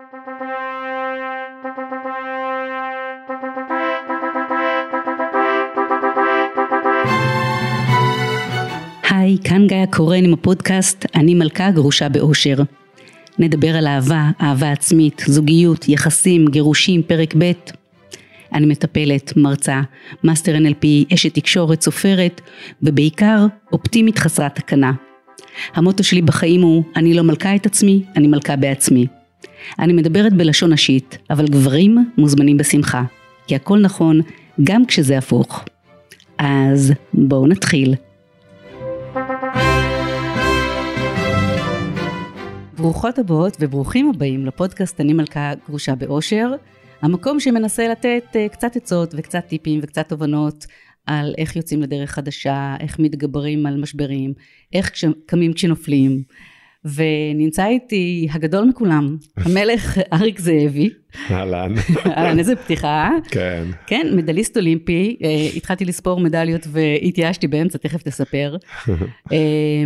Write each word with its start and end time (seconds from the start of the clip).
היי, 0.00 0.08
כאן 9.44 9.66
גיא 9.66 9.86
קורן 9.90 10.24
עם 10.24 10.34
הפודקאסט 10.34 11.06
"אני 11.14 11.34
מלכה 11.34 11.70
גרושה 11.70 12.08
באושר". 12.08 12.56
נדבר 13.38 13.76
על 13.76 13.86
אהבה, 13.86 14.30
אהבה 14.40 14.72
עצמית, 14.72 15.22
זוגיות, 15.26 15.88
יחסים, 15.88 16.46
גירושים, 16.48 17.02
פרק 17.02 17.34
ב'. 17.38 17.52
אני 18.52 18.66
מטפלת, 18.66 19.36
מרצה, 19.36 19.80
מאסטר 20.24 20.56
NLP, 20.56 21.14
אשת 21.14 21.34
תקשורת, 21.34 21.82
סופרת, 21.82 22.40
ובעיקר 22.82 23.46
אופטימית 23.72 24.18
חסרת 24.18 24.54
תקנה. 24.54 24.92
המוטו 25.74 26.04
שלי 26.04 26.22
בחיים 26.22 26.62
הוא 26.62 26.84
אני 26.96 27.14
לא 27.14 27.22
מלכה 27.22 27.54
את 27.56 27.66
עצמי, 27.66 28.02
אני 28.16 28.26
מלכה 28.26 28.56
בעצמי. 28.56 29.19
אני 29.78 29.92
מדברת 29.92 30.32
בלשון 30.32 30.72
נשית, 30.72 31.18
אבל 31.30 31.46
גברים 31.46 31.98
מוזמנים 32.18 32.56
בשמחה, 32.56 33.02
כי 33.46 33.54
הכל 33.54 33.78
נכון 33.78 34.20
גם 34.64 34.86
כשזה 34.86 35.18
הפוך. 35.18 35.64
אז 36.38 36.92
בואו 37.14 37.46
נתחיל. 37.46 37.94
ברוכות 42.78 43.18
הבאות 43.18 43.56
וברוכים 43.60 44.10
הבאים 44.10 44.46
לפודקאסט 44.46 45.00
אני 45.00 45.12
מלכה 45.12 45.52
גרושה 45.68 45.94
באושר, 45.94 46.50
המקום 47.02 47.40
שמנסה 47.40 47.88
לתת 47.88 48.24
אה, 48.36 48.48
קצת 48.48 48.76
עצות 48.76 49.14
וקצת 49.16 49.46
טיפים 49.48 49.80
וקצת 49.82 50.08
תובנות 50.08 50.66
על 51.06 51.34
איך 51.38 51.56
יוצאים 51.56 51.82
לדרך 51.82 52.10
חדשה, 52.10 52.76
איך 52.80 52.98
מתגברים 52.98 53.66
על 53.66 53.80
משברים, 53.80 54.32
איך 54.72 54.92
קמים 55.26 55.52
כשנופלים. 55.52 56.22
ונמצא 56.84 57.66
איתי 57.66 58.28
הגדול 58.32 58.64
מכולם, 58.64 59.16
המלך 59.36 59.98
אריק 60.12 60.40
זאבי. 60.40 60.90
אהלן. 61.30 61.74
אהלן, 62.06 62.38
איזה 62.38 62.56
פתיחה. 62.56 63.10
כן. 63.30 63.64
כן, 63.86 64.06
מדליסט 64.16 64.56
אולימפי, 64.56 65.16
אה, 65.24 65.48
התחלתי 65.56 65.84
לספור 65.84 66.20
מדליות 66.20 66.66
והתייאשתי 66.70 67.46
באמצע, 67.46 67.78
תכף 67.78 68.02
תספר. 68.02 68.56
אה, 69.32 69.36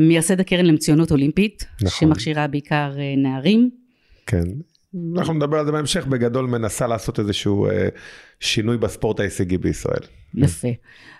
מייסד 0.01 0.41
הקרן 0.41 0.67
למצוינות 0.67 1.11
אולימפית, 1.11 1.67
נכון. 1.83 2.09
שמכשירה 2.09 2.47
בעיקר 2.47 2.93
אה, 2.99 3.15
נערים. 3.17 3.71
כן. 4.27 4.45
אנחנו 5.17 5.35
נדבר 5.35 5.59
על 5.59 5.67
זה 5.67 5.73
בהמשך, 5.73 6.07
בגדול 6.07 6.47
מנסה 6.47 6.87
לעשות 6.87 7.19
איזשהו 7.21 7.69
שינוי 8.41 8.79
בספורט 8.79 9.21
ההישגי 9.21 9.59
בישראל. 9.59 10.01
יפה. 10.35 10.69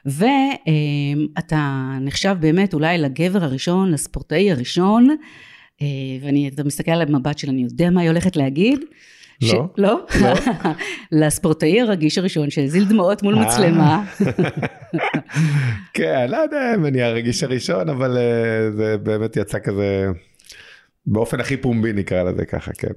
ואתה 0.07 1.91
נחשב 2.01 2.37
באמת 2.41 2.75
אולי 2.75 2.99
לגבר 2.99 3.45
הראשון, 3.45 3.91
לספורטאי 3.91 4.53
הראשון. 4.53 5.09
אה, 5.85 6.27
ואני, 6.27 6.49
אתה 6.49 6.65
מסתכל 6.65 6.91
על 6.91 7.03
המבט 7.03 7.39
שלה, 7.39 7.53
אני 7.53 7.63
יודע 7.63 7.91
מה 7.91 8.01
היא 8.01 8.09
הולכת 8.11 8.37
להגיד. 8.37 8.81
לא. 9.43 9.49
ש... 9.49 9.55
לא? 9.79 10.07
לא. 10.21 10.35
לספורטאי 11.21 11.81
הרגיש 11.81 12.19
הראשון 12.19 12.51
שהזיל 12.51 12.85
דמעות 12.85 13.23
מול 13.23 13.39
אה. 13.39 13.47
מצלמה. 13.47 14.05
כן, 15.95 16.27
לא 16.31 16.37
יודע 16.37 16.75
אם 16.75 16.87
אני 16.87 17.03
הרגיש 17.03 17.43
הראשון, 17.43 17.89
אבל 17.89 18.17
אה, 18.19 18.71
זה 18.71 18.97
באמת 18.99 19.37
יצא 19.37 19.59
כזה... 19.59 20.07
באופן 21.07 21.41
הכי 21.41 21.57
פומבי 21.57 21.93
נקרא 21.93 22.23
לזה 22.23 22.45
ככה, 22.45 22.71
כן. 22.79 22.93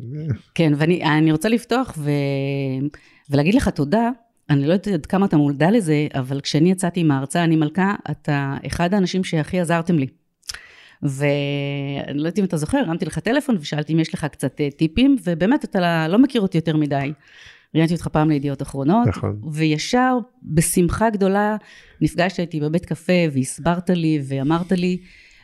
כן, 0.55 0.73
ואני 0.77 1.31
רוצה 1.31 1.49
לפתוח 1.49 1.93
ו... 1.97 2.11
ולהגיד 3.30 3.55
לך 3.55 3.69
תודה. 3.69 4.09
אני 4.49 4.67
לא 4.67 4.73
יודעת 4.73 4.88
עד 4.88 5.05
כמה 5.05 5.25
אתה 5.25 5.38
מודע 5.38 5.71
לזה, 5.71 6.08
אבל 6.13 6.41
כשאני 6.41 6.71
יצאתי 6.71 6.99
עם 6.99 7.11
ההרצאה, 7.11 7.43
אני 7.43 7.55
מלכה, 7.55 7.95
אתה 8.11 8.58
אחד 8.67 8.93
האנשים 8.93 9.23
שהכי 9.23 9.59
עזרתם 9.59 9.99
לי. 9.99 10.08
ואני 11.03 12.13
לא 12.13 12.21
יודעת 12.21 12.39
אם 12.39 12.43
אתה 12.43 12.57
זוכר, 12.57 12.77
הרמתי 12.77 13.05
לך 13.05 13.19
טלפון 13.19 13.57
ושאלתי 13.59 13.93
אם 13.93 13.99
יש 13.99 14.13
לך 14.13 14.25
קצת 14.25 14.61
אה, 14.61 14.69
טיפים, 14.77 15.15
ובאמת 15.23 15.63
אתה 15.63 16.07
לא 16.07 16.19
מכיר 16.19 16.41
אותי 16.41 16.57
יותר 16.57 16.77
מדי. 16.77 17.11
ראיינתי 17.75 17.93
אותך 17.93 18.07
פעם 18.07 18.29
לידיעות 18.29 18.61
אחרונות, 18.61 19.07
נכון. 19.07 19.39
וישר 19.51 20.17
בשמחה 20.43 21.09
גדולה 21.09 21.55
נפגשת 22.01 22.39
איתי 22.39 22.59
בבית 22.59 22.85
קפה 22.85 23.13
והסברת 23.33 23.89
לי 23.89 24.19
ואמרת 24.27 24.71
לי, 24.71 24.97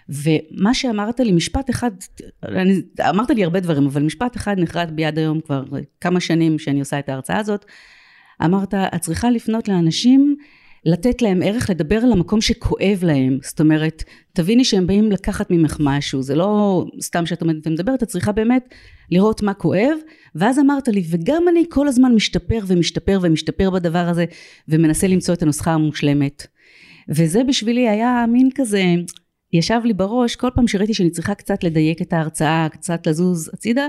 ומה 0.10 0.74
שאמרת 0.74 1.20
לי, 1.20 1.32
משפט 1.32 1.70
אחד, 1.70 1.92
אני, 2.44 2.82
אמרת 3.10 3.30
לי 3.30 3.44
הרבה 3.44 3.60
דברים, 3.60 3.86
אבל 3.86 4.04
משפט 4.04 4.38
אחד 4.38 4.56
נחרט 4.60 4.90
ביד 4.90 5.18
היום 5.18 5.42
כבר 5.42 5.64
כמה 6.02 6.20
שנים 6.20 6.60
שאני 6.60 6.80
עושה 6.80 7.00
את 7.00 7.10
ההרצאה 7.10 7.38
הזאת, 7.38 7.66
אמרת, 8.46 8.74
את 8.74 9.02
צריכה 9.02 9.30
לפנות 9.30 9.68
לאנשים 9.68 10.36
לתת 10.86 11.22
להם 11.22 11.42
ערך, 11.44 11.70
לדבר 11.70 11.96
על 11.96 12.12
המקום 12.12 12.42
שכואב 12.42 13.00
להם. 13.04 13.38
זאת 13.42 13.60
אומרת, 13.60 14.04
תביני 14.34 14.66
שהם 14.66 14.88
באים 14.88 15.12
לקחת 15.12 15.52
ממך 15.52 15.78
משהו, 15.80 16.22
זה 16.22 16.36
לא 16.36 16.86
סתם 17.02 17.26
שאת 17.26 17.42
עומדת 17.42 17.68
ומדברת, 17.68 18.04
את 18.04 18.08
צריכה 18.08 18.32
באמת 18.32 18.74
לראות 19.12 19.44
מה 19.44 19.54
כואב. 19.54 19.98
ואז 20.36 20.60
אמרת 20.60 20.88
לי, 20.88 21.04
וגם 21.10 21.44
אני 21.50 21.64
כל 21.70 21.88
הזמן 21.88 22.16
משתפר 22.16 22.60
ומשתפר 22.68 23.20
ומשתפר 23.22 23.70
בדבר 23.70 24.08
הזה, 24.10 24.26
ומנסה 24.68 25.08
למצוא 25.08 25.34
את 25.34 25.42
הנוסחה 25.42 25.72
המושלמת. 25.72 26.48
וזה 27.10 27.44
בשבילי 27.44 27.90
היה 27.90 28.26
מין 28.28 28.50
כזה, 28.56 28.84
ישב 29.54 29.80
לי 29.84 29.94
בראש, 29.94 30.36
כל 30.36 30.50
פעם 30.56 30.68
שראיתי 30.68 30.94
שאני 30.94 31.10
צריכה 31.10 31.36
קצת 31.36 31.64
לדייק 31.64 32.02
את 32.02 32.14
ההרצאה, 32.14 32.68
קצת 32.72 33.08
לזוז 33.08 33.52
הצידה, 33.54 33.88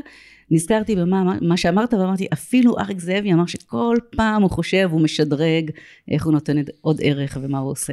נזכרתי 0.50 0.97
במה 0.97 1.37
מה 1.41 1.56
שאמרת 1.56 1.94
ואמרתי 1.94 2.27
אפילו 2.32 2.78
אריק 2.78 3.00
זאבי 3.00 3.32
אמר 3.32 3.47
שכל 3.47 3.97
פעם 4.16 4.43
הוא 4.43 4.50
חושב 4.50 4.88
הוא 4.93 5.00
משדרג 5.00 5.71
איך 6.10 6.25
הוא 6.25 6.32
נותן 6.32 6.56
עוד 6.81 7.00
ערך 7.03 7.38
ומה 7.43 7.59
הוא 7.59 7.71
עושה. 7.71 7.93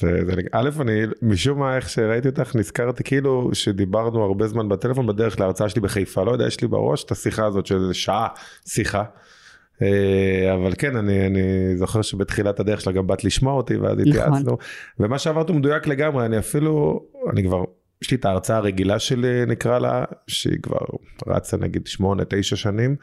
זה, 0.00 0.20
זה, 0.26 0.32
א', 0.52 0.70
אני 0.80 1.02
משום 1.22 1.58
מה 1.58 1.76
איך 1.76 1.88
שראיתי 1.88 2.28
אותך 2.28 2.56
נזכרתי 2.56 3.04
כאילו 3.04 3.50
שדיברנו 3.52 4.24
הרבה 4.24 4.48
זמן 4.48 4.68
בטלפון 4.68 5.06
בדרך 5.06 5.40
להרצאה 5.40 5.68
שלי 5.68 5.80
בחיפה 5.80 6.22
לא 6.22 6.30
יודע 6.30 6.46
יש 6.46 6.60
לי 6.60 6.68
בראש 6.68 7.04
את 7.04 7.10
השיחה 7.10 7.46
הזאת 7.46 7.66
של 7.66 7.92
שעה 7.92 8.28
שיחה. 8.68 9.04
אה, 9.82 10.54
אבל 10.54 10.72
כן 10.78 10.96
אני 10.96 11.26
אני 11.26 11.76
זוכר 11.76 12.02
שבתחילת 12.02 12.60
הדרך 12.60 12.80
שלה 12.80 12.92
גם 12.92 13.06
באת 13.06 13.24
לשמוע 13.24 13.54
אותי 13.54 13.76
ואז 13.76 13.98
נכון. 13.98 14.08
התייעצנו 14.08 14.58
ומה 15.00 15.18
שעברת 15.18 15.48
הוא 15.48 15.56
מדויק 15.56 15.86
לגמרי 15.86 16.26
אני 16.26 16.38
אפילו 16.38 17.02
אני 17.32 17.44
כבר 17.44 17.64
יש 18.02 18.10
לי 18.10 18.16
את 18.16 18.24
ההרצאה 18.24 18.56
הרגילה 18.56 18.98
שלי 18.98 19.46
נקרא 19.46 19.78
לה, 19.78 20.04
שהיא 20.26 20.58
כבר 20.62 20.78
רצה 21.26 21.56
נגיד 21.56 21.86
שמונה, 21.86 22.22
תשע 22.28 22.56
שנים. 22.56 22.96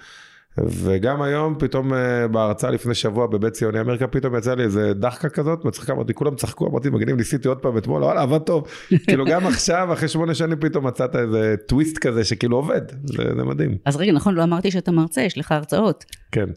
וגם 0.57 1.21
היום 1.21 1.55
פתאום 1.59 1.93
אה, 1.93 2.27
בהרצאה 2.27 2.71
לפני 2.71 2.93
שבוע 2.95 3.27
בבית 3.27 3.53
ציוני 3.53 3.79
אמריקה 3.79 4.07
פתאום 4.07 4.35
יצא 4.35 4.53
לי 4.53 4.63
איזה 4.63 4.93
דחקה 4.93 5.29
כזאת 5.29 5.65
מצחיקה 5.65 5.93
אמרתי 5.93 6.13
כולם 6.13 6.35
צחקו 6.35 6.67
אמרתי 6.67 6.89
מגניב 6.89 7.15
ניסיתי 7.15 7.47
עוד 7.47 7.57
פעם 7.57 7.77
אתמול 7.77 8.03
וואלה 8.03 8.21
עבד 8.21 8.39
טוב 8.39 8.67
כאילו 9.07 9.25
גם 9.25 9.47
עכשיו 9.47 9.93
אחרי 9.93 10.07
שמונה 10.07 10.35
שנים 10.35 10.59
פתאום 10.59 10.87
מצאת 10.87 11.15
איזה 11.15 11.55
טוויסט 11.67 11.97
כזה 11.97 12.23
שכאילו 12.23 12.57
עובד 12.57 12.81
זה, 13.03 13.23
זה 13.37 13.43
מדהים. 13.43 13.77
אז 13.85 13.95
רגע 13.95 14.11
נכון 14.11 14.33
לא 14.35 14.43
אמרתי 14.43 14.71
שאתה 14.71 14.91
מרצה 14.91 15.21
יש 15.21 15.37
לך 15.37 15.51
הרצאות. 15.51 16.05
כן 16.31 16.49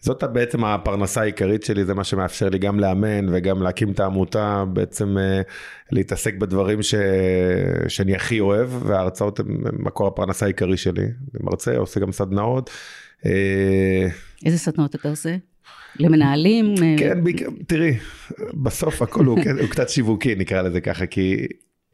זאת 0.00 0.24
בעצם 0.24 0.64
הפרנסה 0.64 1.20
העיקרית 1.20 1.62
שלי 1.62 1.84
זה 1.84 1.94
מה 1.94 2.04
שמאפשר 2.04 2.48
לי 2.48 2.58
גם 2.58 2.80
לאמן 2.80 3.34
וגם 3.34 3.62
להקים 3.62 3.92
את 3.92 4.00
העמותה 4.00 4.64
בעצם 4.72 5.18
אה, 5.18 5.40
להתעסק 5.92 6.34
בדברים 6.34 6.82
ש... 6.82 6.94
שאני 7.88 8.14
הכי 8.14 8.40
אוהב 8.40 8.86
וההרצאות 8.86 9.40
הן 9.40 9.46
מקור 9.78 10.06
הפרנסה 10.06 10.46
העיקרי 10.46 10.76
שלי. 10.76 11.02
אני 11.02 11.42
מרצה 11.42 11.76
עושה 11.76 12.00
גם 12.00 12.12
סדנאות. 12.12 12.70
אה, 13.26 14.08
איזה 14.46 14.58
סדנאות 14.58 14.94
אתה 14.94 15.08
עושה? 15.08 15.36
למנהלים? 15.98 16.74
אה, 16.82 16.94
כן, 16.98 17.18
תראי, 17.66 17.96
בסוף 18.54 19.02
הכל 19.02 19.24
הוא, 19.24 19.38
הוא 19.60 19.68
קצת 19.68 19.88
שיווקי 19.88 20.34
נקרא 20.34 20.62
לזה 20.62 20.80
ככה, 20.80 21.06
כי 21.06 21.46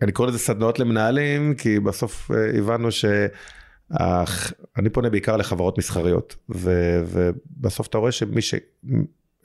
אני 0.02 0.12
קורא 0.12 0.28
לזה 0.28 0.38
סדנאות 0.38 0.78
למנהלים, 0.78 1.54
כי 1.54 1.80
בסוף 1.80 2.30
הבנו 2.58 2.90
ש... 2.90 3.04
אני 4.78 4.90
פונה 4.92 5.10
בעיקר 5.10 5.36
לחברות 5.36 5.78
מסחריות, 5.78 6.36
ו, 6.54 6.70
ובסוף 7.06 7.86
אתה 7.86 7.98
רואה 7.98 8.12
שמי 8.12 8.42
ש... 8.42 8.54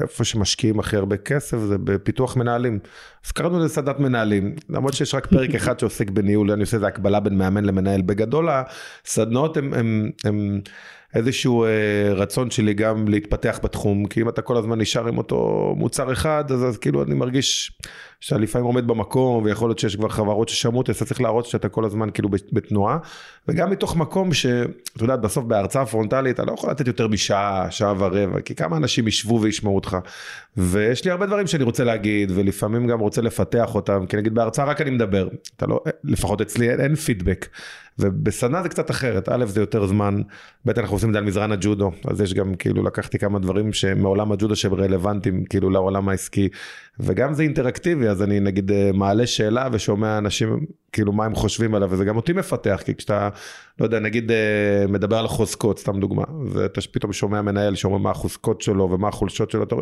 איפה 0.02 0.24
שמשקיעים 0.24 0.80
הכי 0.80 0.96
הרבה 0.96 1.18
כסף 1.18 1.58
זה 1.58 1.78
בפיתוח 1.78 2.38
מנהלים. 2.38 2.80
אז 3.26 3.32
קראנו 3.32 3.60
לזה 3.60 3.74
סדנת 3.74 4.00
מנהלים, 4.00 4.56
למרות 4.70 4.94
שיש 4.94 5.16
רק 5.16 5.28
פרק 5.28 5.56
אחד 5.56 5.80
שעוסק 5.80 6.10
בניהול, 6.10 6.52
אני 6.52 6.62
עושה 6.62 6.78
איזה 6.78 6.88
הקבלה 6.88 7.20
בין 7.20 7.38
מאמן 7.38 7.66
למנהל. 7.66 8.02
בגדול 8.02 8.50
הסדנות 8.52 9.58
הם 9.58 10.62
איזשהו 11.16 11.64
אה, 11.64 11.70
רצון 12.14 12.52
שלי 12.52 12.74
גם 12.74 13.08
להתפתח 13.08 13.60
בתחום, 13.64 14.06
כי 14.06 14.22
אם 14.22 14.30
אתה 14.30 14.42
כל 14.42 14.58
הזמן 14.58 14.82
נשאר 14.82 15.08
עם 15.08 15.18
אותו 15.18 15.74
מוצר 15.78 16.14
אחד, 16.14 16.52
אז, 16.52 16.66
אז 16.66 16.78
כאילו 16.78 17.04
אני 17.04 17.16
מרגיש 17.16 17.72
שאתה 18.20 18.40
לפעמים 18.40 18.66
עומד 18.66 18.88
במקום, 18.88 19.44
ויכול 19.44 19.70
להיות 19.70 19.80
שיש 19.80 19.96
כבר 19.96 20.10
חברות 20.10 20.50
ששמעו 20.50 20.78
אותי, 20.78 20.92
אז 20.92 20.96
אתה 20.96 21.06
צריך 21.06 21.22
להראות 21.22 21.46
שאתה 21.46 21.70
כל 21.70 21.86
הזמן 21.86 22.10
כאילו 22.14 22.30
בתנועה, 22.52 22.98
וגם 23.48 23.70
מתוך 23.70 23.96
מקום 23.96 24.34
שאת 24.34 25.02
יודעת, 25.02 25.22
בסוף 25.22 25.46
בהרצאה 25.46 25.86
פרונטלית, 25.86 26.36
אתה 26.36 26.46
לא 26.46 26.54
יכול 26.54 26.72
לתת 26.72 26.88
יותר 26.88 27.08
משעה, 27.08 27.72
שעה 27.72 27.94
ורבע, 27.98 28.42
כי 28.42 28.56
כמה 28.56 28.78
אנשים 28.78 29.08
ישבו 29.08 29.42
וישמעו 29.42 29.76
אותך. 29.76 29.98
ויש 30.58 31.06
לי 31.06 31.12
הרבה 31.12 31.26
דברים 31.26 31.48
שאני 31.48 31.64
רוצה 31.64 31.84
להגיד, 31.84 32.32
ולפעמים 32.36 32.88
גם 32.88 33.00
רוצה 33.00 33.22
לפתח 33.22 33.76
אותם, 33.76 34.06
כי 34.06 34.18
נגיד 34.18 34.34
בהרצאה 34.34 34.66
רק 34.66 34.82
אני 34.82 34.90
מדבר, 34.92 35.28
אתה 35.58 35.66
לא, 35.66 35.84
לפחות 36.04 36.42
אצלי 36.42 36.70
אין, 36.70 36.80
אין 36.80 36.96
פידבק. 36.96 37.48
ובסדנה 38.00 38.64
זה 38.64 38.70
קצת 38.70 38.92
אחרת, 38.92 39.30
א' 39.30 39.46
זה 39.46 39.62
יותר 39.62 39.88
זמן, 39.88 40.22
ב' 40.66 40.70
אנחנו 40.70 40.96
עושים 40.96 41.10
את 41.10 41.14
זה 41.14 41.20
על 41.20 41.26
מזרן 41.26 41.52
הג'ודו, 41.52 41.92
אז 42.08 42.22
יש 42.22 42.34
גם 42.34 42.56
כאילו 42.56 42.84
לקחתי 42.84 43.20
כמה 43.20 43.40
דברים 43.40 43.74
שמעולם 43.74 44.32
הג'ודו 44.32 44.56
שהם 44.56 44.74
רלוונטיים 44.74 45.46
כאילו 45.46 45.70
לעולם 45.70 46.10
העסקי, 46.10 46.50
וגם 47.00 47.34
זה 47.34 47.44
אינטראקטיבי, 47.44 48.08
אז 48.08 48.24
אני 48.24 48.40
נגיד 48.40 48.72
אה, 48.72 48.92
מעלה 48.94 49.28
שאלה 49.28 49.70
ושומע 49.72 50.18
אנשים 50.18 50.66
כאילו 50.92 51.12
מה 51.12 51.26
הם 51.26 51.36
חושבים 51.36 51.76
עליו, 51.76 51.92
וזה 51.92 52.06
גם 52.06 52.16
אותי 52.16 52.34
מפתח, 52.34 52.82
כי 52.86 52.96
כשאתה, 52.96 53.30
לא 53.80 53.86
יודע, 53.86 54.00
נגיד 54.00 54.32
אה, 54.32 54.86
מדבר 54.88 55.18
על 55.18 55.28
חוזקות, 55.28 55.80
סתם 55.80 56.00
דוגמה, 56.00 56.24
ואתה 56.52 56.82
פתאום 56.92 57.14
שומע 57.14 57.42
מנהל 57.42 57.76
שאומר 57.76 57.98
מה 57.98 58.12
החוזקות 58.12 58.62
שלו 58.62 58.92
ומה 58.92 59.08
החולשות 59.08 59.52
שלו, 59.52 59.64
אתה 59.64 59.76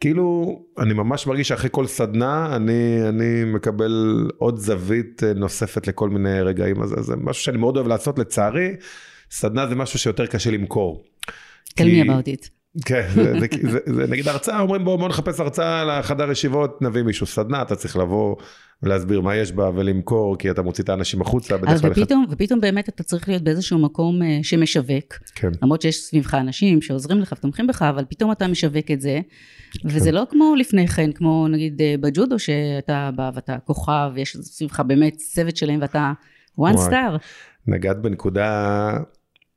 כאילו, 0.00 0.58
אני 0.78 0.94
ממש 0.94 1.26
מרגיש 1.26 1.48
שאחרי 1.48 1.70
כל 1.72 1.86
סדנה, 1.86 2.56
אני, 2.56 3.08
אני 3.08 3.44
מקבל 3.44 4.26
עוד 4.38 4.58
זווית 4.58 5.22
אה, 5.24 5.32
נוספת 5.34 5.86
לכל 5.86 6.10
מיני 6.10 6.40
רגעים, 6.40 6.82
אז 6.82 6.94
זה 6.98 7.16
משהו 7.16 7.42
שאני 7.42 7.58
מאוד 7.58 7.76
אוהב 7.76 7.88
לעשות, 7.88 8.18
לצערי, 8.18 8.76
סדנה 9.30 9.66
זה 9.66 9.74
משהו 9.74 9.98
שיותר 9.98 10.26
קשה 10.26 10.50
למכור. 10.50 11.04
tell 11.70 11.84
me 11.84 12.08
about 12.08 12.28
it. 12.28 12.57
כן, 12.84 13.06
זה, 13.14 13.32
זה, 13.40 13.46
זה, 13.70 13.78
זה, 13.86 14.06
נגיד 14.06 14.28
הרצאה, 14.28 14.60
אומרים 14.60 14.84
בואו 14.84 14.98
בוא 14.98 15.08
נחפש 15.08 15.40
הרצאה 15.40 15.84
לחדר 15.84 16.30
ישיבות, 16.30 16.82
נביא 16.82 17.02
מישהו 17.02 17.26
סדנה, 17.26 17.62
אתה 17.62 17.76
צריך 17.76 17.96
לבוא 17.96 18.36
ולהסביר 18.82 19.20
מה 19.20 19.36
יש 19.36 19.52
בה 19.52 19.70
ולמכור, 19.74 20.36
כי 20.38 20.50
אתה 20.50 20.62
מוציא 20.62 20.84
את 20.84 20.88
האנשים 20.88 21.20
החוצה. 21.20 21.56
אז 21.66 21.84
ופתאום, 21.84 22.24
אחד... 22.24 22.32
ופתאום 22.34 22.60
באמת 22.60 22.88
אתה 22.88 23.02
צריך 23.02 23.28
להיות 23.28 23.42
באיזשהו 23.42 23.78
מקום 23.78 24.22
אה, 24.22 24.38
שמשווק, 24.42 25.14
כן. 25.34 25.48
למרות 25.62 25.82
שיש 25.82 25.96
סביבך 25.96 26.34
אנשים 26.34 26.82
שעוזרים 26.82 27.20
לך 27.20 27.34
ותומכים 27.38 27.66
בך, 27.66 27.82
אבל 27.82 28.04
פתאום 28.08 28.32
אתה 28.32 28.46
משווק 28.46 28.90
את 28.90 29.00
זה, 29.00 29.20
כן. 29.72 29.88
וזה 29.88 30.12
לא 30.12 30.22
כמו 30.30 30.54
לפני 30.58 30.88
כן, 30.88 31.12
כמו 31.12 31.48
נגיד 31.48 31.82
אה, 31.82 31.94
בג'ודו, 32.00 32.38
שאתה 32.38 33.10
בא 33.16 33.30
ואתה 33.34 33.56
כוכב, 33.64 34.10
ויש 34.14 34.36
סביבך 34.36 34.80
באמת 34.80 35.16
צוות 35.16 35.56
שלם 35.56 35.80
ואתה 35.80 36.12
one 36.60 36.76
star. 36.88 37.18
נגעת 37.66 38.02
בנקודה 38.02 38.90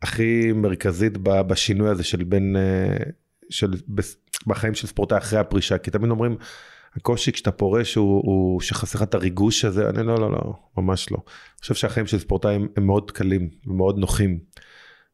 הכי 0.01 0.51
מרכזית 0.56 1.18
בשינוי 1.18 1.89
הזה 1.89 2.03
של 2.03 2.24
בין, 2.24 2.56
אה, 2.56 3.03
של, 3.50 3.74
בחיים 4.48 4.74
של 4.74 4.88
ספורטאי 4.88 5.18
אחרי 5.18 5.39
הפרישה, 5.39 5.77
כי 5.77 5.92
תמיד 5.92 6.09
אומרים, 6.09 6.36
הקושי 6.95 7.31
כשאתה 7.31 7.51
פורש 7.51 7.95
הוא, 7.95 8.21
הוא 8.25 8.62
שחסר 8.62 8.98
לך 8.98 9.03
את 9.03 9.13
הריגוש 9.13 9.65
הזה, 9.65 9.89
אני 9.89 10.07
לא, 10.07 10.15
לא, 10.15 10.31
לא, 10.31 10.53
ממש 10.77 11.12
לא. 11.12 11.18
אני 11.18 11.62
חושב 11.62 11.74
שהחיים 11.74 12.07
של 12.07 12.19
ספורטאי 12.19 12.56
הם, 12.56 12.68
מאוד 12.77 13.12
קלים 13.12 13.50
ומאוד 13.68 13.98
נוחים. 13.98 14.39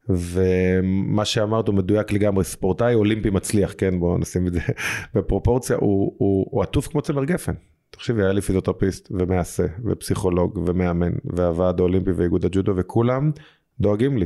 ומה 0.09 1.25
שאמרת 1.25 1.67
הוא 1.67 1.75
מדויק 1.75 2.11
לגמרי, 2.11 2.43
ספורטאי 2.43 2.93
אולימפי 2.93 3.29
מצליח, 3.29 3.73
כן, 3.77 3.99
בואו 3.99 4.17
נשים 4.17 4.47
את 4.47 4.53
זה 4.53 4.59
בפרופורציה, 5.13 5.75
הוא, 5.75 6.15
הוא, 6.17 6.47
הוא 6.51 6.63
עטוף 6.63 6.87
כמו 6.87 7.01
צמר 7.01 7.25
גפן. 7.25 7.53
תחשבי, 7.89 8.23
היה 8.23 8.33
לי 8.33 8.41
פיזיותרפיסט 8.41 9.11
ומעשה 9.11 9.63
ופסיכולוג 9.85 10.57
ומאמן 10.65 11.11
והוועד 11.25 11.79
האולימפי 11.79 12.11
ואיגוד 12.11 12.45
הג'ודו 12.45 12.73
וכולם 12.75 13.31
דואגים 13.79 14.17
לי. 14.17 14.25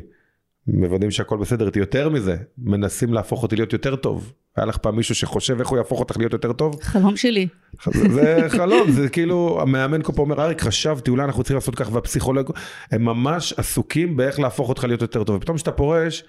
מוודאים 0.73 1.11
שהכל 1.11 1.37
בסדר 1.37 1.67
איתי 1.67 1.79
יותר 1.79 2.09
מזה, 2.09 2.35
מנסים 2.57 3.13
להפוך 3.13 3.43
אותי 3.43 3.55
להיות 3.55 3.73
יותר 3.73 3.95
טוב. 3.95 4.33
היה 4.57 4.65
לך 4.65 4.77
פעם 4.77 4.95
מישהו 4.95 5.15
שחושב 5.15 5.59
איך 5.59 5.67
הוא 5.67 5.77
יהפוך 5.77 5.99
אותך 5.99 6.17
להיות 6.17 6.33
יותר 6.33 6.53
טוב? 6.53 6.79
חלום 6.81 7.17
שלי. 7.17 7.47
זה, 7.93 8.09
זה 8.13 8.45
חלום, 8.49 8.91
זה 8.91 9.09
כאילו, 9.09 9.59
המאמן 9.61 10.01
כל 10.03 10.13
פעם 10.13 10.19
אומר, 10.19 10.41
אריק, 10.41 10.61
חשבתי, 10.61 11.11
אולי 11.11 11.23
אנחנו 11.23 11.43
צריכים 11.43 11.55
לעשות 11.55 11.75
ככה, 11.75 11.93
והפסיכולוג, 11.93 12.51
הם 12.91 13.05
ממש 13.05 13.53
עסוקים 13.57 14.17
באיך 14.17 14.39
להפוך 14.39 14.69
אותך 14.69 14.83
להיות 14.83 15.01
יותר 15.01 15.23
טוב. 15.23 15.35
ופתאום 15.35 15.57
כשאתה 15.57 15.71
פורש, 15.71 16.23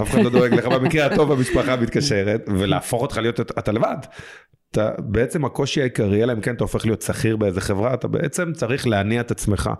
אף 0.00 0.10
אחד 0.10 0.22
לא 0.22 0.30
דואג 0.30 0.54
לך, 0.54 0.66
במקרה 0.66 1.06
הטוב 1.06 1.32
המשפחה 1.32 1.76
מתקשרת, 1.76 2.48
ולהפוך 2.58 3.02
אותך 3.02 3.16
להיות, 3.16 3.40
אתה 3.40 3.72
לבד. 3.72 3.96
אתה 4.74 4.90
בעצם 4.98 5.44
הקושי 5.44 5.80
העיקרי, 5.80 6.22
אלא 6.22 6.32
אם 6.32 6.40
כן 6.40 6.54
אתה 6.54 6.64
הופך 6.64 6.86
להיות 6.86 7.02
שכיר 7.02 7.36
באיזה 7.36 7.60
חברה, 7.60 7.94
אתה 7.94 8.08
בעצם 8.08 8.52
צריך 8.52 8.86
להניע 8.86 9.20
את 9.20 9.30
עצמך. 9.30 9.70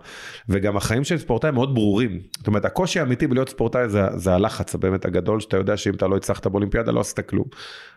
וגם 0.49 0.77
החיים 0.77 1.03
של 1.03 1.17
ספורטאי 1.17 1.51
מאוד 1.51 1.75
ברורים. 1.75 2.19
זאת 2.37 2.47
אומרת, 2.47 2.65
הקושי 2.65 2.99
האמיתי 2.99 3.27
בלהיות 3.27 3.49
ספורטאי 3.49 3.89
זה, 3.89 4.01
זה 4.15 4.33
הלחץ 4.33 4.75
הבאמת 4.75 5.05
הגדול, 5.05 5.39
שאתה 5.39 5.57
יודע 5.57 5.77
שאם 5.77 5.93
אתה 5.93 6.07
לא 6.07 6.15
הצלחת 6.15 6.47
באולימפיאדה 6.47 6.91
לא 6.91 6.99
עשית 6.99 7.19
כלום. 7.19 7.45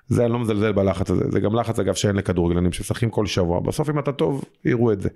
זה, 0.09 0.25
אני 0.25 0.33
לא 0.33 0.39
מזלזל 0.39 0.73
בלחץ 0.73 1.11
הזה, 1.11 1.25
זה 1.31 1.41
גם 1.41 1.55
לחץ 1.55 1.79
אגב 1.79 1.95
שאין 1.95 2.17
לכדורגלנים 2.17 2.73
שמשחקים 2.73 3.11
כל 3.11 3.27
שבוע, 3.27 3.61
בסוף 3.61 3.91
אם 3.91 3.99
אתה 3.99 4.13
טוב, 4.13 4.45
יראו 4.65 4.93
את 4.93 5.01
זה. 5.01 5.09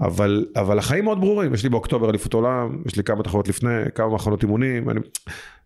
אבל, 0.00 0.46
אבל 0.56 0.78
החיים 0.78 1.04
מאוד 1.04 1.20
ברורים, 1.20 1.54
יש 1.54 1.62
לי 1.62 1.68
באוקטובר 1.68 2.10
אליפות 2.10 2.34
עולם, 2.34 2.82
יש 2.86 2.96
לי 2.96 3.04
כמה 3.04 3.22
תחרות 3.22 3.48
לפני, 3.48 3.70
כמה 3.94 4.08
מחנות 4.08 4.42
אימונים, 4.42 4.90
אני, 4.90 5.00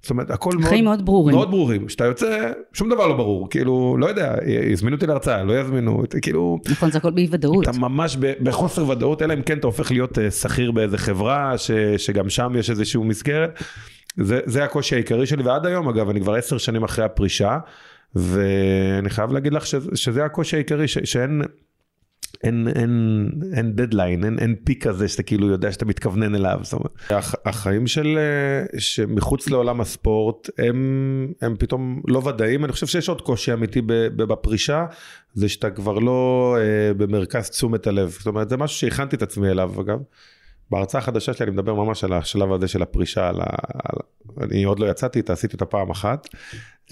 זאת 0.03 0.11
אומרת, 0.11 0.31
הכל 0.31 0.51
מאוד... 0.59 0.69
חיים 0.69 0.85
מאוד 0.85 1.05
ברורים. 1.05 1.37
מאוד 1.37 1.51
ברורים. 1.51 1.87
כשאתה 1.87 2.05
יוצא, 2.05 2.53
שום 2.73 2.89
דבר 2.89 3.07
לא 3.07 3.17
ברור, 3.17 3.51
כאילו, 3.51 3.97
לא 3.99 4.07
יודע, 4.07 4.35
יזמינו 4.73 4.97
אותי 4.97 5.07
להרצאה, 5.07 5.45
לא 5.45 5.61
יזמינו, 5.61 6.03
כאילו... 6.23 6.59
נכון, 6.69 6.91
זה 6.91 6.99
הכל 6.99 7.11
באי 7.11 7.29
ודאות. 7.31 7.69
אתה 7.69 7.79
ממש 7.79 8.17
בחוסר 8.17 8.89
ודאות, 8.89 9.23
אלא 9.23 9.35
אם 9.35 9.43
כן 9.43 9.59
אתה 9.59 9.67
הופך 9.67 9.91
להיות 9.91 10.19
אה, 10.19 10.31
שכיר 10.31 10.73
באיזה 10.73 10.99
חברה, 10.99 11.59
ש, 11.59 11.71
שגם 11.97 12.31
שם 12.31 12.53
יש 12.59 12.71
איזושהי 12.71 13.01
מסגרת. 13.05 13.63
זה, 14.17 14.41
זה 14.45 14.65
הקושי 14.65 14.95
העיקרי 14.95 15.27
שלי, 15.27 15.43
ועד 15.43 15.67
היום, 15.67 15.89
אגב, 15.89 16.09
אני 16.09 16.21
כבר 16.21 16.35
עשר 16.35 16.59
שנים 16.59 16.85
אחרי 16.85 17.05
הפרישה, 17.05 17.59
ואני 18.15 19.11
חייב 19.11 19.33
להגיד 19.33 19.53
לך 19.53 19.67
שזה, 19.67 19.91
שזה 19.95 20.25
הקושי 20.25 20.57
העיקרי, 20.57 20.89
ש, 20.89 20.99
שאין... 20.99 21.43
אין, 22.45 22.69
אין, 22.77 23.31
אין 23.57 23.73
דדליין, 23.73 24.25
אין, 24.25 24.39
אין 24.39 24.57
פיק 24.65 24.87
כזה 24.87 25.09
שאתה 25.09 25.23
כאילו 25.23 25.49
יודע 25.49 25.73
שאתה 25.73 25.85
מתכוונן 25.85 26.35
אליו. 26.35 26.61
הח, 27.11 27.35
החיים 27.45 27.87
של, 27.87 28.19
אה, 28.19 28.79
שמחוץ 28.81 29.51
לעולם 29.51 29.81
הספורט 29.81 30.51
הם, 30.59 31.33
הם 31.41 31.57
פתאום 31.59 32.03
לא 32.09 32.19
ודאים. 32.19 32.65
אני 32.65 32.73
חושב 32.73 32.87
שיש 32.87 33.09
עוד 33.09 33.21
קושי 33.21 33.53
אמיתי 33.53 33.83
בפרישה, 34.17 34.87
זה 35.35 35.49
שאתה 35.49 35.71
כבר 35.71 35.99
לא 35.99 36.57
אה, 36.61 36.95
במרכז 36.95 37.51
תשומת 37.51 37.87
הלב. 37.87 38.09
זאת 38.09 38.27
אומרת, 38.27 38.49
זה 38.49 38.57
משהו 38.57 38.79
שהכנתי 38.79 39.17
את 39.17 39.23
עצמי 39.23 39.49
אליו 39.49 39.81
אגב. 39.81 39.99
בהרצאה 40.71 41.01
החדשה 41.01 41.33
שלי 41.33 41.45
אני 41.45 41.53
מדבר 41.53 41.75
ממש 41.75 42.05
על 42.05 42.13
השלב 42.13 42.53
הזה 42.53 42.69
של 42.69 42.83
הפרישה, 42.83 43.29
על 43.29 43.41
ה... 43.41 43.45
על... 43.85 43.99
אני 44.41 44.65
עוד 44.65 44.79
לא 44.79 44.87
יצאתי 44.91 45.19
איתה, 45.19 45.33
עשיתי 45.33 45.55
אותה 45.55 45.65
פעם 45.65 45.91
אחת. 45.91 46.29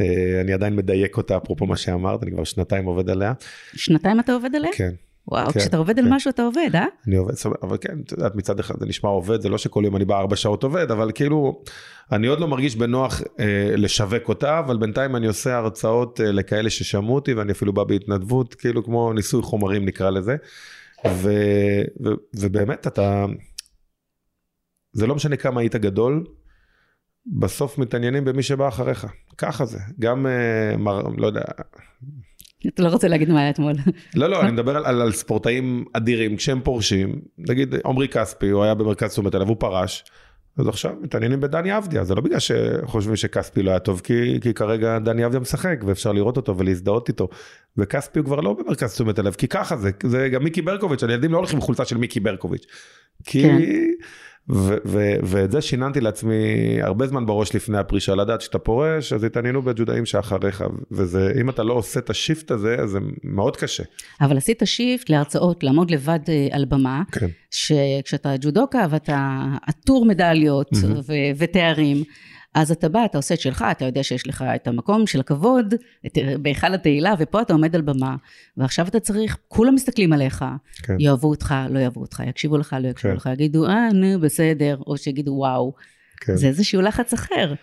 אה, 0.00 0.40
אני 0.40 0.52
עדיין 0.52 0.76
מדייק 0.76 1.16
אותה, 1.16 1.36
אפרופו 1.36 1.66
מה 1.66 1.76
שאמרת, 1.76 2.22
אני 2.22 2.30
כבר 2.30 2.44
שנתיים 2.44 2.84
עובד 2.84 3.10
עליה. 3.10 3.32
שנתיים 3.74 4.20
אתה 4.20 4.32
עובד 4.32 4.54
עליה? 4.54 4.70
כן. 4.74 4.90
וואו, 5.28 5.52
כן, 5.52 5.60
כשאתה 5.60 5.76
עובד 5.76 5.96
כן. 5.96 6.04
על 6.04 6.12
משהו 6.12 6.30
אתה 6.30 6.42
עובד, 6.42 6.70
אה? 6.74 6.86
אני 7.06 7.16
עובד, 7.16 7.34
אבל 7.62 7.76
כן, 7.80 8.00
את 8.04 8.12
יודעת, 8.12 8.34
מצד 8.34 8.60
אחד 8.60 8.74
זה 8.80 8.86
נשמע 8.86 9.10
עובד, 9.10 9.40
זה 9.40 9.48
לא 9.48 9.58
שכל 9.58 9.82
יום 9.84 9.96
אני 9.96 10.04
בא 10.04 10.18
ארבע 10.18 10.36
שעות 10.36 10.62
עובד, 10.62 10.90
אבל 10.90 11.10
כאילו, 11.14 11.62
אני 12.12 12.26
עוד 12.26 12.40
לא 12.40 12.48
מרגיש 12.48 12.76
בנוח 12.76 13.20
אה, 13.40 13.74
לשווק 13.76 14.28
אותה, 14.28 14.58
אבל 14.58 14.76
בינתיים 14.76 15.16
אני 15.16 15.26
עושה 15.26 15.56
הרצאות 15.56 16.20
אה, 16.20 16.32
לכאלה 16.32 16.70
ששמעו 16.70 17.14
אותי, 17.14 17.34
ואני 17.34 17.52
אפילו 17.52 17.72
בא 17.72 17.84
בהתנדבות, 17.84 18.54
כאילו 18.54 18.84
כמו 18.84 19.12
ניסוי 19.12 19.42
חומרים 19.42 19.84
נקרא 19.84 20.10
לזה. 20.10 20.36
ו, 21.06 21.32
ו, 22.04 22.08
ובאמת 22.34 22.86
אתה, 22.86 23.26
זה 24.92 25.06
לא 25.06 25.14
משנה 25.14 25.36
כמה 25.36 25.60
היית 25.60 25.76
גדול, 25.76 26.24
בסוף 27.26 27.78
מתעניינים 27.78 28.24
במי 28.24 28.42
שבא 28.42 28.68
אחריך, 28.68 29.06
ככה 29.38 29.64
זה. 29.64 29.78
גם, 30.00 30.26
אה, 30.26 30.76
מר, 30.76 31.02
לא 31.16 31.26
יודע, 31.26 31.42
אתה 32.68 32.82
לא 32.82 32.88
רוצה 32.88 33.08
להגיד 33.08 33.30
מה 33.30 33.40
היה 33.40 33.50
אתמול. 33.50 33.72
לא, 34.14 34.26
לא, 34.26 34.40
אני 34.42 34.52
מדבר 34.52 34.76
על, 34.76 34.86
על, 34.86 35.02
על 35.02 35.12
ספורטאים 35.12 35.84
אדירים, 35.92 36.36
כשהם 36.36 36.60
פורשים, 36.60 37.20
נגיד 37.38 37.74
עמרי 37.86 38.08
כספי, 38.08 38.50
הוא 38.50 38.64
היה 38.64 38.74
במרכז 38.74 39.10
תשומת 39.10 39.34
הלב, 39.34 39.48
הוא 39.48 39.56
פרש, 39.58 40.04
אז 40.58 40.68
עכשיו 40.68 40.92
מתעניינים 41.00 41.40
בדני 41.40 41.76
אבדיה, 41.76 42.04
זה 42.04 42.14
לא 42.14 42.20
בגלל 42.20 42.38
שחושבים 42.38 43.16
שכספי 43.16 43.62
לא 43.62 43.70
היה 43.70 43.78
טוב, 43.78 44.00
כי, 44.04 44.40
כי 44.40 44.54
כרגע 44.54 44.98
דני 44.98 45.26
אבדיה 45.26 45.40
משחק, 45.40 45.80
ואפשר 45.86 46.12
לראות 46.12 46.36
אותו 46.36 46.58
ולהזדהות 46.58 47.08
איתו, 47.08 47.28
וכספי 47.76 48.18
הוא 48.18 48.26
כבר 48.26 48.40
לא 48.40 48.52
במרכז 48.52 48.94
תשומת 48.94 49.18
הלב, 49.18 49.34
כי 49.34 49.48
ככה 49.48 49.76
זה, 49.76 49.90
זה 50.02 50.28
גם 50.28 50.44
מיקי 50.44 50.62
ברקוביץ', 50.62 51.02
הילדים 51.02 51.32
לא 51.32 51.36
הולכים 51.36 51.56
עם 51.56 51.62
חולצה 51.62 51.84
של 51.84 51.96
מיקי 51.96 52.20
ברקוביץ', 52.20 52.66
כי... 53.24 53.42
כן. 53.42 53.58
ואת 55.22 55.50
זה 55.50 55.60
שיננתי 55.60 56.00
לעצמי 56.00 56.34
הרבה 56.82 57.06
זמן 57.06 57.26
בראש 57.26 57.54
לפני 57.54 57.78
הפרישה, 57.78 58.14
לדעת 58.14 58.40
שאתה 58.40 58.58
פורש, 58.58 59.12
אז 59.12 59.24
יתעניינו 59.24 59.62
בג'ודוקאים 59.62 60.06
שאחריך, 60.06 60.64
וזה, 60.90 61.32
אם 61.40 61.50
אתה 61.50 61.62
לא 61.62 61.72
עושה 61.72 62.00
את 62.00 62.10
ה 62.10 62.17
shift 62.17 62.50
הזה, 62.50 62.76
אז 62.78 62.90
זה 62.90 62.98
מאוד 63.24 63.56
קשה. 63.56 63.82
אבל 64.20 64.36
עשית 64.36 64.62
shift 64.64 65.10
להרצאות, 65.10 65.64
לעמוד 65.64 65.90
לבד 65.90 66.18
אה, 66.28 66.48
על 66.50 66.64
במה, 66.64 67.02
כן. 67.12 67.26
שכשאתה 67.50 68.34
ג'ודוקה 68.40 68.86
ואתה 68.90 69.44
עטור 69.66 70.06
מדליות 70.06 70.72
mm-hmm. 70.72 71.12
ותארים, 71.38 72.04
אז 72.54 72.70
אתה 72.70 72.88
בא, 72.88 73.04
אתה 73.04 73.18
עושה 73.18 73.34
את 73.34 73.40
שלך, 73.40 73.64
אתה 73.70 73.84
יודע 73.84 74.02
שיש 74.02 74.26
לך 74.26 74.44
את 74.54 74.66
המקום 74.66 75.06
של 75.06 75.20
הכבוד, 75.20 75.74
בהיכל 76.38 76.74
התהילה, 76.74 77.14
ופה 77.18 77.42
אתה 77.42 77.52
עומד 77.52 77.74
על 77.74 77.82
במה, 77.82 78.16
ועכשיו 78.56 78.88
אתה 78.88 79.00
צריך, 79.00 79.38
כולם 79.48 79.74
מסתכלים 79.74 80.12
עליך, 80.12 80.44
כן. 80.82 80.96
יאהבו 80.98 81.30
אותך, 81.30 81.54
לא 81.70 81.78
יאהבו 81.78 82.00
אותך, 82.00 82.22
יקשיבו 82.26 82.58
לך, 82.58 82.76
לא 82.80 82.88
יקשיבו 82.88 83.12
כן. 83.12 83.16
לך, 83.16 83.28
יגידו, 83.32 83.66
אה, 83.66 83.88
נו, 83.92 84.20
בסדר, 84.20 84.76
או 84.86 84.96
שיגידו, 84.96 85.32
וואו. 85.32 85.72
כן. 86.20 86.36
זה 86.36 86.46
איזשהו 86.46 86.82
לחץ 86.82 87.12
אחר. 87.12 87.54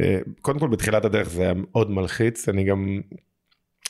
אה, 0.00 0.18
קודם 0.40 0.58
כל, 0.58 0.68
בתחילת 0.68 1.04
הדרך 1.04 1.28
זה 1.28 1.42
היה 1.42 1.52
מאוד 1.56 1.90
מלחיץ, 1.90 2.48
אני 2.48 2.64
גם, 2.64 3.00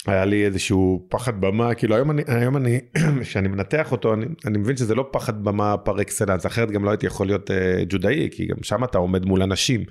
היה 0.06 0.24
לי 0.24 0.46
איזשהו 0.46 1.06
פחד 1.08 1.40
במה, 1.40 1.74
כאילו 1.74 1.94
היום 1.94 2.10
אני, 2.10 2.22
היום 2.26 2.56
אני, 2.56 2.80
כשאני 3.22 3.48
מנתח 3.48 3.92
אותו, 3.92 4.14
אני, 4.14 4.26
אני 4.46 4.58
מבין 4.58 4.76
שזה 4.76 4.94
לא 4.94 5.08
פחד 5.12 5.44
במה 5.44 5.76
פר 5.76 6.00
אקסלנס, 6.00 6.46
אחרת 6.46 6.70
גם 6.70 6.84
לא 6.84 6.90
הייתי 6.90 7.06
יכול 7.06 7.26
להיות 7.26 7.50
uh, 7.50 7.54
ג'ודאי, 7.88 8.28
כי 8.32 8.46
גם 8.46 8.56
שם 8.62 8.84
אתה 8.84 8.98
עומד 8.98 9.24
מול 9.24 9.42
אנשים. 9.42 9.84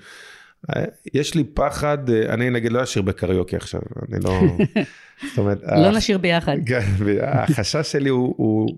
יש 1.13 1.35
לי 1.35 1.43
פחד, 1.43 2.09
אני 2.09 2.49
נגיד 2.49 2.71
לא 2.71 2.83
אשיר 2.83 3.01
בקריוקי 3.01 3.55
עכשיו, 3.55 3.81
אני 4.09 4.19
לא... 4.23 4.41
זאת 5.29 5.37
אומרת... 5.37 5.63
לא 5.63 5.91
נשיר 5.91 6.17
ביחד. 6.17 6.57
כן, 6.67 6.85
החשש 7.21 7.91
שלי 7.91 8.09
הוא, 8.09 8.33
הוא 8.37 8.69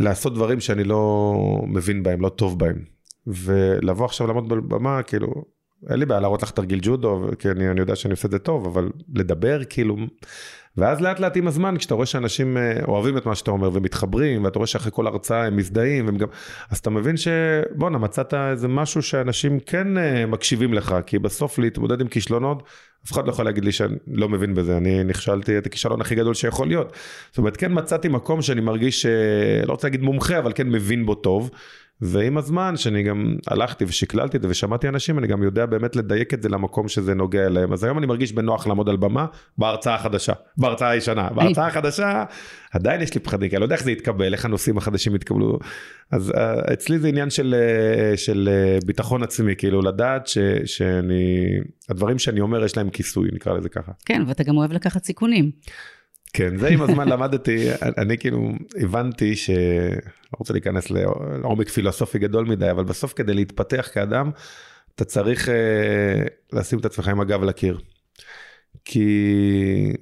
לעשות 0.00 0.34
דברים 0.34 0.60
שאני 0.60 0.84
לא 0.84 1.34
מבין 1.66 2.02
בהם, 2.02 2.20
לא 2.20 2.28
טוב 2.28 2.58
בהם. 2.58 2.84
ולבוא 3.26 4.04
עכשיו 4.04 4.26
לעמוד 4.26 4.48
בבמה, 4.48 5.02
כאילו, 5.02 5.44
אין 5.90 5.98
לי 5.98 6.06
בעיה 6.06 6.20
להראות 6.20 6.42
לך 6.42 6.50
תרגיל 6.50 6.78
ג'ודו, 6.82 7.30
כי 7.38 7.50
אני, 7.50 7.70
אני 7.70 7.80
יודע 7.80 7.96
שאני 7.96 8.12
עושה 8.12 8.26
את 8.26 8.32
זה 8.32 8.38
טוב, 8.38 8.66
אבל 8.66 8.90
לדבר, 9.14 9.64
כאילו... 9.64 9.96
ואז 10.76 11.00
לאט 11.00 11.20
לאט 11.20 11.36
עם 11.36 11.46
הזמן, 11.46 11.76
כשאתה 11.78 11.94
רואה 11.94 12.06
שאנשים 12.06 12.56
אה, 12.56 12.72
אוהבים 12.88 13.18
את 13.18 13.26
מה 13.26 13.34
שאתה 13.34 13.50
אומר 13.50 13.70
ומתחברים, 13.72 14.44
ואתה 14.44 14.58
רואה 14.58 14.66
שאחרי 14.66 14.92
כל 14.94 15.06
הרצאה 15.06 15.44
הם 15.44 15.56
מזדהים, 15.56 16.06
והם 16.06 16.16
גם... 16.16 16.28
אז 16.70 16.78
אתה 16.78 16.90
מבין 16.90 17.16
שבואנה, 17.16 17.98
מצאת 17.98 18.34
איזה 18.34 18.68
משהו 18.68 19.02
שאנשים 19.02 19.60
כן 19.60 19.98
אה, 19.98 20.26
מקשיבים 20.26 20.74
לך, 20.74 20.96
כי 21.06 21.18
בסוף 21.18 21.58
להתמודד 21.58 22.00
עם 22.00 22.08
כישלונות, 22.08 22.62
אף 23.06 23.12
אחד 23.12 23.26
לא 23.26 23.30
יכול 23.32 23.44
להגיד 23.44 23.64
לי 23.64 23.72
שאני 23.72 23.96
לא 24.06 24.28
מבין 24.28 24.54
בזה, 24.54 24.76
אני 24.76 25.04
נכשלתי 25.04 25.58
את 25.58 25.66
הכישלון 25.66 26.00
הכי 26.00 26.14
גדול 26.14 26.34
שיכול 26.34 26.68
להיות. 26.68 26.96
זאת 27.30 27.38
אומרת, 27.38 27.56
כן 27.56 27.72
מצאתי 27.74 28.08
מקום 28.08 28.42
שאני 28.42 28.60
מרגיש, 28.60 29.06
לא 29.66 29.72
רוצה 29.72 29.86
להגיד 29.86 30.02
מומחה, 30.02 30.38
אבל 30.38 30.52
כן 30.54 30.68
מבין 30.68 31.06
בו 31.06 31.14
טוב. 31.14 31.50
ועם 32.00 32.38
הזמן 32.38 32.76
שאני 32.76 33.02
גם 33.02 33.36
הלכתי 33.46 33.84
ושקללתי 33.84 34.36
את 34.36 34.42
זה 34.42 34.48
ושמעתי 34.48 34.88
אנשים 34.88 35.18
אני 35.18 35.26
גם 35.26 35.42
יודע 35.42 35.66
באמת 35.66 35.96
לדייק 35.96 36.34
את 36.34 36.42
זה 36.42 36.48
למקום 36.48 36.88
שזה 36.88 37.14
נוגע 37.14 37.46
אליהם 37.46 37.72
אז 37.72 37.84
היום 37.84 37.98
אני 37.98 38.06
מרגיש 38.06 38.32
בנוח 38.32 38.66
לעמוד 38.66 38.88
על 38.88 38.96
במה 38.96 39.26
בהרצאה 39.58 39.94
החדשה 39.94 40.32
בהרצאה 40.56 40.90
הישנה 40.90 41.28
בהרצאה 41.30 41.66
החדשה 41.66 42.24
עדיין 42.72 43.00
יש 43.00 43.14
לי 43.14 43.20
פחדים 43.20 43.50
כי 43.50 43.56
אני 43.56 43.60
לא 43.60 43.64
יודע 43.64 43.74
איך 43.74 43.84
זה 43.84 43.90
יתקבל 43.90 44.32
איך 44.32 44.44
הנושאים 44.44 44.78
החדשים 44.78 45.14
יתקבלו 45.14 45.58
אז 46.10 46.30
uh, 46.30 46.72
אצלי 46.72 46.98
זה 46.98 47.08
עניין 47.08 47.30
של, 47.30 47.54
uh, 48.14 48.16
של 48.16 48.48
uh, 48.48 48.86
ביטחון 48.86 49.22
עצמי 49.22 49.56
כאילו 49.56 49.82
לדעת 49.82 50.26
ש, 50.26 50.38
שאני 50.64 51.46
הדברים 51.88 52.18
שאני 52.18 52.40
אומר 52.40 52.64
יש 52.64 52.76
להם 52.76 52.90
כיסוי 52.90 53.28
נקרא 53.32 53.52
לזה 53.52 53.68
ככה. 53.68 53.92
כן 54.04 54.22
ואתה 54.26 54.44
גם 54.44 54.56
אוהב 54.56 54.72
לקחת 54.72 55.04
סיכונים. 55.04 55.50
כן, 56.36 56.56
זה 56.56 56.68
עם 56.68 56.82
הזמן 56.82 57.08
למדתי, 57.08 57.68
אני 57.98 58.18
כאילו 58.18 58.52
הבנתי 58.80 59.36
ש... 59.36 59.50
לא 59.50 60.38
רוצה 60.38 60.52
להיכנס 60.52 60.90
לעומק 60.90 61.68
פילוסופי 61.68 62.18
גדול 62.18 62.44
מדי, 62.46 62.70
אבל 62.70 62.84
בסוף 62.84 63.12
כדי 63.12 63.34
להתפתח 63.34 63.88
כאדם, 63.92 64.30
אתה 64.94 65.04
צריך 65.04 65.48
אה, 65.48 66.22
לשים 66.52 66.78
את 66.78 66.84
עצמך 66.84 67.08
עם 67.08 67.20
הגב 67.20 67.42
לקיר. 67.42 67.78
כי 68.84 69.92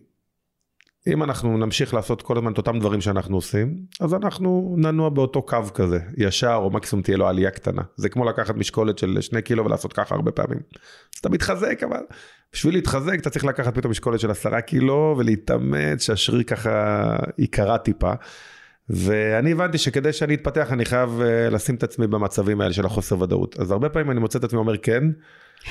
אם 1.06 1.22
אנחנו 1.22 1.58
נמשיך 1.58 1.94
לעשות 1.94 2.22
כל 2.22 2.36
הזמן 2.36 2.52
את 2.52 2.58
אותם 2.58 2.78
דברים 2.78 3.00
שאנחנו 3.00 3.36
עושים, 3.36 3.76
אז 4.00 4.14
אנחנו 4.14 4.74
ננוע 4.78 5.08
באותו 5.08 5.42
קו 5.42 5.58
כזה, 5.74 5.98
ישר, 6.16 6.54
או 6.54 6.70
מקסימום 6.70 7.02
תהיה 7.02 7.16
לו 7.16 7.26
עלייה 7.28 7.50
קטנה. 7.50 7.82
זה 7.96 8.08
כמו 8.08 8.24
לקחת 8.24 8.56
משקולת 8.56 8.98
של 8.98 9.20
שני 9.20 9.42
קילו 9.42 9.64
ולעשות 9.64 9.92
ככה 9.92 10.14
הרבה 10.14 10.32
פעמים. 10.32 10.58
אז 11.14 11.18
אתה 11.20 11.28
מתחזק, 11.28 11.82
אבל 11.82 12.00
בשביל 12.52 12.74
להתחזק 12.74 13.18
אתה 13.18 13.30
צריך 13.30 13.44
לקחת 13.44 13.74
פתאום 13.74 13.90
משקולת 13.90 14.20
של 14.20 14.30
עשרה 14.30 14.60
קילו 14.60 15.14
ולהתאמץ 15.18 16.02
שהשריר 16.02 16.42
ככה 16.42 17.16
ייקרע 17.38 17.76
טיפה. 17.76 18.12
ואני 18.90 19.52
הבנתי 19.52 19.78
שכדי 19.78 20.12
שאני 20.12 20.34
אתפתח 20.34 20.72
אני 20.72 20.84
חייב 20.84 21.20
uh, 21.20 21.54
לשים 21.54 21.74
את 21.74 21.82
עצמי 21.82 22.06
במצבים 22.06 22.60
האלה 22.60 22.72
של 22.72 22.86
החוסר 22.86 23.20
ודאות. 23.20 23.60
אז 23.60 23.70
הרבה 23.70 23.88
פעמים 23.88 24.10
אני 24.10 24.20
מוצא 24.20 24.38
את 24.38 24.44
עצמי 24.44 24.58
אומר 24.58 24.76
כן, 24.76 25.04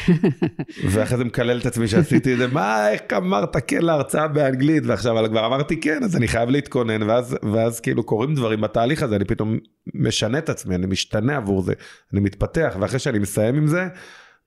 ואחרי 0.92 1.18
זה 1.18 1.24
מקלל 1.24 1.60
את 1.60 1.66
עצמי 1.66 1.88
שעשיתי 1.88 2.34
את 2.34 2.38
זה, 2.38 2.48
מה, 2.48 2.90
איך 2.90 3.02
אמרת? 3.18 3.58
כן 3.68 3.82
להרצאה 3.82 4.28
באנגלית, 4.28 4.84
ועכשיו 4.86 5.20
אבל 5.20 5.28
כבר 5.28 5.46
אמרתי 5.46 5.82
כן, 5.82 6.04
אז 6.04 6.16
אני 6.16 6.28
חייב 6.28 6.50
להתכונן, 6.50 7.04
ואז, 7.04 7.38
ואז 7.54 7.80
כאילו 7.80 8.04
קורים 8.04 8.36
דברים 8.36 8.62
בתהליך 8.62 9.04
הזה, 9.04 9.16
אני 9.16 9.26
פתאום 9.26 9.58
משנה 9.94 10.38
את 10.38 10.50
עצמי, 10.50 10.76
אני 10.76 10.86
משתנה 10.86 11.38
עבור 11.38 11.62
זה, 11.62 11.74
אני 12.14 12.22
מתפתח, 12.22 12.76
ואחרי 12.80 13.00
שאני 13.00 13.20
מסיים 13.20 13.56
עם 13.56 13.68
זה, 13.68 13.88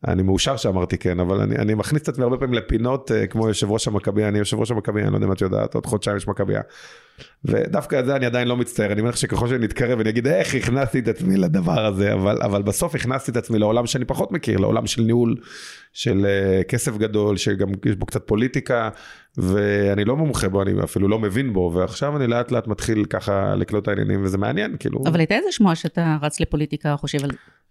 אני 0.09 0.23
מאושר 0.23 0.57
שאמרתי 0.57 0.99
כן, 0.99 1.21
אבל 1.21 1.41
אני, 1.41 1.57
אני 1.57 1.75
מכניס 1.75 2.03
את 2.03 2.09
עצמי 2.09 2.25
הרבה 2.25 2.37
פעמים 2.37 2.55
לפינות 2.55 3.11
uh, 3.11 3.27
כמו 3.27 3.49
יושב 3.49 3.71
ראש 3.71 3.89
המכבייה, 3.89 4.29
אני 4.29 4.39
יושב 4.39 4.59
ראש 4.59 4.71
המכבייה, 4.71 5.07
אני 5.07 5.13
לא 5.13 5.17
יודע 5.17 5.27
אם 5.27 5.33
את 5.33 5.41
יודעת, 5.41 5.75
עוד 5.75 5.87
חודשיים 5.87 6.17
יש 6.17 6.29
מכבייה. 6.29 6.61
ודווקא 7.45 7.97
על 7.97 8.07
זה 8.07 8.17
אני 8.17 8.27
עדיין 8.27 8.49
לא 8.49 8.57
מצטער, 8.57 8.93
אני 8.93 9.03
מניח 9.03 9.17
שככל 9.17 9.49
שאני 9.49 9.67
אתקרב 9.67 10.01
אני 10.01 10.11
אגיד 10.11 10.27
איך 10.27 10.55
הכנסתי 10.55 10.99
את 10.99 11.09
עצמי 11.09 11.37
לדבר 11.37 11.87
הזה, 11.87 12.13
אבל, 12.13 12.39
אבל 12.43 12.63
בסוף 12.63 12.95
הכנסתי 12.95 13.31
את 13.31 13.37
עצמי 13.37 13.59
לעולם 13.59 13.87
שאני 13.87 14.05
פחות 14.05 14.33
מכיר, 14.33 14.59
לעולם 14.59 14.87
של 14.87 15.03
ניהול, 15.03 15.37
של 15.93 16.27
uh, 16.27 16.65
כסף 16.65 16.97
גדול, 16.97 17.37
שגם 17.37 17.69
יש 17.85 17.97
בו 17.97 18.07
קצת 18.07 18.27
פוליטיקה, 18.27 18.89
ואני 19.37 20.05
לא 20.05 20.17
מומחה 20.17 20.49
בו, 20.49 20.63
אני 20.63 20.73
אפילו 20.85 21.09
לא 21.09 21.19
מבין 21.19 21.53
בו, 21.53 21.73
ועכשיו 21.75 22.17
אני 22.17 22.27
לאט 22.27 22.53
לאט 22.53 22.67
מתחיל 22.67 23.05
ככה 23.05 23.55
לקלוט 23.55 23.89
העניינים, 23.89 24.25
וזה 24.25 24.39
מעניין, 24.39 24.77
כאילו. 24.79 25.01
אבל 25.07 25.19
הייתה 25.19 25.35
איזה 25.35 25.53
שמועה 25.53 25.75
שאתה 25.75 26.17
רץ 26.23 26.41
לפוליטיקה, 26.41 26.97
חושב 26.97 27.25
על 27.25 27.31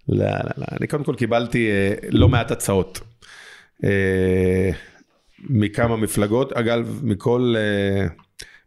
לא, 0.10 0.26
לא, 0.26 0.34
לא. 0.58 0.66
אני 0.80 0.88
קודם 0.88 1.04
כל 1.04 1.16
קיבלתי 1.16 1.70
אה, 1.70 1.94
לא 2.10 2.30
מעט 2.30 2.52
הצעות. 2.52 3.00
אה, 3.84 4.72
מכמה 5.50 5.98
מפלגות, 5.98 6.54
אגב, 6.54 7.00
מכל, 7.04 7.56
אה, 7.58 8.08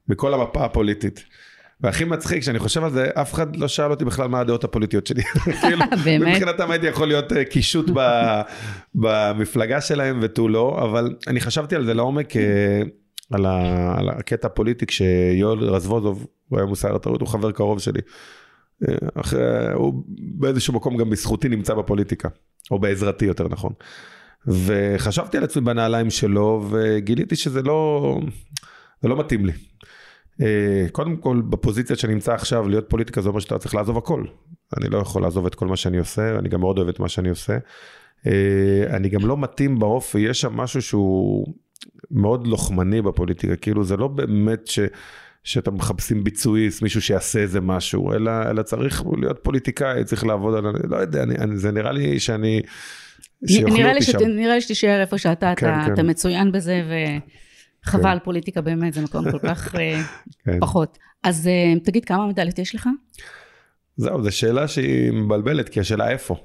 מכל 0.09 0.35
המפה 0.35 0.65
הפוליטית. 0.65 1.25
והכי 1.81 2.05
מצחיק, 2.05 2.43
שאני 2.43 2.59
חושב 2.59 2.85
על 2.85 2.91
זה, 2.91 3.09
אף 3.15 3.35
אחד 3.35 3.57
לא 3.57 3.69
שאל 3.69 3.91
אותי 3.91 4.05
בכלל 4.05 4.29
מה 4.29 4.41
הדעות 4.41 4.65
הפוליטיות 4.65 5.07
שלי. 5.07 5.23
כאילו, 5.61 5.85
באמת? 6.05 6.29
מבחינתם 6.29 6.71
הייתי 6.71 6.87
יכול 6.87 7.09
להיות 7.09 7.33
אה, 7.33 7.45
קישוט 7.45 7.91
במפלגה 8.95 9.81
שלהם 9.81 10.19
ותו 10.23 10.49
לא, 10.49 10.79
אבל 10.83 11.15
אני 11.27 11.41
חשבתי 11.41 11.77
על 11.77 11.85
זה 11.85 11.95
לעומק, 11.95 12.37
אה, 12.37 12.83
על, 13.33 13.47
ה, 13.47 13.95
על 13.99 14.09
הקטע 14.09 14.47
הפוליטי, 14.47 14.87
כשיואל 14.87 15.59
רזבוזוב, 15.59 16.27
הוא 16.49 16.59
היה 16.59 16.67
מוסר 16.67 16.97
התרבות, 16.97 17.21
הוא 17.21 17.29
חבר 17.29 17.53
קרוב 17.53 17.81
שלי. 17.81 18.01
אחרי, 19.15 19.73
הוא 19.75 20.05
באיזשהו 20.09 20.75
מקום 20.75 20.97
גם 20.97 21.11
בזכותי 21.11 21.49
נמצא 21.49 21.75
בפוליטיקה, 21.75 22.29
או 22.71 22.79
בעזרתי 22.79 23.25
יותר 23.25 23.49
נכון. 23.49 23.73
וחשבתי 24.47 25.37
על 25.37 25.45
עצמי 25.45 25.63
בנעליים 25.63 26.11
שלו, 26.11 26.67
וגיליתי 26.71 27.37
שזה 27.37 27.63
לא, 27.63 28.21
זה 29.03 29.09
לא 29.09 29.19
מתאים 29.19 29.47
לי. 29.47 29.53
אה, 30.41 30.87
קודם 30.93 31.17
כל, 31.17 31.43
בפוזיציה 31.49 31.97
שאני 31.97 32.15
נמצא 32.15 32.35
עכשיו, 32.35 32.69
להיות 32.69 32.85
פוליטיקה 32.89 33.21
זה 33.21 33.29
אומר 33.29 33.41
שאתה 33.41 33.59
צריך 33.59 33.75
לעזוב 33.75 33.99
הכל. 33.99 34.25
אני 34.77 34.89
לא 34.89 34.99
יכול 34.99 35.23
לעזוב 35.23 35.47
את 35.47 35.55
כל 35.55 35.67
מה 35.67 35.77
שאני 35.77 35.99
עושה, 35.99 36.39
אני 36.39 36.49
גם 36.49 36.61
מאוד 36.61 36.79
אוהב 36.79 36.89
את 36.89 37.01
מה 37.01 37.09
שאני 37.09 37.29
עושה. 37.29 37.59
אה, 38.27 38.97
אני 38.97 39.09
גם 39.09 39.27
לא 39.27 39.37
מתאים 39.37 39.79
באופי, 39.79 40.19
יש 40.19 40.41
שם 40.41 40.57
משהו 40.57 40.83
שהוא 40.83 41.55
מאוד 42.11 42.47
לוחמני 42.47 43.03
בפוליטיקה, 43.03 43.57
כאילו 43.57 43.85
זה 43.85 43.97
לא 43.97 44.09
באמת 44.09 44.67
ש... 44.67 44.79
שאתם 45.49 45.75
מחפשים 45.75 46.25
ביצועיסט, 46.25 46.83
מישהו 46.83 47.03
שיעשה 47.03 47.39
איזה 47.39 47.61
משהו, 47.61 48.13
אלא, 48.13 48.31
אלא 48.51 48.63
צריך 48.63 49.03
להיות 49.17 49.39
פוליטיקאי, 49.43 50.05
צריך 50.05 50.27
לעבוד 50.27 50.55
על... 50.55 50.73
לא 50.89 50.97
יודע, 50.97 51.23
אני, 51.23 51.35
אני, 51.35 51.57
זה 51.57 51.73
נראה 51.73 51.93
לי 51.93 52.21
שאני... 52.21 52.63
נראה 53.43 53.93
לי, 53.93 54.03
שת, 54.03 54.15
נראה 54.15 54.55
לי 54.55 54.61
שתישאר 54.61 55.01
איפה 55.01 55.19
שאתה, 55.19 55.53
כן, 55.57 55.67
אתה, 55.67 55.87
כן. 55.87 55.93
אתה 55.93 56.03
מצוין 56.03 56.53
בזה, 56.53 56.83
וחבל, 57.87 58.19
כן. 58.19 58.25
פוליטיקה 58.25 58.61
באמת, 58.61 58.95
זה 58.95 59.03
מקום 59.03 59.31
כל 59.31 59.39
כך 59.39 59.75
אה, 59.75 60.01
כן. 60.45 60.61
פחות. 60.61 60.99
אז 61.23 61.47
אה, 61.47 61.81
תגיד, 61.85 62.05
כמה 62.05 62.27
מדליות 62.27 62.59
יש 62.59 62.75
לך? 62.75 62.89
זהו, 63.97 64.23
זו 64.23 64.37
שאלה 64.37 64.69
שהיא 64.69 65.13
מבלבלת, 65.13 65.69
כי 65.69 65.81
השאלה 65.81 66.11
איפה. 66.11 66.37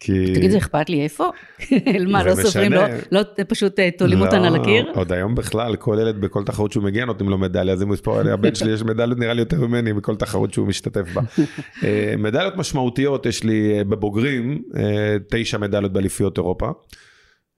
כי... 0.00 0.34
תגיד, 0.34 0.50
זה 0.50 0.58
אכפת 0.58 0.90
לי 0.90 1.02
איפה? 1.02 1.30
מה, 2.12 2.24
לא 2.24 2.34
סופרים, 2.34 2.72
לא, 2.72 2.82
לא 3.12 3.20
פשוט 3.48 3.78
אה, 3.78 3.90
תולים 3.98 4.18
לא, 4.18 4.24
אותן 4.24 4.44
על 4.44 4.56
הקיר? 4.56 4.92
עוד 4.94 5.12
היום 5.12 5.34
בכלל, 5.34 5.76
כל 5.76 5.98
ילד 6.00 6.20
בכל 6.20 6.44
תחרות 6.44 6.72
שהוא 6.72 6.84
מגיע 6.84 7.04
נותנים 7.04 7.30
לו 7.30 7.38
מדליה, 7.38 7.74
אז 7.74 7.82
אם 7.82 7.86
הוא 7.86 7.94
יספור, 7.94 8.18
הבן 8.18 8.54
שלי 8.54 8.72
יש 8.72 8.82
מדליות 8.82 9.18
נראה 9.18 9.34
לי 9.34 9.40
יותר 9.40 9.60
ממני 9.66 9.92
בכל 9.92 10.16
תחרות 10.16 10.52
שהוא 10.52 10.66
משתתף 10.66 11.12
בה. 11.12 11.22
אה, 11.84 12.14
מדליות 12.18 12.56
משמעותיות, 12.56 13.26
יש 13.26 13.44
לי 13.44 13.78
אה, 13.78 13.84
בבוגרים 13.84 14.62
תשע 15.30 15.58
מדליות 15.58 15.92
באליפיות 15.92 16.38
אירופה. 16.38 16.70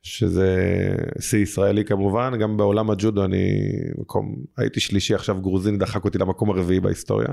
שזה 0.03 0.57
שיא 1.21 1.39
ישראלי 1.39 1.85
כמובן, 1.85 2.33
גם 2.39 2.57
בעולם 2.57 2.91
הג'ודו 2.91 3.25
אני 3.25 3.59
מקום, 3.99 4.37
הייתי 4.57 4.81
שלישי 4.81 5.15
עכשיו 5.15 5.41
גרוזיני 5.41 5.77
דחק 5.79 6.05
אותי 6.05 6.19
למקום 6.19 6.51
הרביעי 6.51 6.81
בהיסטוריה. 6.81 7.29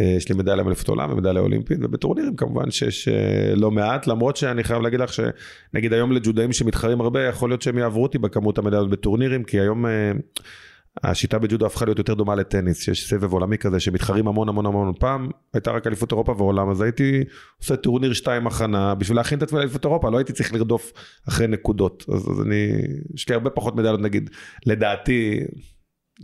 אה, 0.00 0.04
יש 0.16 0.28
לי 0.28 0.34
מדליה 0.34 0.64
מאליפות 0.64 0.88
עולם 0.88 1.12
ומדליה 1.12 1.42
אולימפית, 1.42 1.78
ובטורנירים 1.82 2.36
כמובן 2.36 2.70
שיש 2.70 3.08
אה, 3.08 3.54
לא 3.56 3.70
מעט, 3.70 4.06
למרות 4.06 4.36
שאני 4.36 4.64
חייב 4.64 4.82
להגיד 4.82 5.00
לך 5.00 5.12
שנגיד 5.12 5.92
היום 5.92 6.12
לג'ודאים 6.12 6.52
שמתחרים 6.52 7.00
הרבה, 7.00 7.22
יכול 7.22 7.50
להיות 7.50 7.62
שהם 7.62 7.78
יעברו 7.78 8.02
אותי 8.02 8.18
בכמות 8.18 8.58
המדליות 8.58 8.90
בטורנירים, 8.90 9.44
כי 9.44 9.60
היום 9.60 9.86
אה, 9.86 10.12
השיטה 11.02 11.38
בג'ודו 11.38 11.66
הפכה 11.66 11.84
להיות 11.84 11.98
יותר 11.98 12.14
דומה 12.14 12.34
לטניס, 12.34 12.82
שיש 12.82 13.10
סבב 13.10 13.32
עולמי 13.32 13.58
כזה 13.58 13.80
שמתחרים 13.80 14.28
המון 14.28 14.48
המון 14.48 14.66
המון 14.66 14.92
פעם, 14.98 15.28
הייתה 15.54 15.70
רק 15.70 15.86
אליפות 15.86 16.12
אירופה 16.12 16.34
ועולם, 16.38 16.70
אז 16.70 16.80
הייתי 16.80 17.24
עושה 17.58 17.76
טורניר 17.76 18.12
2 18.12 18.46
הכנה, 18.46 18.94
בשביל 18.94 19.16
להכין 19.16 19.38
את 19.38 19.42
עצמי 19.42 19.58
לאליפות 19.58 19.84
אירופה, 19.84 20.10
לא 20.10 20.18
הייתי 20.18 20.32
צריך 20.32 20.54
לרדוף 20.54 20.92
אחרי 21.28 21.46
נקודות, 21.46 22.04
אז, 22.08 22.30
אז 22.30 22.42
אני, 22.46 22.72
יש 23.14 23.28
לי 23.28 23.34
הרבה 23.34 23.50
פחות 23.50 23.76
מדליות 23.76 24.00
נגיד, 24.00 24.30
לדעתי, 24.66 25.40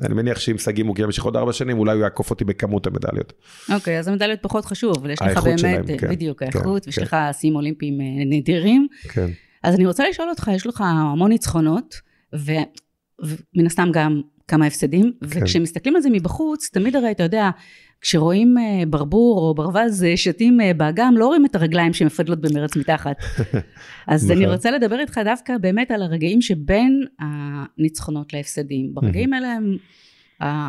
אני 0.03 0.15
מניח 0.15 0.39
שאם 0.39 0.59
שגיא 0.59 0.85
מוגיע 0.85 1.07
במשך 1.07 1.23
עוד 1.23 1.37
ארבע 1.37 1.53
שנים, 1.53 1.79
אולי 1.79 1.93
הוא 1.93 2.03
יעקוף 2.03 2.31
אותי 2.31 2.45
בכמות 2.45 2.87
המדליות. 2.87 3.33
אוקיי, 3.75 3.99
אז 3.99 4.09
המדליות 4.09 4.43
פחות 4.43 4.65
חשוב, 4.65 4.97
אבל 4.97 5.11
יש 5.11 5.23
לך 5.23 5.45
באמת, 5.45 5.59
שלהם, 5.59 5.99
כן, 5.99 6.09
בדיוק, 6.09 6.41
כן, 6.41 6.47
האיכות, 6.55 6.87
ויש 6.87 6.99
כן. 6.99 7.03
לך 7.03 7.17
שיאים 7.33 7.57
אולימפיים 7.57 8.01
אה, 8.01 8.07
נדירים. 8.27 8.87
כן. 9.03 9.27
אז 9.63 9.75
אני 9.75 9.87
רוצה 9.87 10.09
לשאול 10.09 10.29
אותך, 10.29 10.51
יש 10.55 10.67
לך 10.67 10.81
המון 10.87 11.31
ניצחונות, 11.31 12.01
ומן 12.33 13.67
הסתם 13.67 13.89
גם 13.93 14.21
כמה 14.49 14.67
הפסדים, 14.67 15.13
כן. 15.21 15.27
וכשמסתכלים 15.43 15.97
על 15.97 16.03
זה 16.03 16.11
מבחוץ, 16.11 16.71
תמיד 16.73 16.97
הרי 16.97 17.11
אתה 17.11 17.23
יודע, 17.23 17.51
כשרואים 18.01 18.59
אה, 18.59 18.87
ברבור 18.87 19.39
או 19.39 19.55
ברווז 19.55 20.05
אה, 20.05 20.17
שתים 20.17 20.61
אה, 20.61 20.75
באגם, 20.75 21.15
לא 21.17 21.27
רואים 21.27 21.47
את 21.47 21.55
הרגליים 21.55 21.93
שמפדלות 21.93 22.41
במרץ 22.41 22.77
מתחת. 22.77 23.17
אז 24.07 24.31
אני 24.31 24.41
נכון. 24.41 24.53
רוצה 24.55 24.71
לדבר 24.71 25.01
איתך 25.01 25.21
דווקא 25.25 25.59
באמת 25.59 25.91
על 25.91 26.03
הרגעים 26.03 26.41
שבין 26.41 27.05
הניצחונות 27.19 28.33
להפסדים. 28.33 28.95
ברגעים 28.95 29.33
האלה 29.33 29.53
הם 29.53 29.77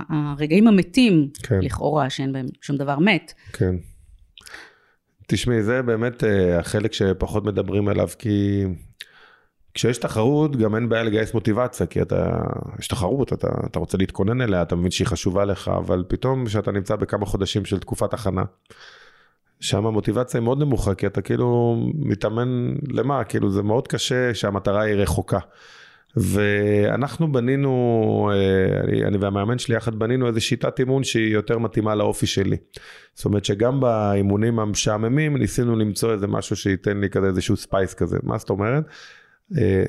הרגעים 0.09 0.67
המתים, 0.67 1.27
כן. 1.43 1.59
לכאורה, 1.61 2.09
שאין 2.09 2.33
בהם 2.33 2.45
שום 2.61 2.77
דבר 2.77 2.99
מת. 2.99 3.33
כן. 3.53 3.75
תשמעי, 5.27 5.63
זה 5.63 5.81
באמת 5.81 6.23
החלק 6.59 6.93
שפחות 6.93 7.45
מדברים 7.45 7.87
עליו, 7.87 8.07
כי 8.19 8.63
כשיש 9.73 9.97
תחרות 9.97 10.55
גם 10.55 10.75
אין 10.75 10.89
בעיה 10.89 11.03
לגייס 11.03 11.33
מוטיבציה, 11.33 11.85
כי 11.85 12.01
אתה, 12.01 12.41
יש 12.79 12.87
תחרות, 12.87 13.33
אתה, 13.33 13.47
אתה 13.65 13.79
רוצה 13.79 13.97
להתכונן 13.97 14.41
אליה, 14.41 14.61
אתה 14.61 14.75
מבין 14.75 14.91
שהיא 14.91 15.07
חשובה 15.07 15.45
לך, 15.45 15.71
אבל 15.77 16.03
פתאום 16.07 16.45
כשאתה 16.45 16.71
נמצא 16.71 16.95
בכמה 16.95 17.25
חודשים 17.25 17.65
של 17.65 17.79
תקופת 17.79 18.13
הכנה, 18.13 18.43
שם 19.59 19.85
המוטיבציה 19.85 20.39
היא 20.39 20.45
מאוד 20.45 20.59
נמוכה, 20.59 20.95
כי 20.95 21.07
אתה 21.07 21.21
כאילו 21.21 21.77
מתאמן 21.95 22.73
למה, 22.87 23.23
כאילו 23.23 23.51
זה 23.51 23.63
מאוד 23.63 23.87
קשה 23.87 24.33
שהמטרה 24.33 24.81
היא 24.81 24.95
רחוקה. 24.95 25.39
ואנחנו 26.15 27.31
בנינו, 27.31 28.31
אה, 28.33 28.81
אני, 28.83 29.03
אני 29.03 29.17
והמאמן 29.17 29.59
שלי 29.59 29.75
יחד 29.75 29.95
בנינו 29.95 30.27
איזו 30.27 30.41
שיטת 30.41 30.79
אימון 30.79 31.03
שהיא 31.03 31.33
יותר 31.33 31.57
מתאימה 31.57 31.95
לאופי 31.95 32.27
שלי. 32.27 32.57
זאת 33.13 33.25
אומרת 33.25 33.45
שגם 33.45 33.79
באימונים 33.79 34.59
המשעממים 34.59 35.37
ניסינו 35.37 35.75
למצוא 35.75 36.13
איזה 36.13 36.27
משהו 36.27 36.55
שייתן 36.55 36.99
לי 36.99 37.09
כזה 37.09 37.27
איזשהו 37.27 37.57
spice 37.57 37.93
כזה. 37.93 38.17
מה 38.23 38.37
זאת 38.37 38.49
אומרת? 38.49 38.83
אה, 39.57 39.83